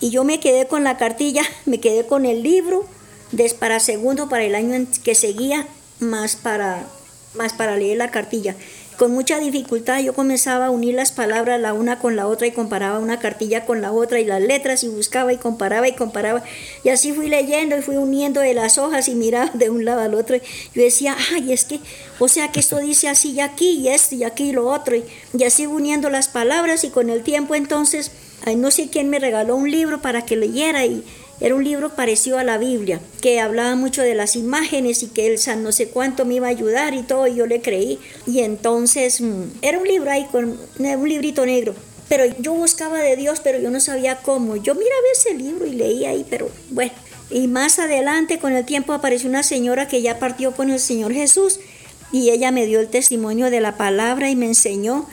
y 0.00 0.10
yo 0.10 0.24
me 0.24 0.40
quedé 0.40 0.66
con 0.66 0.82
la 0.82 0.96
cartilla, 0.96 1.42
me 1.66 1.78
quedé 1.78 2.06
con 2.06 2.24
el 2.24 2.42
libro, 2.42 2.86
des, 3.32 3.52
para 3.52 3.80
segundo, 3.80 4.30
para 4.30 4.44
el 4.44 4.54
año 4.54 4.86
que 5.04 5.14
seguía, 5.14 5.68
más 5.98 6.36
para, 6.36 6.86
más 7.34 7.52
para 7.52 7.76
leer 7.76 7.98
la 7.98 8.10
cartilla. 8.10 8.56
Con 9.00 9.12
mucha 9.12 9.38
dificultad 9.38 10.00
yo 10.00 10.12
comenzaba 10.12 10.66
a 10.66 10.70
unir 10.70 10.94
las 10.94 11.10
palabras 11.10 11.58
la 11.58 11.72
una 11.72 11.98
con 11.98 12.16
la 12.16 12.26
otra 12.26 12.46
y 12.46 12.50
comparaba 12.50 12.98
una 12.98 13.18
cartilla 13.18 13.64
con 13.64 13.80
la 13.80 13.92
otra 13.92 14.20
y 14.20 14.26
las 14.26 14.42
letras 14.42 14.84
y 14.84 14.88
buscaba 14.88 15.32
y 15.32 15.38
comparaba 15.38 15.88
y 15.88 15.94
comparaba. 15.94 16.44
Y 16.84 16.90
así 16.90 17.14
fui 17.14 17.30
leyendo 17.30 17.78
y 17.78 17.80
fui 17.80 17.96
uniendo 17.96 18.42
de 18.42 18.52
las 18.52 18.76
hojas 18.76 19.08
y 19.08 19.14
miraba 19.14 19.52
de 19.54 19.70
un 19.70 19.86
lado 19.86 20.02
al 20.02 20.12
otro. 20.12 20.36
Yo 20.74 20.82
decía, 20.82 21.16
ay, 21.32 21.50
es 21.50 21.64
que, 21.64 21.80
o 22.18 22.28
sea 22.28 22.52
que 22.52 22.60
esto 22.60 22.76
dice 22.76 23.08
así 23.08 23.30
y 23.30 23.40
aquí 23.40 23.70
y 23.70 23.88
esto 23.88 24.16
y 24.16 24.24
aquí 24.24 24.50
y 24.50 24.52
lo 24.52 24.68
otro. 24.68 24.94
Y, 24.94 25.04
y 25.32 25.44
así 25.44 25.64
uniendo 25.64 26.10
las 26.10 26.28
palabras 26.28 26.84
y 26.84 26.90
con 26.90 27.08
el 27.08 27.22
tiempo 27.22 27.54
entonces, 27.54 28.10
ay, 28.44 28.56
no 28.56 28.70
sé 28.70 28.90
quién 28.90 29.08
me 29.08 29.18
regaló 29.18 29.56
un 29.56 29.70
libro 29.70 30.02
para 30.02 30.26
que 30.26 30.36
leyera 30.36 30.84
y 30.84 31.02
era 31.40 31.54
un 31.54 31.64
libro 31.64 31.94
parecido 31.96 32.38
a 32.38 32.44
la 32.44 32.58
Biblia, 32.58 33.00
que 33.22 33.40
hablaba 33.40 33.74
mucho 33.74 34.02
de 34.02 34.14
las 34.14 34.36
imágenes 34.36 35.02
y 35.02 35.08
que 35.08 35.26
el 35.26 35.38
San 35.38 35.62
no 35.62 35.72
sé 35.72 35.88
cuánto 35.88 36.26
me 36.26 36.34
iba 36.34 36.48
a 36.48 36.50
ayudar 36.50 36.92
y 36.92 37.02
todo, 37.02 37.26
y 37.26 37.34
yo 37.34 37.46
le 37.46 37.62
creí. 37.62 37.98
Y 38.26 38.40
entonces 38.40 39.20
mm, 39.20 39.44
era 39.62 39.78
un 39.78 39.88
libro 39.88 40.10
ahí, 40.10 40.26
con 40.30 40.58
un 40.78 41.08
librito 41.08 41.46
negro. 41.46 41.74
Pero 42.08 42.24
yo 42.40 42.52
buscaba 42.52 42.98
de 42.98 43.16
Dios, 43.16 43.40
pero 43.42 43.58
yo 43.58 43.70
no 43.70 43.80
sabía 43.80 44.16
cómo. 44.16 44.56
Yo 44.56 44.74
miraba 44.74 45.02
ese 45.14 45.34
libro 45.34 45.66
y 45.66 45.72
leía 45.72 46.10
ahí, 46.10 46.26
pero 46.28 46.50
bueno. 46.70 46.92
Y 47.30 47.46
más 47.46 47.78
adelante, 47.78 48.38
con 48.38 48.52
el 48.52 48.66
tiempo, 48.66 48.92
apareció 48.92 49.28
una 49.28 49.44
señora 49.44 49.88
que 49.88 50.02
ya 50.02 50.18
partió 50.18 50.52
con 50.52 50.70
el 50.70 50.80
Señor 50.80 51.12
Jesús 51.12 51.60
y 52.12 52.30
ella 52.30 52.50
me 52.50 52.66
dio 52.66 52.80
el 52.80 52.88
testimonio 52.88 53.50
de 53.50 53.60
la 53.60 53.76
palabra 53.76 54.28
y 54.28 54.36
me 54.36 54.46
enseñó 54.46 55.06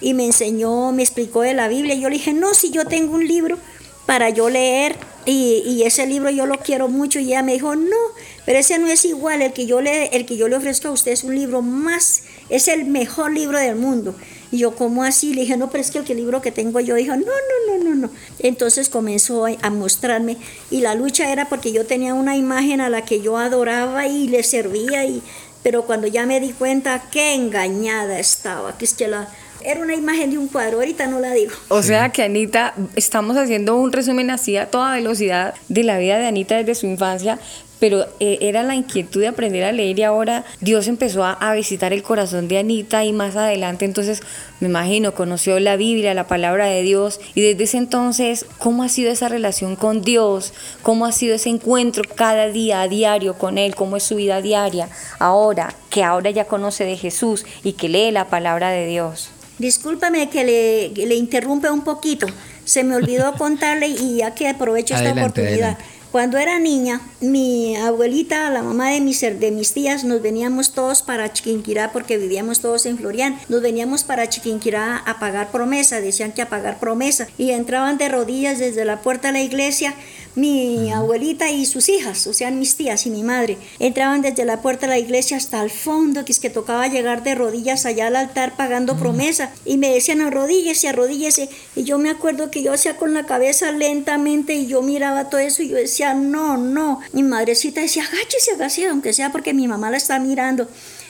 y 0.00 0.14
me 0.14 0.26
enseñó, 0.26 0.92
me 0.92 1.02
explicó 1.02 1.42
de 1.42 1.54
la 1.54 1.68
Biblia. 1.68 1.94
Y 1.94 2.00
yo 2.00 2.08
le 2.08 2.16
dije, 2.16 2.32
no, 2.32 2.54
si 2.54 2.70
yo 2.70 2.84
tengo 2.84 3.14
un 3.14 3.26
libro 3.26 3.58
para 4.06 4.30
yo 4.30 4.48
leer 4.48 4.96
y, 5.24 5.82
ese 5.82 6.06
libro 6.06 6.30
yo 6.30 6.46
lo 6.46 6.58
quiero 6.58 6.88
mucho 6.88 7.18
y 7.18 7.26
ella 7.26 7.42
me 7.42 7.54
dijo, 7.54 7.74
no, 7.74 7.96
pero 8.44 8.58
ese 8.58 8.78
no 8.78 8.86
es 8.86 9.04
igual, 9.04 9.42
el 9.42 9.52
que 9.52 9.66
yo 9.66 9.80
le, 9.80 10.06
el 10.16 10.24
que 10.24 10.36
yo 10.36 10.48
le 10.48 10.56
ofrezco 10.56 10.88
a 10.88 10.92
usted 10.92 11.10
es 11.10 11.24
un 11.24 11.34
libro 11.34 11.62
más, 11.62 12.22
es 12.48 12.68
el 12.68 12.84
mejor 12.84 13.32
libro 13.32 13.58
del 13.58 13.74
mundo. 13.74 14.14
Y 14.52 14.58
yo, 14.58 14.76
¿cómo 14.76 15.02
así? 15.02 15.34
Le 15.34 15.40
dije, 15.40 15.56
no, 15.56 15.68
pero 15.70 15.82
es 15.82 15.90
que 15.90 16.12
el 16.12 16.18
libro 16.18 16.40
que 16.40 16.52
tengo 16.52 16.78
yo 16.78 16.94
dijo, 16.94 17.16
no, 17.16 17.24
no, 17.24 17.78
no, 17.78 17.84
no, 17.84 17.94
no. 17.96 18.10
Entonces 18.38 18.88
comenzó 18.88 19.46
a 19.46 19.70
mostrarme 19.70 20.36
y 20.70 20.80
la 20.80 20.94
lucha 20.94 21.32
era 21.32 21.48
porque 21.48 21.72
yo 21.72 21.84
tenía 21.84 22.14
una 22.14 22.36
imagen 22.36 22.80
a 22.80 22.88
la 22.88 23.04
que 23.04 23.20
yo 23.20 23.36
adoraba 23.38 24.06
y 24.06 24.28
le 24.28 24.44
servía 24.44 25.04
y 25.04 25.22
pero 25.64 25.84
cuando 25.84 26.06
ya 26.06 26.26
me 26.26 26.38
di 26.38 26.52
cuenta, 26.52 27.08
qué 27.10 27.34
engañada 27.34 28.20
estaba, 28.20 28.78
que 28.78 28.84
es 28.84 28.94
que 28.94 29.08
la... 29.08 29.28
Era 29.66 29.80
una 29.80 29.96
imagen 29.96 30.30
de 30.30 30.38
un 30.38 30.46
cuadro, 30.46 30.78
ahorita 30.78 31.08
no 31.08 31.18
la 31.18 31.32
digo. 31.32 31.50
O 31.70 31.82
sea 31.82 32.10
que 32.10 32.22
Anita, 32.22 32.72
estamos 32.94 33.36
haciendo 33.36 33.74
un 33.74 33.92
resumen 33.92 34.30
así 34.30 34.56
a 34.56 34.70
toda 34.70 34.94
velocidad 34.94 35.54
de 35.68 35.82
la 35.82 35.98
vida 35.98 36.18
de 36.18 36.26
Anita 36.28 36.56
desde 36.56 36.76
su 36.76 36.86
infancia, 36.86 37.40
pero 37.80 38.06
eh, 38.20 38.38
era 38.42 38.62
la 38.62 38.76
inquietud 38.76 39.20
de 39.20 39.26
aprender 39.26 39.64
a 39.64 39.72
leer 39.72 39.98
y 39.98 40.04
ahora 40.04 40.44
Dios 40.60 40.86
empezó 40.86 41.24
a, 41.24 41.32
a, 41.32 41.52
visitar 41.54 41.92
el 41.92 42.04
corazón 42.04 42.46
de 42.46 42.58
Anita 42.58 43.04
y 43.04 43.12
más 43.12 43.34
adelante 43.34 43.84
entonces 43.84 44.22
me 44.60 44.68
imagino 44.68 45.14
conoció 45.14 45.58
la 45.58 45.76
Biblia, 45.76 46.14
la 46.14 46.28
palabra 46.28 46.66
de 46.66 46.82
Dios 46.82 47.20
y 47.34 47.40
desde 47.40 47.64
ese 47.64 47.78
entonces 47.78 48.46
cómo 48.58 48.84
ha 48.84 48.88
sido 48.88 49.10
esa 49.10 49.28
relación 49.28 49.74
con 49.74 50.00
Dios, 50.00 50.54
cómo 50.82 51.06
ha 51.06 51.12
sido 51.12 51.34
ese 51.34 51.50
encuentro 51.50 52.04
cada 52.14 52.46
día 52.46 52.82
a 52.82 52.88
diario 52.88 53.34
con 53.34 53.58
Él, 53.58 53.74
cómo 53.74 53.96
es 53.96 54.04
su 54.04 54.14
vida 54.14 54.40
diaria 54.40 54.88
ahora 55.18 55.74
que 55.90 56.04
ahora 56.04 56.30
ya 56.30 56.44
conoce 56.44 56.84
de 56.84 56.96
Jesús 56.96 57.44
y 57.64 57.72
que 57.72 57.88
lee 57.88 58.10
la 58.12 58.28
palabra 58.28 58.70
de 58.70 58.86
Dios. 58.86 59.30
Discúlpame 59.58 60.28
que 60.28 60.44
le, 60.44 61.06
le 61.06 61.14
interrumpa 61.14 61.72
un 61.72 61.82
poquito, 61.82 62.26
se 62.64 62.84
me 62.84 62.94
olvidó 62.94 63.32
contarle 63.34 63.88
y 63.88 64.18
ya 64.18 64.34
que 64.34 64.48
aprovecho 64.48 64.94
esta 64.94 65.12
oportunidad. 65.12 65.78
adelante. 65.78 65.95
Cuando 66.16 66.38
era 66.38 66.58
niña, 66.58 67.02
mi 67.20 67.76
abuelita, 67.76 68.48
la 68.48 68.62
mamá 68.62 68.88
de 68.88 69.02
mis, 69.02 69.20
de 69.20 69.50
mis 69.50 69.74
tías, 69.74 70.02
nos 70.02 70.22
veníamos 70.22 70.72
todos 70.72 71.02
para 71.02 71.30
Chiquinquirá 71.30 71.92
porque 71.92 72.16
vivíamos 72.16 72.60
todos 72.60 72.86
en 72.86 72.96
Florian. 72.96 73.38
Nos 73.50 73.60
veníamos 73.60 74.02
para 74.02 74.26
Chiquinquirá 74.26 74.96
a 74.96 75.18
pagar 75.18 75.50
promesa, 75.50 76.00
decían 76.00 76.32
que 76.32 76.40
a 76.40 76.48
pagar 76.48 76.80
promesa. 76.80 77.28
Y 77.36 77.50
entraban 77.50 77.98
de 77.98 78.08
rodillas 78.08 78.58
desde 78.58 78.86
la 78.86 79.02
puerta 79.02 79.28
de 79.28 79.32
la 79.34 79.42
iglesia 79.42 79.94
mi 80.36 80.92
abuelita 80.92 81.50
y 81.50 81.64
sus 81.64 81.88
hijas, 81.88 82.26
o 82.26 82.34
sea, 82.34 82.50
mis 82.50 82.76
tías 82.76 83.06
y 83.06 83.10
mi 83.10 83.22
madre. 83.22 83.56
Entraban 83.78 84.20
desde 84.20 84.44
la 84.44 84.60
puerta 84.60 84.86
de 84.86 84.90
la 84.90 84.98
iglesia 84.98 85.38
hasta 85.38 85.62
el 85.62 85.70
fondo, 85.70 86.24
que 86.26 86.32
es 86.32 86.38
que 86.38 86.50
tocaba 86.50 86.86
llegar 86.88 87.22
de 87.22 87.34
rodillas 87.34 87.86
allá 87.86 88.08
al 88.08 88.16
altar 88.16 88.54
pagando 88.54 88.98
promesa. 88.98 89.50
Y 89.64 89.78
me 89.78 89.90
decían, 89.90 90.20
arrodíllese, 90.20 90.88
arrodíllese. 90.88 91.48
Y 91.74 91.84
yo 91.84 91.98
me 91.98 92.10
acuerdo 92.10 92.50
que 92.50 92.62
yo 92.62 92.74
hacía 92.74 92.98
con 92.98 93.14
la 93.14 93.24
cabeza 93.24 93.72
lentamente 93.72 94.54
y 94.54 94.66
yo 94.66 94.82
miraba 94.82 95.30
todo 95.30 95.40
eso 95.40 95.62
y 95.62 95.70
yo 95.70 95.76
decía, 95.76 96.05
no, 96.14 96.56
no. 96.56 97.00
Mi 97.12 97.22
madrecita 97.22 97.80
decía, 97.80 98.04
agáchese, 98.04 98.52
agáchese, 98.52 98.88
aunque 98.88 99.12
sea 99.12 99.32
porque 99.32 99.54
mi 99.54 99.68
mamá 99.68 99.90
la 99.90 99.96
está 99.96 100.18
mirando. 100.18 100.68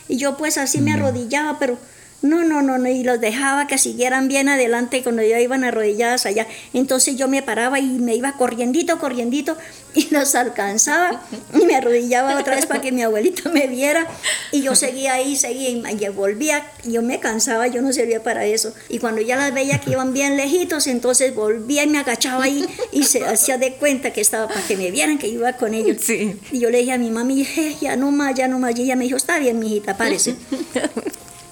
Y 0.09 0.17
yo 0.17 0.37
pues 0.37 0.59
así 0.59 0.81
me 0.81 0.93
arrodillaba, 0.93 1.59
pero 1.59 1.79
no, 2.23 2.45
no, 2.45 2.63
no, 2.63 2.79
no, 2.79 2.89
y 2.89 3.05
los 3.05 3.21
dejaba 3.21 3.67
que 3.67 3.79
siguieran 3.79 4.29
bien 4.29 4.49
adelante 4.49 5.03
cuando 5.03 5.23
ya 5.23 5.41
iban 5.41 5.65
arrodilladas 5.65 6.27
allá. 6.27 6.47
Entonces 6.73 7.17
yo 7.17 7.29
me 7.29 7.43
paraba 7.43 7.79
y 7.79 7.85
me 7.87 8.17
iba 8.17 8.33
corriendito, 8.33 8.99
corriendito 8.99 9.57
y 9.95 10.09
los 10.11 10.35
alcanzaba 10.35 11.23
y 11.55 11.65
me 11.65 11.77
arrodillaba 11.77 12.39
otra 12.39 12.57
vez 12.57 12.67
para 12.67 12.81
que 12.81 12.93
mi 12.93 13.03
abuelito 13.03 13.51
me 13.51 13.67
viera 13.67 14.07
y 14.53 14.63
yo 14.63 14.75
seguía 14.75 15.15
ahí, 15.15 15.37
seguía 15.37 15.71
y 15.71 16.09
volvía, 16.09 16.67
yo 16.85 17.03
me 17.03 17.21
cansaba, 17.21 17.67
yo 17.67 17.83
no 17.83 17.93
servía 17.93 18.23
para 18.23 18.45
eso. 18.45 18.73
Y 18.89 18.99
cuando 18.99 19.21
ya 19.21 19.37
las 19.37 19.53
veía 19.53 19.81
que 19.81 19.91
iban 19.91 20.13
bien 20.13 20.37
lejitos, 20.37 20.87
entonces 20.87 21.35
volvía 21.35 21.85
y 21.85 21.89
me 21.89 21.99
agachaba 21.99 22.45
ahí 22.45 22.67
y 22.93 23.05
se 23.05 23.25
hacía 23.25 23.59
de 23.59 23.75
cuenta 23.75 24.13
que 24.13 24.21
estaba 24.21 24.49
para 24.49 24.63
que 24.67 24.77
me 24.77 24.91
vieran 24.91 25.19
que 25.19 25.29
iba 25.29 25.53
con 25.55 25.75
ellos. 25.75 26.09
Y 26.09 26.59
yo 26.59 26.71
le 26.71 26.79
dije 26.79 26.93
a 26.93 26.99
mi 26.99 27.11
mami, 27.11 27.45
"Je, 27.45 27.77
ya 27.81 27.97
no 27.97 28.11
más, 28.11 28.35
ya 28.35 28.49
no 28.49 28.59
más, 28.59 28.77
y 28.79 28.83
ella 28.83 28.97
me 28.97 29.05
dijo, 29.05 29.17
está 29.17 29.39
bien, 29.39 29.59
mijita, 29.59 29.97
parece. 29.97 30.37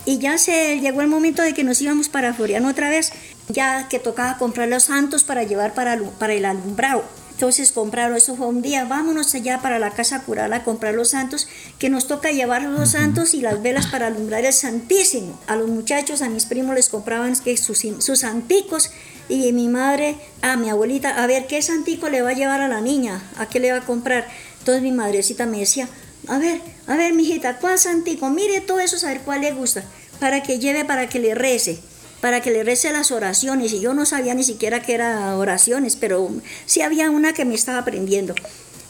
Y 0.07 0.19
ya 0.19 0.39
se 0.39 0.81
llegó 0.81 1.01
el 1.01 1.09
momento 1.09 1.43
de 1.43 1.55
que 1.55 1.65
nos 1.65 1.81
íbamos 1.81 2.09
para 2.09 2.35
Floriano 2.35 2.69
otra 2.69 2.91
vez, 2.91 3.13
ya 3.49 3.89
que 3.89 3.99
tocaba 3.99 4.37
comprar 4.39 4.69
los 4.69 4.85
santos 4.85 5.25
para 5.25 5.45
llevar 5.45 5.75
para, 5.75 5.99
para 6.19 6.35
el 6.35 6.45
alumbrado. 6.45 7.05
Entonces 7.35 7.73
compraron, 7.73 8.17
eso 8.17 8.37
fue 8.37 8.47
un 8.47 8.63
día, 8.63 8.85
vámonos 8.85 9.35
allá 9.35 9.61
para 9.61 9.81
la 9.81 9.91
casa 9.91 10.23
cural 10.23 10.53
a 10.53 10.63
comprar 10.63 10.95
los 10.95 11.11
santos, 11.11 11.49
que 11.81 11.91
nos 11.91 12.07
toca 12.07 12.31
llevar 12.31 12.63
los 12.63 12.91
santos 12.93 13.35
y 13.35 13.41
las 13.41 13.61
velas 13.61 13.89
para 13.89 14.07
alumbrar 14.07 14.45
el 14.45 14.53
Santísimo. 14.53 15.39
A 15.49 15.57
los 15.57 15.69
muchachos, 15.69 16.23
a 16.23 16.29
mis 16.29 16.47
primos 16.47 16.77
les 16.77 16.89
compraban 16.89 17.35
que 17.37 17.57
sus, 17.57 17.85
sus 17.99 18.21
santicos 18.21 18.93
y 19.29 19.51
mi 19.53 19.67
madre, 19.67 20.17
a 20.43 20.57
mi 20.57 20.71
abuelita, 20.71 21.23
a 21.23 21.27
ver 21.27 21.49
qué 21.49 21.61
santico 21.61 22.09
le 22.09 22.23
va 22.23 22.31
a 22.31 22.35
llevar 22.35 22.61
a 22.61 22.69
la 22.69 22.81
niña, 22.81 23.21
a 23.37 23.49
qué 23.49 23.59
le 23.59 23.73
va 23.73 23.79
a 23.79 23.85
comprar. 23.85 24.29
Entonces 24.61 24.83
mi 24.83 24.93
madrecita 24.93 25.45
me 25.45 25.59
decía, 25.59 25.89
a 26.29 26.39
ver, 26.39 26.61
a 26.87 26.97
ver, 26.97 27.13
mijita, 27.15 27.59
¿cuál 27.59 27.79
santico? 27.79 28.31
Mire 28.31 28.61
todo 28.61 28.81
eso, 28.81 29.05
a 29.07 29.11
ver 29.11 29.21
cuál 29.21 29.41
le 29.43 29.53
gusta, 29.53 29.85
para 30.21 30.43
que 30.43 30.59
lleve, 30.59 30.85
para 30.85 31.09
que 31.09 31.19
le 31.19 31.35
rece, 31.35 31.79
para 32.21 32.41
que 32.41 32.51
le 32.51 32.65
rece 32.65 32.93
las 32.93 33.11
oraciones. 33.11 33.73
Y 33.73 33.81
yo 33.81 33.95
no 33.95 34.07
sabía 34.07 34.35
ni 34.35 34.45
siquiera 34.45 34.81
que 34.83 34.95
eran 34.95 35.35
oraciones, 35.35 35.97
pero 35.97 36.31
sí 36.67 36.81
había 36.83 37.11
una 37.11 37.33
que 37.33 37.45
me 37.45 37.55
estaba 37.55 37.79
aprendiendo. 37.79 38.35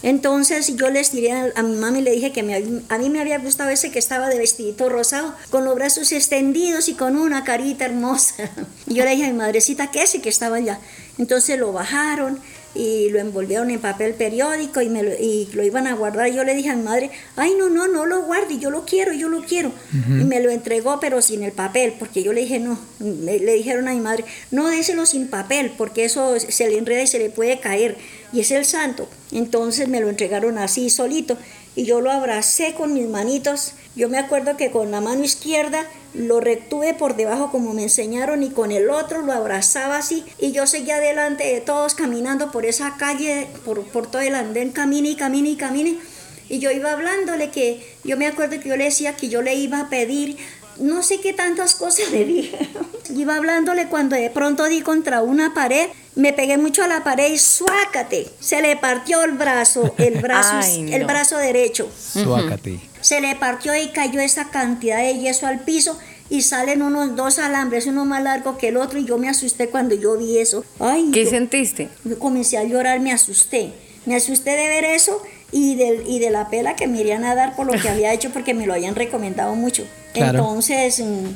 Entonces 0.02 0.76
yo 0.76 0.90
les 0.90 1.10
tiré 1.10 1.32
a, 1.32 1.50
a 1.56 1.62
mi 1.62 1.76
mami 1.76 2.00
y 2.00 2.02
le 2.02 2.10
dije 2.10 2.30
que 2.30 2.42
me- 2.42 2.82
a 2.90 2.98
mí 2.98 3.08
me 3.08 3.20
había 3.20 3.38
gustado 3.38 3.70
ese 3.70 3.90
que 3.90 3.98
estaba 3.98 4.28
de 4.28 4.36
vestidito 4.38 4.90
rosado, 4.90 5.34
con 5.48 5.64
los 5.64 5.74
brazos 5.74 6.12
extendidos 6.12 6.88
y 6.88 6.94
con 6.94 7.16
una 7.16 7.42
carita 7.44 7.86
hermosa. 7.86 8.34
Y 8.86 8.94
yo 8.94 9.04
le 9.04 9.12
dije 9.12 9.24
a 9.24 9.28
mi 9.32 9.38
madrecita 9.38 9.90
que 9.90 10.02
ese 10.02 10.20
que 10.20 10.28
estaba 10.28 10.56
allá. 10.56 10.78
Entonces 11.16 11.58
lo 11.58 11.72
bajaron 11.72 12.38
y 12.74 13.08
lo 13.10 13.18
envolvieron 13.20 13.70
en 13.70 13.80
papel 13.80 14.14
periódico 14.14 14.80
y, 14.80 14.88
me 14.88 15.02
lo, 15.02 15.12
y 15.12 15.48
lo 15.52 15.62
iban 15.62 15.86
a 15.86 15.94
guardar. 15.94 16.30
Yo 16.30 16.44
le 16.44 16.54
dije 16.54 16.70
a 16.70 16.76
mi 16.76 16.82
madre, 16.82 17.10
ay, 17.36 17.52
no, 17.58 17.68
no, 17.68 17.86
no 17.86 18.06
lo 18.06 18.22
guarde, 18.22 18.58
yo 18.58 18.70
lo 18.70 18.84
quiero, 18.84 19.12
yo 19.12 19.28
lo 19.28 19.42
quiero. 19.42 19.72
Y 19.92 20.24
me 20.24 20.40
lo 20.40 20.50
entregó, 20.50 20.98
pero 21.00 21.22
sin 21.22 21.42
el 21.42 21.52
papel, 21.52 21.94
porque 21.98 22.22
yo 22.22 22.32
le 22.32 22.42
dije, 22.42 22.58
no, 22.58 22.78
le, 22.98 23.38
le 23.38 23.54
dijeron 23.54 23.88
a 23.88 23.92
mi 23.92 24.00
madre, 24.00 24.24
no, 24.50 24.68
déselo 24.68 25.06
sin 25.06 25.28
papel, 25.28 25.72
porque 25.76 26.04
eso 26.04 26.34
se 26.40 26.68
le 26.68 26.78
enreda 26.78 27.02
y 27.02 27.06
se 27.06 27.18
le 27.18 27.30
puede 27.30 27.60
caer. 27.60 27.96
Y 28.32 28.40
es 28.40 28.50
el 28.50 28.64
santo. 28.64 29.08
Entonces 29.30 29.88
me 29.88 30.00
lo 30.00 30.08
entregaron 30.08 30.58
así, 30.58 30.90
solito. 30.90 31.36
Y 31.76 31.84
yo 31.84 32.00
lo 32.00 32.10
abracé 32.10 32.74
con 32.74 32.94
mis 32.94 33.08
manitos. 33.08 33.74
Yo 33.96 34.08
me 34.08 34.18
acuerdo 34.18 34.56
que 34.56 34.72
con 34.72 34.90
la 34.90 35.00
mano 35.00 35.22
izquierda 35.22 35.86
lo 36.14 36.40
retuve 36.40 36.94
por 36.94 37.14
debajo 37.14 37.52
como 37.52 37.74
me 37.74 37.84
enseñaron 37.84 38.42
y 38.42 38.50
con 38.50 38.72
el 38.72 38.90
otro 38.90 39.22
lo 39.22 39.32
abrazaba 39.32 39.98
así 39.98 40.24
y 40.38 40.50
yo 40.50 40.66
seguía 40.66 40.98
delante 40.98 41.44
de 41.44 41.60
todos 41.60 41.94
caminando 41.94 42.50
por 42.50 42.66
esa 42.66 42.96
calle, 42.96 43.46
por, 43.64 43.84
por 43.84 44.10
todo 44.10 44.22
el 44.22 44.34
andén, 44.34 44.72
camine 44.72 45.10
y 45.10 45.16
camine 45.16 45.50
y 45.50 45.56
camine. 45.56 45.98
Y 46.48 46.58
yo 46.58 46.70
iba 46.72 46.92
hablándole 46.92 47.50
que 47.50 47.96
yo 48.04 48.16
me 48.16 48.26
acuerdo 48.26 48.60
que 48.60 48.68
yo 48.68 48.76
le 48.76 48.84
decía 48.84 49.16
que 49.16 49.28
yo 49.28 49.42
le 49.42 49.54
iba 49.54 49.80
a 49.80 49.88
pedir, 49.88 50.36
no 50.78 51.02
sé 51.02 51.20
qué 51.20 51.32
tantas 51.32 51.74
cosas 51.74 52.10
le 52.10 52.24
dije. 52.24 52.58
iba 53.14 53.36
hablándole 53.36 53.88
cuando 53.88 54.16
de 54.16 54.30
pronto 54.30 54.64
di 54.64 54.80
contra 54.80 55.22
una 55.22 55.54
pared, 55.54 55.88
me 56.16 56.32
pegué 56.32 56.56
mucho 56.58 56.82
a 56.82 56.88
la 56.88 57.02
pared 57.04 57.32
y 57.32 57.38
suácate, 57.38 58.28
se 58.40 58.60
le 58.62 58.76
partió 58.76 59.22
el 59.24 59.32
brazo, 59.32 59.94
el 59.98 60.14
brazo, 60.20 60.50
Ay, 60.54 60.92
el 60.92 61.02
no. 61.02 61.06
brazo 61.08 61.36
derecho. 61.38 61.88
Suácate. 61.98 62.80
Se 63.00 63.20
le 63.20 63.34
partió 63.36 63.74
y 63.74 63.88
cayó 63.88 64.20
esa 64.20 64.50
cantidad 64.50 64.98
de 64.98 65.18
yeso 65.18 65.46
al 65.46 65.60
piso 65.60 65.98
y 66.30 66.42
salen 66.42 66.80
unos 66.82 67.16
dos 67.16 67.38
alambres, 67.38 67.86
uno 67.86 68.04
más 68.06 68.22
largo 68.22 68.56
que 68.56 68.68
el 68.68 68.76
otro 68.78 68.98
y 68.98 69.04
yo 69.04 69.18
me 69.18 69.28
asusté 69.28 69.68
cuando 69.68 69.94
yo 69.94 70.16
vi 70.16 70.38
eso. 70.38 70.64
Ay, 70.80 71.10
¿Qué 71.12 71.24
yo- 71.24 71.30
sentiste? 71.30 71.88
yo 72.04 72.18
comencé 72.18 72.56
a 72.56 72.64
llorar, 72.64 73.00
me 73.00 73.12
asusté. 73.12 73.72
Me 74.06 74.16
asusté 74.16 74.50
de 74.50 74.68
ver 74.68 74.84
eso 74.84 75.22
y 75.52 75.76
de, 75.76 76.02
y 76.06 76.18
de 76.18 76.30
la 76.30 76.48
pela 76.48 76.76
que 76.76 76.86
me 76.86 77.00
irían 77.00 77.24
a 77.24 77.34
dar 77.34 77.54
por 77.56 77.66
lo 77.66 77.80
que 77.80 77.88
había 77.88 78.12
hecho 78.12 78.30
porque 78.30 78.54
me 78.54 78.66
lo 78.66 78.72
habían 78.74 78.94
recomendado 78.94 79.54
mucho. 79.54 79.84
Claro. 80.14 80.38
Entonces, 80.38 81.00
mm, 81.00 81.26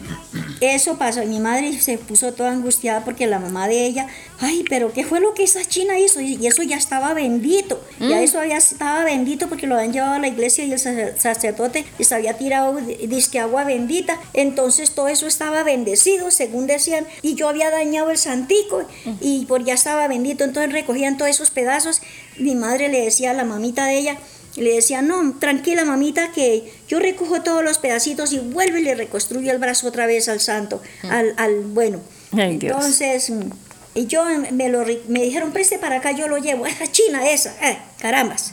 eso 0.61 0.97
pasó. 0.97 1.23
Mi 1.25 1.41
madre 1.41 1.79
se 1.81 1.99
puso 1.99 2.33
toda 2.33 2.53
angustiada 2.53 3.05
porque 3.05 3.27
la 3.27 3.39
mamá 3.39 3.69
de 3.69 3.85
ella, 3.87 4.07
ay, 4.41 4.65
pero 4.71 4.93
¿qué 4.93 5.05
fue 5.05 5.21
lo 5.21 5.35
que 5.35 5.43
esa 5.45 5.65
china 5.65 5.99
hizo? 5.99 6.21
Y 6.21 6.47
eso 6.47 6.63
ya 6.63 6.77
estaba 6.77 7.13
bendito. 7.13 7.83
Ya 8.01 8.07
Mm. 8.21 8.23
eso 8.23 8.45
ya 8.45 8.57
estaba 8.57 9.05
bendito 9.05 9.49
porque 9.49 9.67
lo 9.67 9.75
habían 9.77 9.93
llevado 9.93 10.15
a 10.15 10.19
la 10.21 10.29
iglesia 10.29 10.65
y 10.65 10.73
el 10.73 10.79
sacer- 10.79 11.15
sacerdote 11.19 11.85
les 11.99 12.13
había 12.13 12.35
tirado 12.39 12.77
di- 12.77 13.07
disque 13.09 13.39
agua 13.41 13.65
bendita. 13.65 14.19
Entonces 14.33 14.93
todo 14.93 15.09
eso 15.09 15.27
estaba 15.27 15.65
bendecido, 15.65 16.31
según 16.31 16.67
decían, 16.69 17.07
y 17.23 17.35
yo 17.35 17.49
había 17.49 17.71
dañado 17.71 18.11
el 18.11 18.19
santico 18.19 18.85
y 19.21 19.45
por 19.47 19.65
ya 19.65 19.75
estaba 19.75 20.07
bendito. 20.09 20.45
Entonces 20.45 20.73
recogían 20.73 21.17
todos 21.17 21.31
esos 21.31 21.51
pedazos. 21.51 22.01
Mi 22.39 22.55
madre 22.55 22.89
le 22.89 23.01
decía 23.03 23.33
a 23.33 23.35
la 23.35 23.45
mamita 23.45 23.87
de 23.87 23.99
ella, 23.99 24.19
le 24.61 24.75
decía, 24.75 25.03
no, 25.03 25.35
tranquila 25.39 25.85
mamita, 25.85 26.33
que 26.33 26.73
yo 26.89 26.99
recojo 26.99 27.43
todos 27.43 27.63
los 27.65 27.79
pedacitos 27.79 28.33
y 28.33 28.39
vuelvo 28.39 28.79
y 28.79 28.83
le 28.83 28.95
reconstruyo 28.95 29.51
el 29.51 29.59
brazo 29.59 29.89
otra 29.89 30.07
vez 30.07 30.29
al 30.29 30.41
santo, 30.41 30.83
al, 31.09 31.35
al 31.37 31.61
bueno. 31.61 32.01
Ay. 32.33 32.59
Entonces, 32.61 33.31
mm, 33.31 33.51
y 33.95 34.07
yo 34.07 34.25
me, 34.53 34.69
lo, 34.69 34.85
me 35.09 35.23
dijeron, 35.23 35.53
preste 35.53 35.79
para 35.79 35.97
acá, 35.97 36.13
yo 36.13 36.29
lo 36.29 36.39
llevo, 36.39 36.67
esa 36.67 36.87
china 36.93 37.29
esa, 37.29 37.51
eh, 37.69 37.79
carambas. 37.99 38.53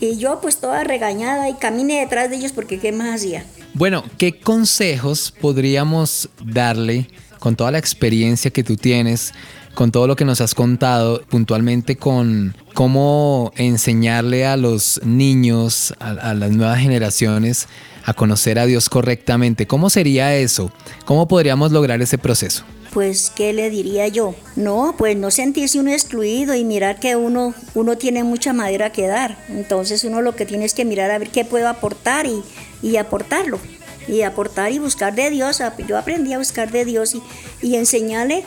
Y 0.00 0.16
yo 0.16 0.40
pues 0.40 0.58
toda 0.58 0.84
regañada 0.84 1.48
y 1.48 1.54
caminé 1.54 2.00
detrás 2.00 2.30
de 2.30 2.36
ellos 2.36 2.52
porque 2.52 2.78
qué 2.78 2.92
más 2.92 3.16
hacía. 3.16 3.44
Bueno, 3.74 4.04
¿qué 4.16 4.40
consejos 4.40 5.32
podríamos 5.40 6.30
darle 6.44 7.08
con 7.38 7.56
toda 7.56 7.70
la 7.70 7.78
experiencia 7.78 8.50
que 8.50 8.64
tú 8.64 8.76
tienes, 8.76 9.32
con 9.78 9.92
todo 9.92 10.08
lo 10.08 10.16
que 10.16 10.24
nos 10.24 10.40
has 10.40 10.56
contado, 10.56 11.22
puntualmente 11.28 11.94
con 11.94 12.56
cómo 12.74 13.52
enseñarle 13.54 14.44
a 14.44 14.56
los 14.56 15.00
niños, 15.04 15.94
a, 16.00 16.34
las 16.34 16.50
nuevas 16.50 16.80
generaciones, 16.80 17.68
a 18.04 18.12
conocer 18.12 18.58
a 18.58 18.66
Dios 18.66 18.88
correctamente? 18.88 19.68
¿Cómo 19.68 19.88
sería 19.88 20.34
eso? 20.34 20.72
¿Cómo 21.04 21.28
podríamos 21.28 21.70
lograr 21.70 22.02
ese 22.02 22.18
proceso? 22.18 22.64
Pues, 22.92 23.30
¿qué 23.30 23.52
le 23.52 23.70
diría 23.70 24.08
yo? 24.08 24.34
No, 24.56 24.96
pues 24.98 25.16
no 25.16 25.30
sentirse 25.30 25.78
uno 25.78 25.92
excluido 25.92 26.56
y 26.56 26.64
mirar 26.64 26.98
que 26.98 27.14
uno, 27.14 27.54
uno 27.76 27.96
tiene 27.96 28.24
mucha 28.24 28.52
madera 28.52 28.90
que 28.90 29.06
dar. 29.06 29.38
Entonces 29.48 30.02
uno 30.02 30.22
lo 30.22 30.34
que 30.34 30.44
tiene 30.44 30.64
es 30.64 30.74
que 30.74 30.84
mirar 30.84 31.12
a 31.12 31.18
ver 31.18 31.30
qué 31.30 31.44
puedo 31.44 31.68
aportar 31.68 32.26
y 32.26 32.42
y 32.82 32.96
aportarlo. 32.96 33.60
Y 34.08 34.22
aportar 34.22 34.72
y 34.72 34.78
buscar 34.78 35.14
de 35.14 35.30
Dios. 35.30 35.62
Yo 35.86 35.98
aprendí 35.98 36.32
a 36.32 36.38
buscar 36.38 36.72
de 36.72 36.84
Dios 36.84 37.14
y, 37.14 37.22
y 37.60 37.76
enseñarle 37.76 38.42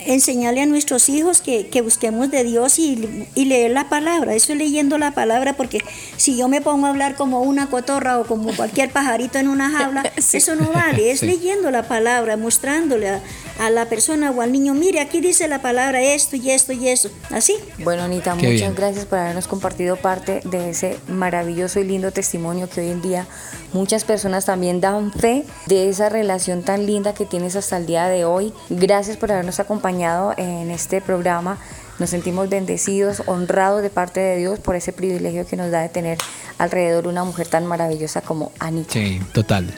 enseñarle 0.00 0.62
a 0.62 0.66
nuestros 0.66 1.08
hijos 1.08 1.40
que, 1.40 1.66
que 1.68 1.80
busquemos 1.82 2.30
de 2.30 2.44
Dios 2.44 2.78
y, 2.78 3.26
y, 3.34 3.44
leer 3.46 3.72
la 3.72 3.88
palabra. 3.88 4.34
Eso 4.34 4.52
es 4.52 4.58
leyendo 4.58 4.98
la 4.98 5.12
palabra, 5.12 5.54
porque 5.54 5.80
si 6.16 6.36
yo 6.36 6.48
me 6.48 6.60
pongo 6.60 6.86
a 6.86 6.90
hablar 6.90 7.14
como 7.16 7.42
una 7.42 7.68
cotorra 7.68 8.18
o 8.18 8.24
como 8.24 8.54
cualquier 8.54 8.90
pajarito 8.90 9.38
en 9.38 9.48
una 9.48 9.70
jaula, 9.70 10.12
eso 10.16 10.54
no 10.54 10.70
vale. 10.72 11.10
Es 11.10 11.20
Sí. 11.20 11.26
leyendo 11.26 11.70
la 11.70 11.82
palabra, 11.88 12.36
mostrándole 12.36 13.08
a, 13.08 13.22
a 13.58 13.70
la 13.70 13.86
persona 13.88 14.30
o 14.30 14.40
al 14.40 14.52
niño, 14.52 14.74
mire, 14.74 15.00
aquí 15.00 15.20
dice 15.20 15.48
la 15.48 15.60
palabra 15.60 16.00
esto 16.00 16.36
y 16.36 16.50
esto 16.50 16.72
y 16.72 16.88
eso. 16.88 17.10
Así. 17.30 17.54
Bueno, 17.78 18.02
Anita, 18.04 18.36
Qué 18.38 18.46
muchas 18.46 18.60
bien. 18.60 18.74
gracias 18.74 19.04
por 19.06 19.18
habernos 19.18 19.48
compartido 19.48 19.96
parte 19.96 20.40
de 20.44 20.70
ese 20.70 20.96
maravilloso 21.08 21.80
y 21.80 21.84
lindo 21.84 22.12
testimonio 22.12 22.68
que 22.68 22.80
hoy 22.80 22.90
en 22.90 23.02
día 23.02 23.26
muchas 23.72 24.04
personas 24.04 24.44
también 24.44 24.80
dan 24.80 25.12
fe 25.12 25.44
de 25.66 25.88
esa 25.88 26.08
relación 26.08 26.62
tan 26.62 26.86
linda 26.86 27.14
que 27.14 27.26
tienes 27.26 27.56
hasta 27.56 27.76
el 27.76 27.86
día 27.86 28.06
de 28.06 28.24
hoy. 28.24 28.52
Gracias 28.70 29.16
por 29.16 29.32
habernos 29.32 29.60
acompañado 29.60 30.34
en 30.36 30.70
este 30.70 31.00
programa. 31.00 31.58
Nos 31.98 32.10
sentimos 32.10 32.48
bendecidos, 32.48 33.24
honrados 33.26 33.82
de 33.82 33.90
parte 33.90 34.20
de 34.20 34.36
Dios 34.36 34.60
por 34.60 34.76
ese 34.76 34.92
privilegio 34.92 35.44
que 35.46 35.56
nos 35.56 35.72
da 35.72 35.80
de 35.80 35.88
tener 35.88 36.16
alrededor 36.56 37.08
una 37.08 37.24
mujer 37.24 37.48
tan 37.48 37.66
maravillosa 37.66 38.20
como 38.20 38.52
Anita. 38.60 38.92
Sí, 38.92 39.20
total. 39.32 39.74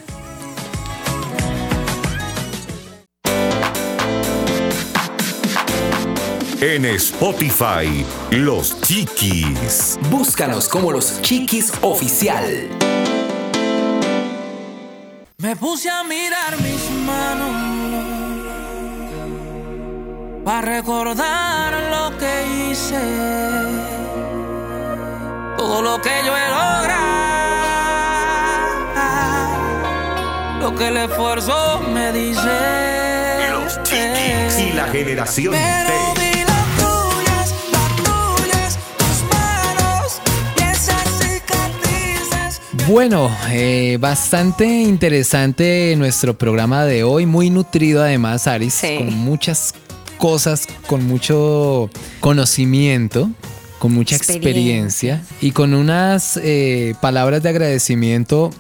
En 6.63 6.85
Spotify, 6.85 8.05
Los 8.33 8.79
Chiquis. 8.83 9.99
Búscanos 10.11 10.69
como 10.69 10.93
Los 10.93 11.23
Chiquis 11.23 11.73
Oficial. 11.81 12.69
Me 15.39 15.57
puse 15.57 15.89
a 15.89 16.05
mirar 16.05 16.61
mis 16.61 16.91
manos 17.07 17.51
para 20.45 20.61
recordar 20.61 21.73
lo 21.91 22.19
que 22.19 22.45
hice, 22.69 23.01
todo 25.57 25.81
lo 25.81 26.03
que 26.03 26.11
yo 26.27 26.37
he 26.37 26.49
logrado, 26.51 26.91
lo 30.61 30.75
que 30.75 30.89
el 30.89 30.97
esfuerzo 30.99 31.81
me 31.95 32.13
dice. 32.13 32.51
Los 33.51 33.83
Chiquis 33.83 34.59
y 34.59 34.73
la 34.75 34.89
generación 34.89 35.55
Pero 35.55 36.13
T. 36.15 36.20
Bueno, 42.89 43.31
eh, 43.51 43.99
bastante 44.01 44.67
interesante 44.67 45.95
nuestro 45.97 46.37
programa 46.37 46.85
de 46.85 47.05
hoy, 47.05 47.25
muy 47.25 47.49
nutrido 47.51 48.03
además, 48.03 48.47
Aris, 48.47 48.81
con 48.99 49.15
muchas 49.17 49.75
cosas, 50.19 50.67
con 50.87 51.07
mucho 51.07 51.89
conocimiento, 52.19 53.31
con 53.79 53.93
mucha 53.93 54.17
experiencia, 54.17 55.15
Experiencia. 55.17 55.25
y 55.41 55.53
con 55.53 55.75
unas 55.75 56.37
eh, 56.43 56.95
palabras 57.01 57.43
de 57.43 57.49
agradecimiento 57.51 58.51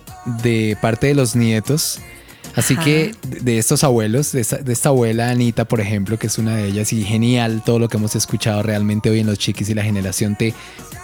de 0.42 0.76
parte 0.80 1.08
de 1.08 1.14
los 1.14 1.34
nietos. 1.34 1.98
Así 2.56 2.74
Ajá. 2.74 2.84
que 2.84 3.14
de- 3.42 3.58
estos 3.58 3.84
abuelos, 3.84 4.32
de 4.32 4.40
esta, 4.40 4.56
de 4.56 4.72
esta 4.72 4.88
abuela 4.90 5.30
Anita, 5.30 5.64
por 5.66 5.80
ejemplo, 5.80 6.18
que 6.18 6.26
es 6.26 6.38
una 6.38 6.56
de 6.56 6.66
ellas, 6.66 6.92
y 6.92 7.04
genial 7.04 7.62
todo 7.64 7.78
lo 7.78 7.88
que 7.88 7.96
hemos 7.96 8.16
escuchado 8.16 8.62
realmente 8.62 9.08
hoy 9.10 9.20
en 9.20 9.26
Los 9.26 9.38
Chiquis 9.38 9.68
y 9.68 9.74
la 9.74 9.82
Generación 9.84 10.36
T, 10.36 10.52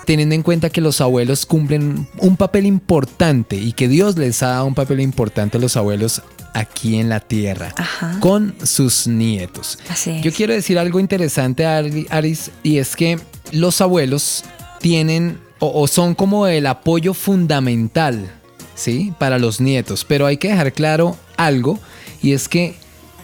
teniendo 0.06 0.34
en 0.34 0.42
cuenta 0.42 0.70
que 0.70 0.80
los 0.80 1.00
abuelos 1.00 1.46
cumplen 1.46 2.06
un 2.18 2.36
papel 2.36 2.66
importante 2.66 3.56
y 3.56 3.72
que 3.72 3.88
Dios 3.88 4.16
les 4.16 4.42
ha 4.42 4.48
dado 4.48 4.66
un 4.66 4.74
papel 4.74 5.00
importante 5.00 5.58
a 5.58 5.60
los 5.60 5.76
abuelos 5.76 6.22
aquí 6.54 6.96
en 6.96 7.08
la 7.08 7.20
tierra 7.20 7.72
Ajá. 7.76 8.18
con 8.20 8.54
sus 8.64 9.06
nietos. 9.06 9.78
Así. 9.88 10.20
Yo 10.22 10.32
quiero 10.32 10.52
decir 10.54 10.78
algo 10.78 11.00
interesante, 11.00 11.64
Ari- 11.66 12.06
Aris, 12.10 12.50
y 12.62 12.78
es 12.78 12.96
que 12.96 13.18
los 13.52 13.80
abuelos 13.80 14.42
tienen 14.80 15.38
o, 15.58 15.82
o 15.82 15.86
son 15.86 16.14
como 16.14 16.46
el 16.46 16.66
apoyo 16.66 17.12
fundamental, 17.14 18.30
¿sí? 18.74 19.12
Para 19.18 19.38
los 19.38 19.60
nietos. 19.60 20.04
Pero 20.04 20.26
hay 20.26 20.36
que 20.36 20.48
dejar 20.48 20.72
claro 20.72 21.16
algo, 21.36 21.78
y 22.22 22.32
es 22.32 22.48
que 22.48 22.74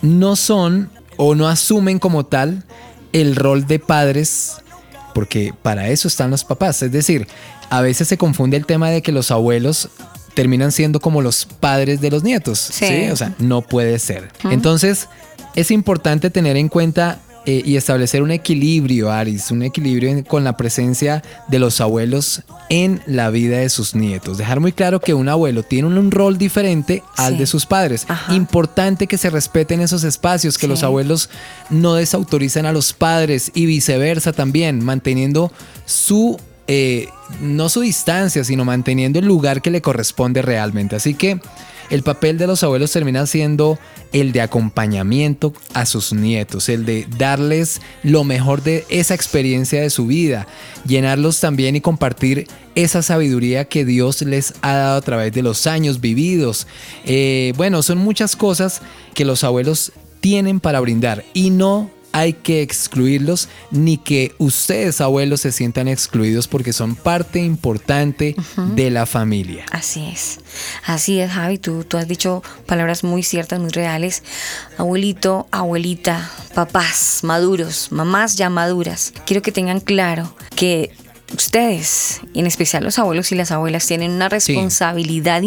no 0.03 0.37
son 0.37 0.91
o 1.17 1.35
no 1.35 1.49
asumen 1.49 1.99
como 1.99 2.25
tal 2.25 2.65
el 3.13 3.37
rol 3.37 3.67
de 3.67 3.79
padres, 3.79 4.57
porque 5.15 5.55
para 5.63 5.89
eso 5.89 6.09
están 6.09 6.31
los 6.31 6.45
papás. 6.45 6.83
Es 6.83 6.93
decir, 6.93 7.27
a 7.71 7.81
veces 7.81 8.09
se 8.09 8.19
confunde 8.19 8.57
el 8.57 8.67
tema 8.67 8.91
de 8.91 9.03
que 9.03 9.13
los 9.13 9.31
abuelos 9.31 9.89
terminan 10.35 10.73
siendo 10.73 11.01
como 11.01 11.21
los 11.23 11.45
padres 11.45 12.01
de 12.01 12.11
los 12.11 12.23
nietos. 12.23 12.59
Sí. 12.59 12.87
Sí. 12.87 13.11
O 13.11 13.17
sea, 13.17 13.35
no 13.39 13.63
puede 13.63 13.99
ser. 13.99 14.31
Entonces, 14.45 15.09
es 15.55 15.71
importante 15.71 16.31
tener 16.31 16.57
en 16.57 16.69
cuenta 16.69 17.21
eh, 17.47 17.63
y 17.65 17.77
establecer 17.77 18.23
un 18.23 18.31
equilibrio, 18.31 19.11
Aris, 19.11 19.51
un 19.51 19.63
equilibrio 19.63 20.11
en- 20.11 20.23
con 20.23 20.45
la 20.45 20.57
presencia 20.57 21.23
de 21.49 21.59
los 21.59 21.81
abuelos 21.81 22.43
en 22.71 23.03
la 23.07 23.31
vida 23.31 23.59
de 23.59 23.69
sus 23.69 23.95
nietos. 23.95 24.39
Dejar 24.39 24.61
muy 24.61 24.73
claro 24.73 25.01
que 25.01 25.13
un 25.15 25.29
abuelo 25.29 25.63
tiene 25.63 25.89
un, 25.89 25.99
un 25.99 26.11
rol 26.11 26.39
diferente 26.39 27.03
al 27.17 27.33
Sí. 27.35 27.39
de 27.41 27.47
sus 27.47 27.67
padres. 27.67 28.07
Importante 28.31 29.07
que 29.07 29.19
se 29.19 29.29
respeten 29.31 29.81
esos 29.81 30.05
espacios, 30.05 30.57
que 30.57 30.69
los 30.69 30.83
abuelos 30.83 31.29
no 31.69 31.95
desautoricen 31.95 32.65
a 32.67 32.73
los 32.73 32.93
padres 32.93 33.51
y 33.55 33.67
viceversa 33.67 34.33
también, 34.33 34.85
manteniendo 34.85 35.53
su 35.85 36.39
eh, 36.69 37.09
no 37.41 37.69
su 37.69 37.81
distancia, 37.81 38.45
sino 38.45 38.65
manteniendo 38.65 39.19
el 39.19 39.27
lugar 39.27 39.63
que 39.63 39.71
le 39.73 39.83
corresponde 39.83 40.43
realmente. 40.43 40.95
Así 40.95 41.13
que 41.13 41.41
el 41.91 42.03
papel 42.03 42.39
de 42.39 42.47
los 42.47 42.63
abuelos 42.63 42.93
termina 42.93 43.27
siendo 43.27 43.79
el 44.13 44.33
de 44.33 44.41
acompañamiento 44.41 45.53
a 45.75 45.87
sus 45.87 46.13
nietos, 46.13 46.69
el 46.69 46.85
de 46.85 47.07
darles 47.19 47.81
lo 48.03 48.25
mejor 48.25 48.63
de 48.63 48.85
esa 48.89 49.15
experiencia 49.15 49.81
de 49.81 49.91
su 49.91 50.07
vida, 50.07 50.47
llenarlos 50.87 51.41
también 51.41 51.77
y 51.77 51.81
compartir 51.81 52.47
esa 52.75 53.03
sabiduría 53.03 53.67
que 53.67 53.85
Dios 53.85 54.23
les 54.23 54.55
ha 54.63 54.75
dado 54.75 54.99
a 54.99 55.03
través 55.03 55.33
de 55.33 55.43
los 55.43 55.67
años 55.67 56.01
vividos. 56.01 56.67
Eh, 57.05 57.53
bueno, 57.57 57.83
son 57.83 57.99
muchas 57.99 58.37
cosas 58.37 58.83
que 59.15 59.25
los 59.25 59.45
abuelos 59.45 59.93
tienen 60.21 60.61
para 60.61 60.81
brindar 60.81 61.25
y 61.35 61.51
no 61.51 61.91
hay 62.13 62.35
que 62.35 62.63
excluirlos 62.63 63.49
ni 63.71 63.97
que 63.97 64.35
ustedes 64.39 65.01
abuelos 65.01 65.41
se 65.41 65.53
sientan 65.53 65.89
excluidos 65.89 66.47
porque 66.47 66.73
son 66.73 66.95
parte 66.95 67.41
importante 67.41 68.37
de 68.75 68.91
la 68.91 69.07
familia. 69.07 69.65
Así 69.71 70.07
es, 70.13 70.41
así 70.85 71.21
es 71.21 71.31
Javi, 71.31 71.59
tú, 71.59 71.85
tú 71.85 71.97
has 71.97 72.07
dicho 72.07 72.43
palabras 72.67 73.05
muy 73.05 73.23
ciertas, 73.23 73.59
muy 73.59 73.71
reales. 73.71 74.23
Abuelito, 74.79 75.47
abuelita, 75.51 76.31
papás 76.55 77.21
maduros, 77.23 77.91
mamás 77.91 78.37
ya 78.37 78.51
maduras, 78.51 79.13
quiero 79.27 79.43
que 79.43 79.53
tengan 79.53 79.81
claro 79.81 80.35
que 80.55 80.93
ustedes, 81.35 82.21
y 82.33 82.41
en 82.41 82.47
especial 82.47 82.85
los 82.85 82.99
abuelos 82.99 83.33
y 83.33 83.35
las 83.35 83.51
abuelas, 83.51 83.87
tienen 83.87 84.13
una 84.13 84.29
responsabilidad, 84.29 85.43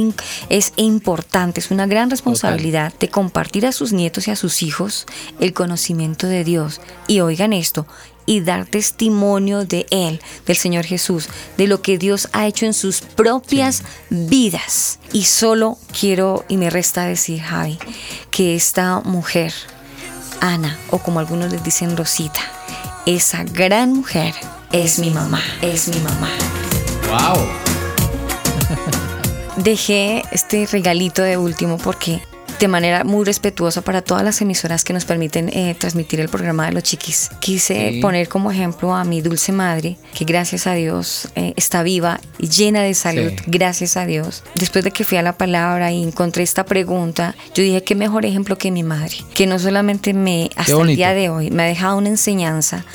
es 0.49 0.73
importante, 0.75 1.59
es 1.59 1.71
una 1.71 1.87
gran 1.87 2.09
responsabilidad 2.09 2.93
de 2.99 3.09
compartir 3.09 3.65
a 3.65 3.71
sus 3.71 3.93
nietos 3.93 4.27
y 4.27 4.31
a 4.31 4.35
sus 4.35 4.63
hijos 4.63 5.05
el 5.39 5.53
conocimiento 5.53 6.27
de 6.27 6.43
Dios. 6.43 6.81
Y 7.07 7.19
oigan 7.19 7.53
esto, 7.53 7.85
y 8.25 8.41
dar 8.41 8.65
testimonio 8.65 9.65
de 9.65 9.85
Él, 9.91 10.19
del 10.45 10.55
Señor 10.55 10.85
Jesús, 10.85 11.27
de 11.57 11.67
lo 11.67 11.81
que 11.81 11.97
Dios 11.97 12.29
ha 12.33 12.47
hecho 12.47 12.65
en 12.65 12.73
sus 12.73 13.01
propias 13.01 13.83
vidas. 14.09 14.99
Y 15.13 15.25
solo 15.25 15.77
quiero, 15.97 16.43
y 16.47 16.57
me 16.57 16.69
resta 16.69 17.05
decir, 17.05 17.41
Javi, 17.41 17.77
que 18.31 18.55
esta 18.55 19.01
mujer, 19.01 19.53
Ana, 20.41 20.77
o 20.89 20.99
como 20.99 21.19
algunos 21.19 21.51
les 21.51 21.63
dicen 21.63 21.95
Rosita, 21.95 22.41
esa 23.05 23.43
gran 23.43 23.93
mujer 23.93 24.33
es 24.75 24.99
mi 24.99 25.09
mamá, 25.09 25.41
es 25.61 25.87
mi 25.87 25.99
mamá. 26.01 26.29
¡Wow! 27.09 27.47
Dejé 29.63 30.23
este 30.31 30.67
regalito 30.69 31.21
de 31.21 31.37
último 31.37 31.77
porque 31.77 32.21
de 32.59 32.67
manera 32.69 33.03
muy 33.03 33.25
respetuosa 33.25 33.81
para 33.81 34.01
todas 34.01 34.23
las 34.23 34.39
emisoras 34.41 34.83
que 34.85 34.93
nos 34.93 35.03
permiten 35.03 35.49
eh, 35.49 35.75
transmitir 35.77 36.21
el 36.21 36.29
programa 36.29 36.65
de 36.67 36.71
los 36.71 36.83
chiquis. 36.83 37.29
Quise 37.39 37.91
Sí. 37.93 37.99
poner 38.01 38.29
como 38.29 38.49
ejemplo 38.49 38.95
a 38.95 39.03
mi 39.03 39.21
dulce 39.21 39.51
madre, 39.51 39.97
que 40.13 40.23
gracias 40.23 40.65
a 40.65 40.73
Dios 40.73 41.27
eh, 41.35 41.53
está 41.57 41.83
viva 41.83 42.19
y 42.37 42.47
llena 42.47 42.81
de 42.81 42.93
salud, 42.93 43.29
Sí. 43.31 43.43
gracias 43.47 43.97
a 43.97 44.05
Dios. 44.05 44.43
Después 44.55 44.85
de 44.85 44.91
que 44.91 45.03
fui 45.03 45.17
a 45.17 45.21
la 45.21 45.33
palabra 45.37 45.91
y 45.91 46.01
encontré 46.01 46.43
esta 46.43 46.65
pregunta, 46.65 47.35
yo 47.53 47.61
dije, 47.63 47.83
qué 47.83 47.93
mejor 47.95 48.25
ejemplo 48.25 48.57
que 48.57 48.71
mi 48.71 48.83
madre, 48.83 49.17
que 49.33 49.47
no 49.47 49.59
solamente 49.59 50.13
me, 50.13 50.49
hasta 50.55 50.79
el 50.81 50.95
día 50.95 51.13
de 51.13 51.29
hoy, 51.29 51.51
me 51.51 51.63
ha 51.63 51.65
dejado 51.67 51.97
una 51.97 52.07
enseñanza 52.09 52.85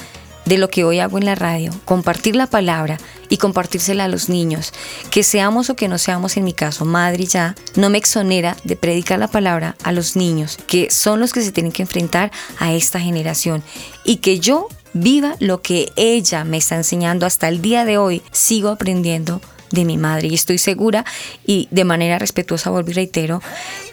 de 0.51 0.59
lo 0.59 0.69
que 0.69 0.83
hoy 0.83 0.99
hago 0.99 1.17
en 1.17 1.27
la 1.27 1.37
radio, 1.37 1.73
compartir 1.85 2.35
la 2.35 2.49
palabra 2.49 2.99
y 3.29 3.37
compartírsela 3.37 4.07
a 4.07 4.09
los 4.09 4.29
niños. 4.29 4.73
Que 5.13 5.23
seamos 5.23 5.71
o 5.71 5.77
que 5.77 5.87
no 5.87 5.97
seamos, 5.97 6.37
en 6.37 6.43
mi 6.43 6.53
caso, 6.53 6.85
madre 6.85 7.25
ya, 7.25 7.55
no 7.77 7.89
me 7.89 7.99
exonera 7.99 8.57
de 8.65 8.75
predicar 8.75 9.21
la 9.21 9.29
palabra 9.29 9.77
a 9.85 9.93
los 9.93 10.17
niños, 10.17 10.59
que 10.67 10.91
son 10.91 11.21
los 11.21 11.33
que 11.33 11.43
se 11.43 11.53
tienen 11.53 11.71
que 11.71 11.83
enfrentar 11.83 12.33
a 12.59 12.73
esta 12.73 12.99
generación. 12.99 13.63
Y 14.05 14.17
que 14.17 14.41
yo 14.41 14.67
viva 14.93 15.37
lo 15.39 15.63
que 15.63 15.93
ella 15.95 16.43
me 16.43 16.57
está 16.57 16.75
enseñando 16.75 17.27
hasta 17.27 17.47
el 17.47 17.63
día 17.63 17.85
de 17.85 17.99
hoy, 17.99 18.21
sigo 18.33 18.71
aprendiendo 18.71 19.41
de 19.71 19.85
mi 19.85 19.99
madre. 19.99 20.27
Y 20.27 20.35
estoy 20.35 20.59
segura 20.59 21.05
y 21.47 21.69
de 21.71 21.85
manera 21.85 22.19
respetuosa, 22.19 22.71
vuelvo 22.71 22.91
y 22.91 22.95
reitero, 22.95 23.41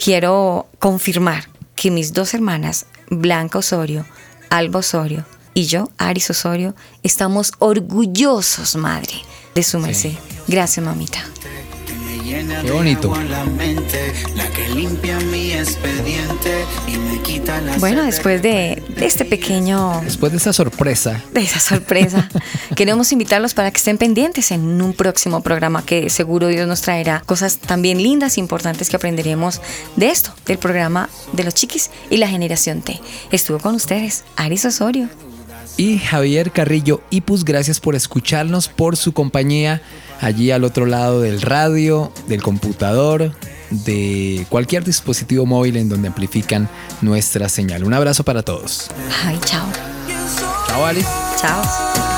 quiero 0.04 0.66
confirmar 0.80 1.50
que 1.76 1.92
mis 1.92 2.14
dos 2.14 2.34
hermanas, 2.34 2.88
Blanca 3.12 3.60
Osorio, 3.60 4.08
Alba 4.50 4.80
Osorio 4.80 5.37
y 5.58 5.66
yo, 5.66 5.90
Aris 5.98 6.30
Osorio, 6.30 6.76
estamos 7.02 7.52
orgullosos, 7.58 8.76
madre, 8.76 9.14
de 9.56 9.64
su 9.64 9.80
merced. 9.80 10.12
Gracias, 10.48 10.86
mamita. 10.86 11.26
Qué 12.62 12.72
bonito. 12.72 13.12
Bueno, 17.80 18.04
después 18.04 18.44
de, 18.44 18.84
de 18.88 19.06
este 19.08 19.26
pequeño 19.26 20.00
Después 20.04 20.32
de 20.32 20.38
esa 20.38 20.54
sorpresa, 20.54 21.24
de 21.34 21.42
esa 21.42 21.60
sorpresa. 21.60 22.30
Queremos 22.76 23.12
invitarlos 23.12 23.56
para 23.56 23.72
que 23.72 23.78
estén 23.78 23.98
pendientes 23.98 24.52
en 24.52 24.80
un 24.80 24.94
próximo 24.94 25.42
programa 25.42 25.84
que 25.84 26.12
seguro 26.12 26.50
Dios 26.50 26.68
nos 26.68 26.82
traerá 26.82 27.24
cosas 27.26 27.58
también 27.58 28.04
lindas 28.04 28.38
e 28.38 28.42
importantes 28.42 28.92
que 28.92 28.98
aprenderemos 28.98 29.60
de 29.96 30.12
esto, 30.12 30.32
del 30.46 30.60
programa 30.60 31.10
de 31.34 31.46
los 31.46 31.56
chiquis 31.56 31.90
y 32.12 32.18
la 32.18 32.28
generación 32.28 32.84
T. 32.84 33.02
Estuvo 33.32 33.58
con 33.58 33.74
ustedes 33.74 34.24
Aris 34.36 34.64
Osorio. 34.64 35.10
Y 35.78 36.00
Javier 36.00 36.52
Carrillo 36.52 37.02
Ipus, 37.12 37.46
gracias 37.46 37.80
por 37.80 37.96
escucharnos, 37.96 38.68
por 38.68 38.98
su 38.98 39.14
compañía 39.14 39.82
allí 40.20 40.52
al 40.52 40.64
otro 40.64 40.86
lado 40.86 41.22
del 41.22 41.42
radio, 41.42 42.12
del 42.28 42.42
computador, 42.42 43.32
de 43.70 44.46
cualquier 44.50 44.84
dispositivo 44.84 45.46
móvil 45.46 45.78
en 45.78 45.90
donde 45.90 46.08
amplifican 46.08 46.68
nuestra 47.02 47.48
señal. 47.48 47.84
Un 47.84 47.94
abrazo 47.94 48.24
para 48.24 48.44
todos. 48.44 48.90
Ay, 49.24 49.40
chao. 49.46 49.68
Chao, 50.68 50.86
Alice. 50.86 51.10
Chao. 51.40 52.17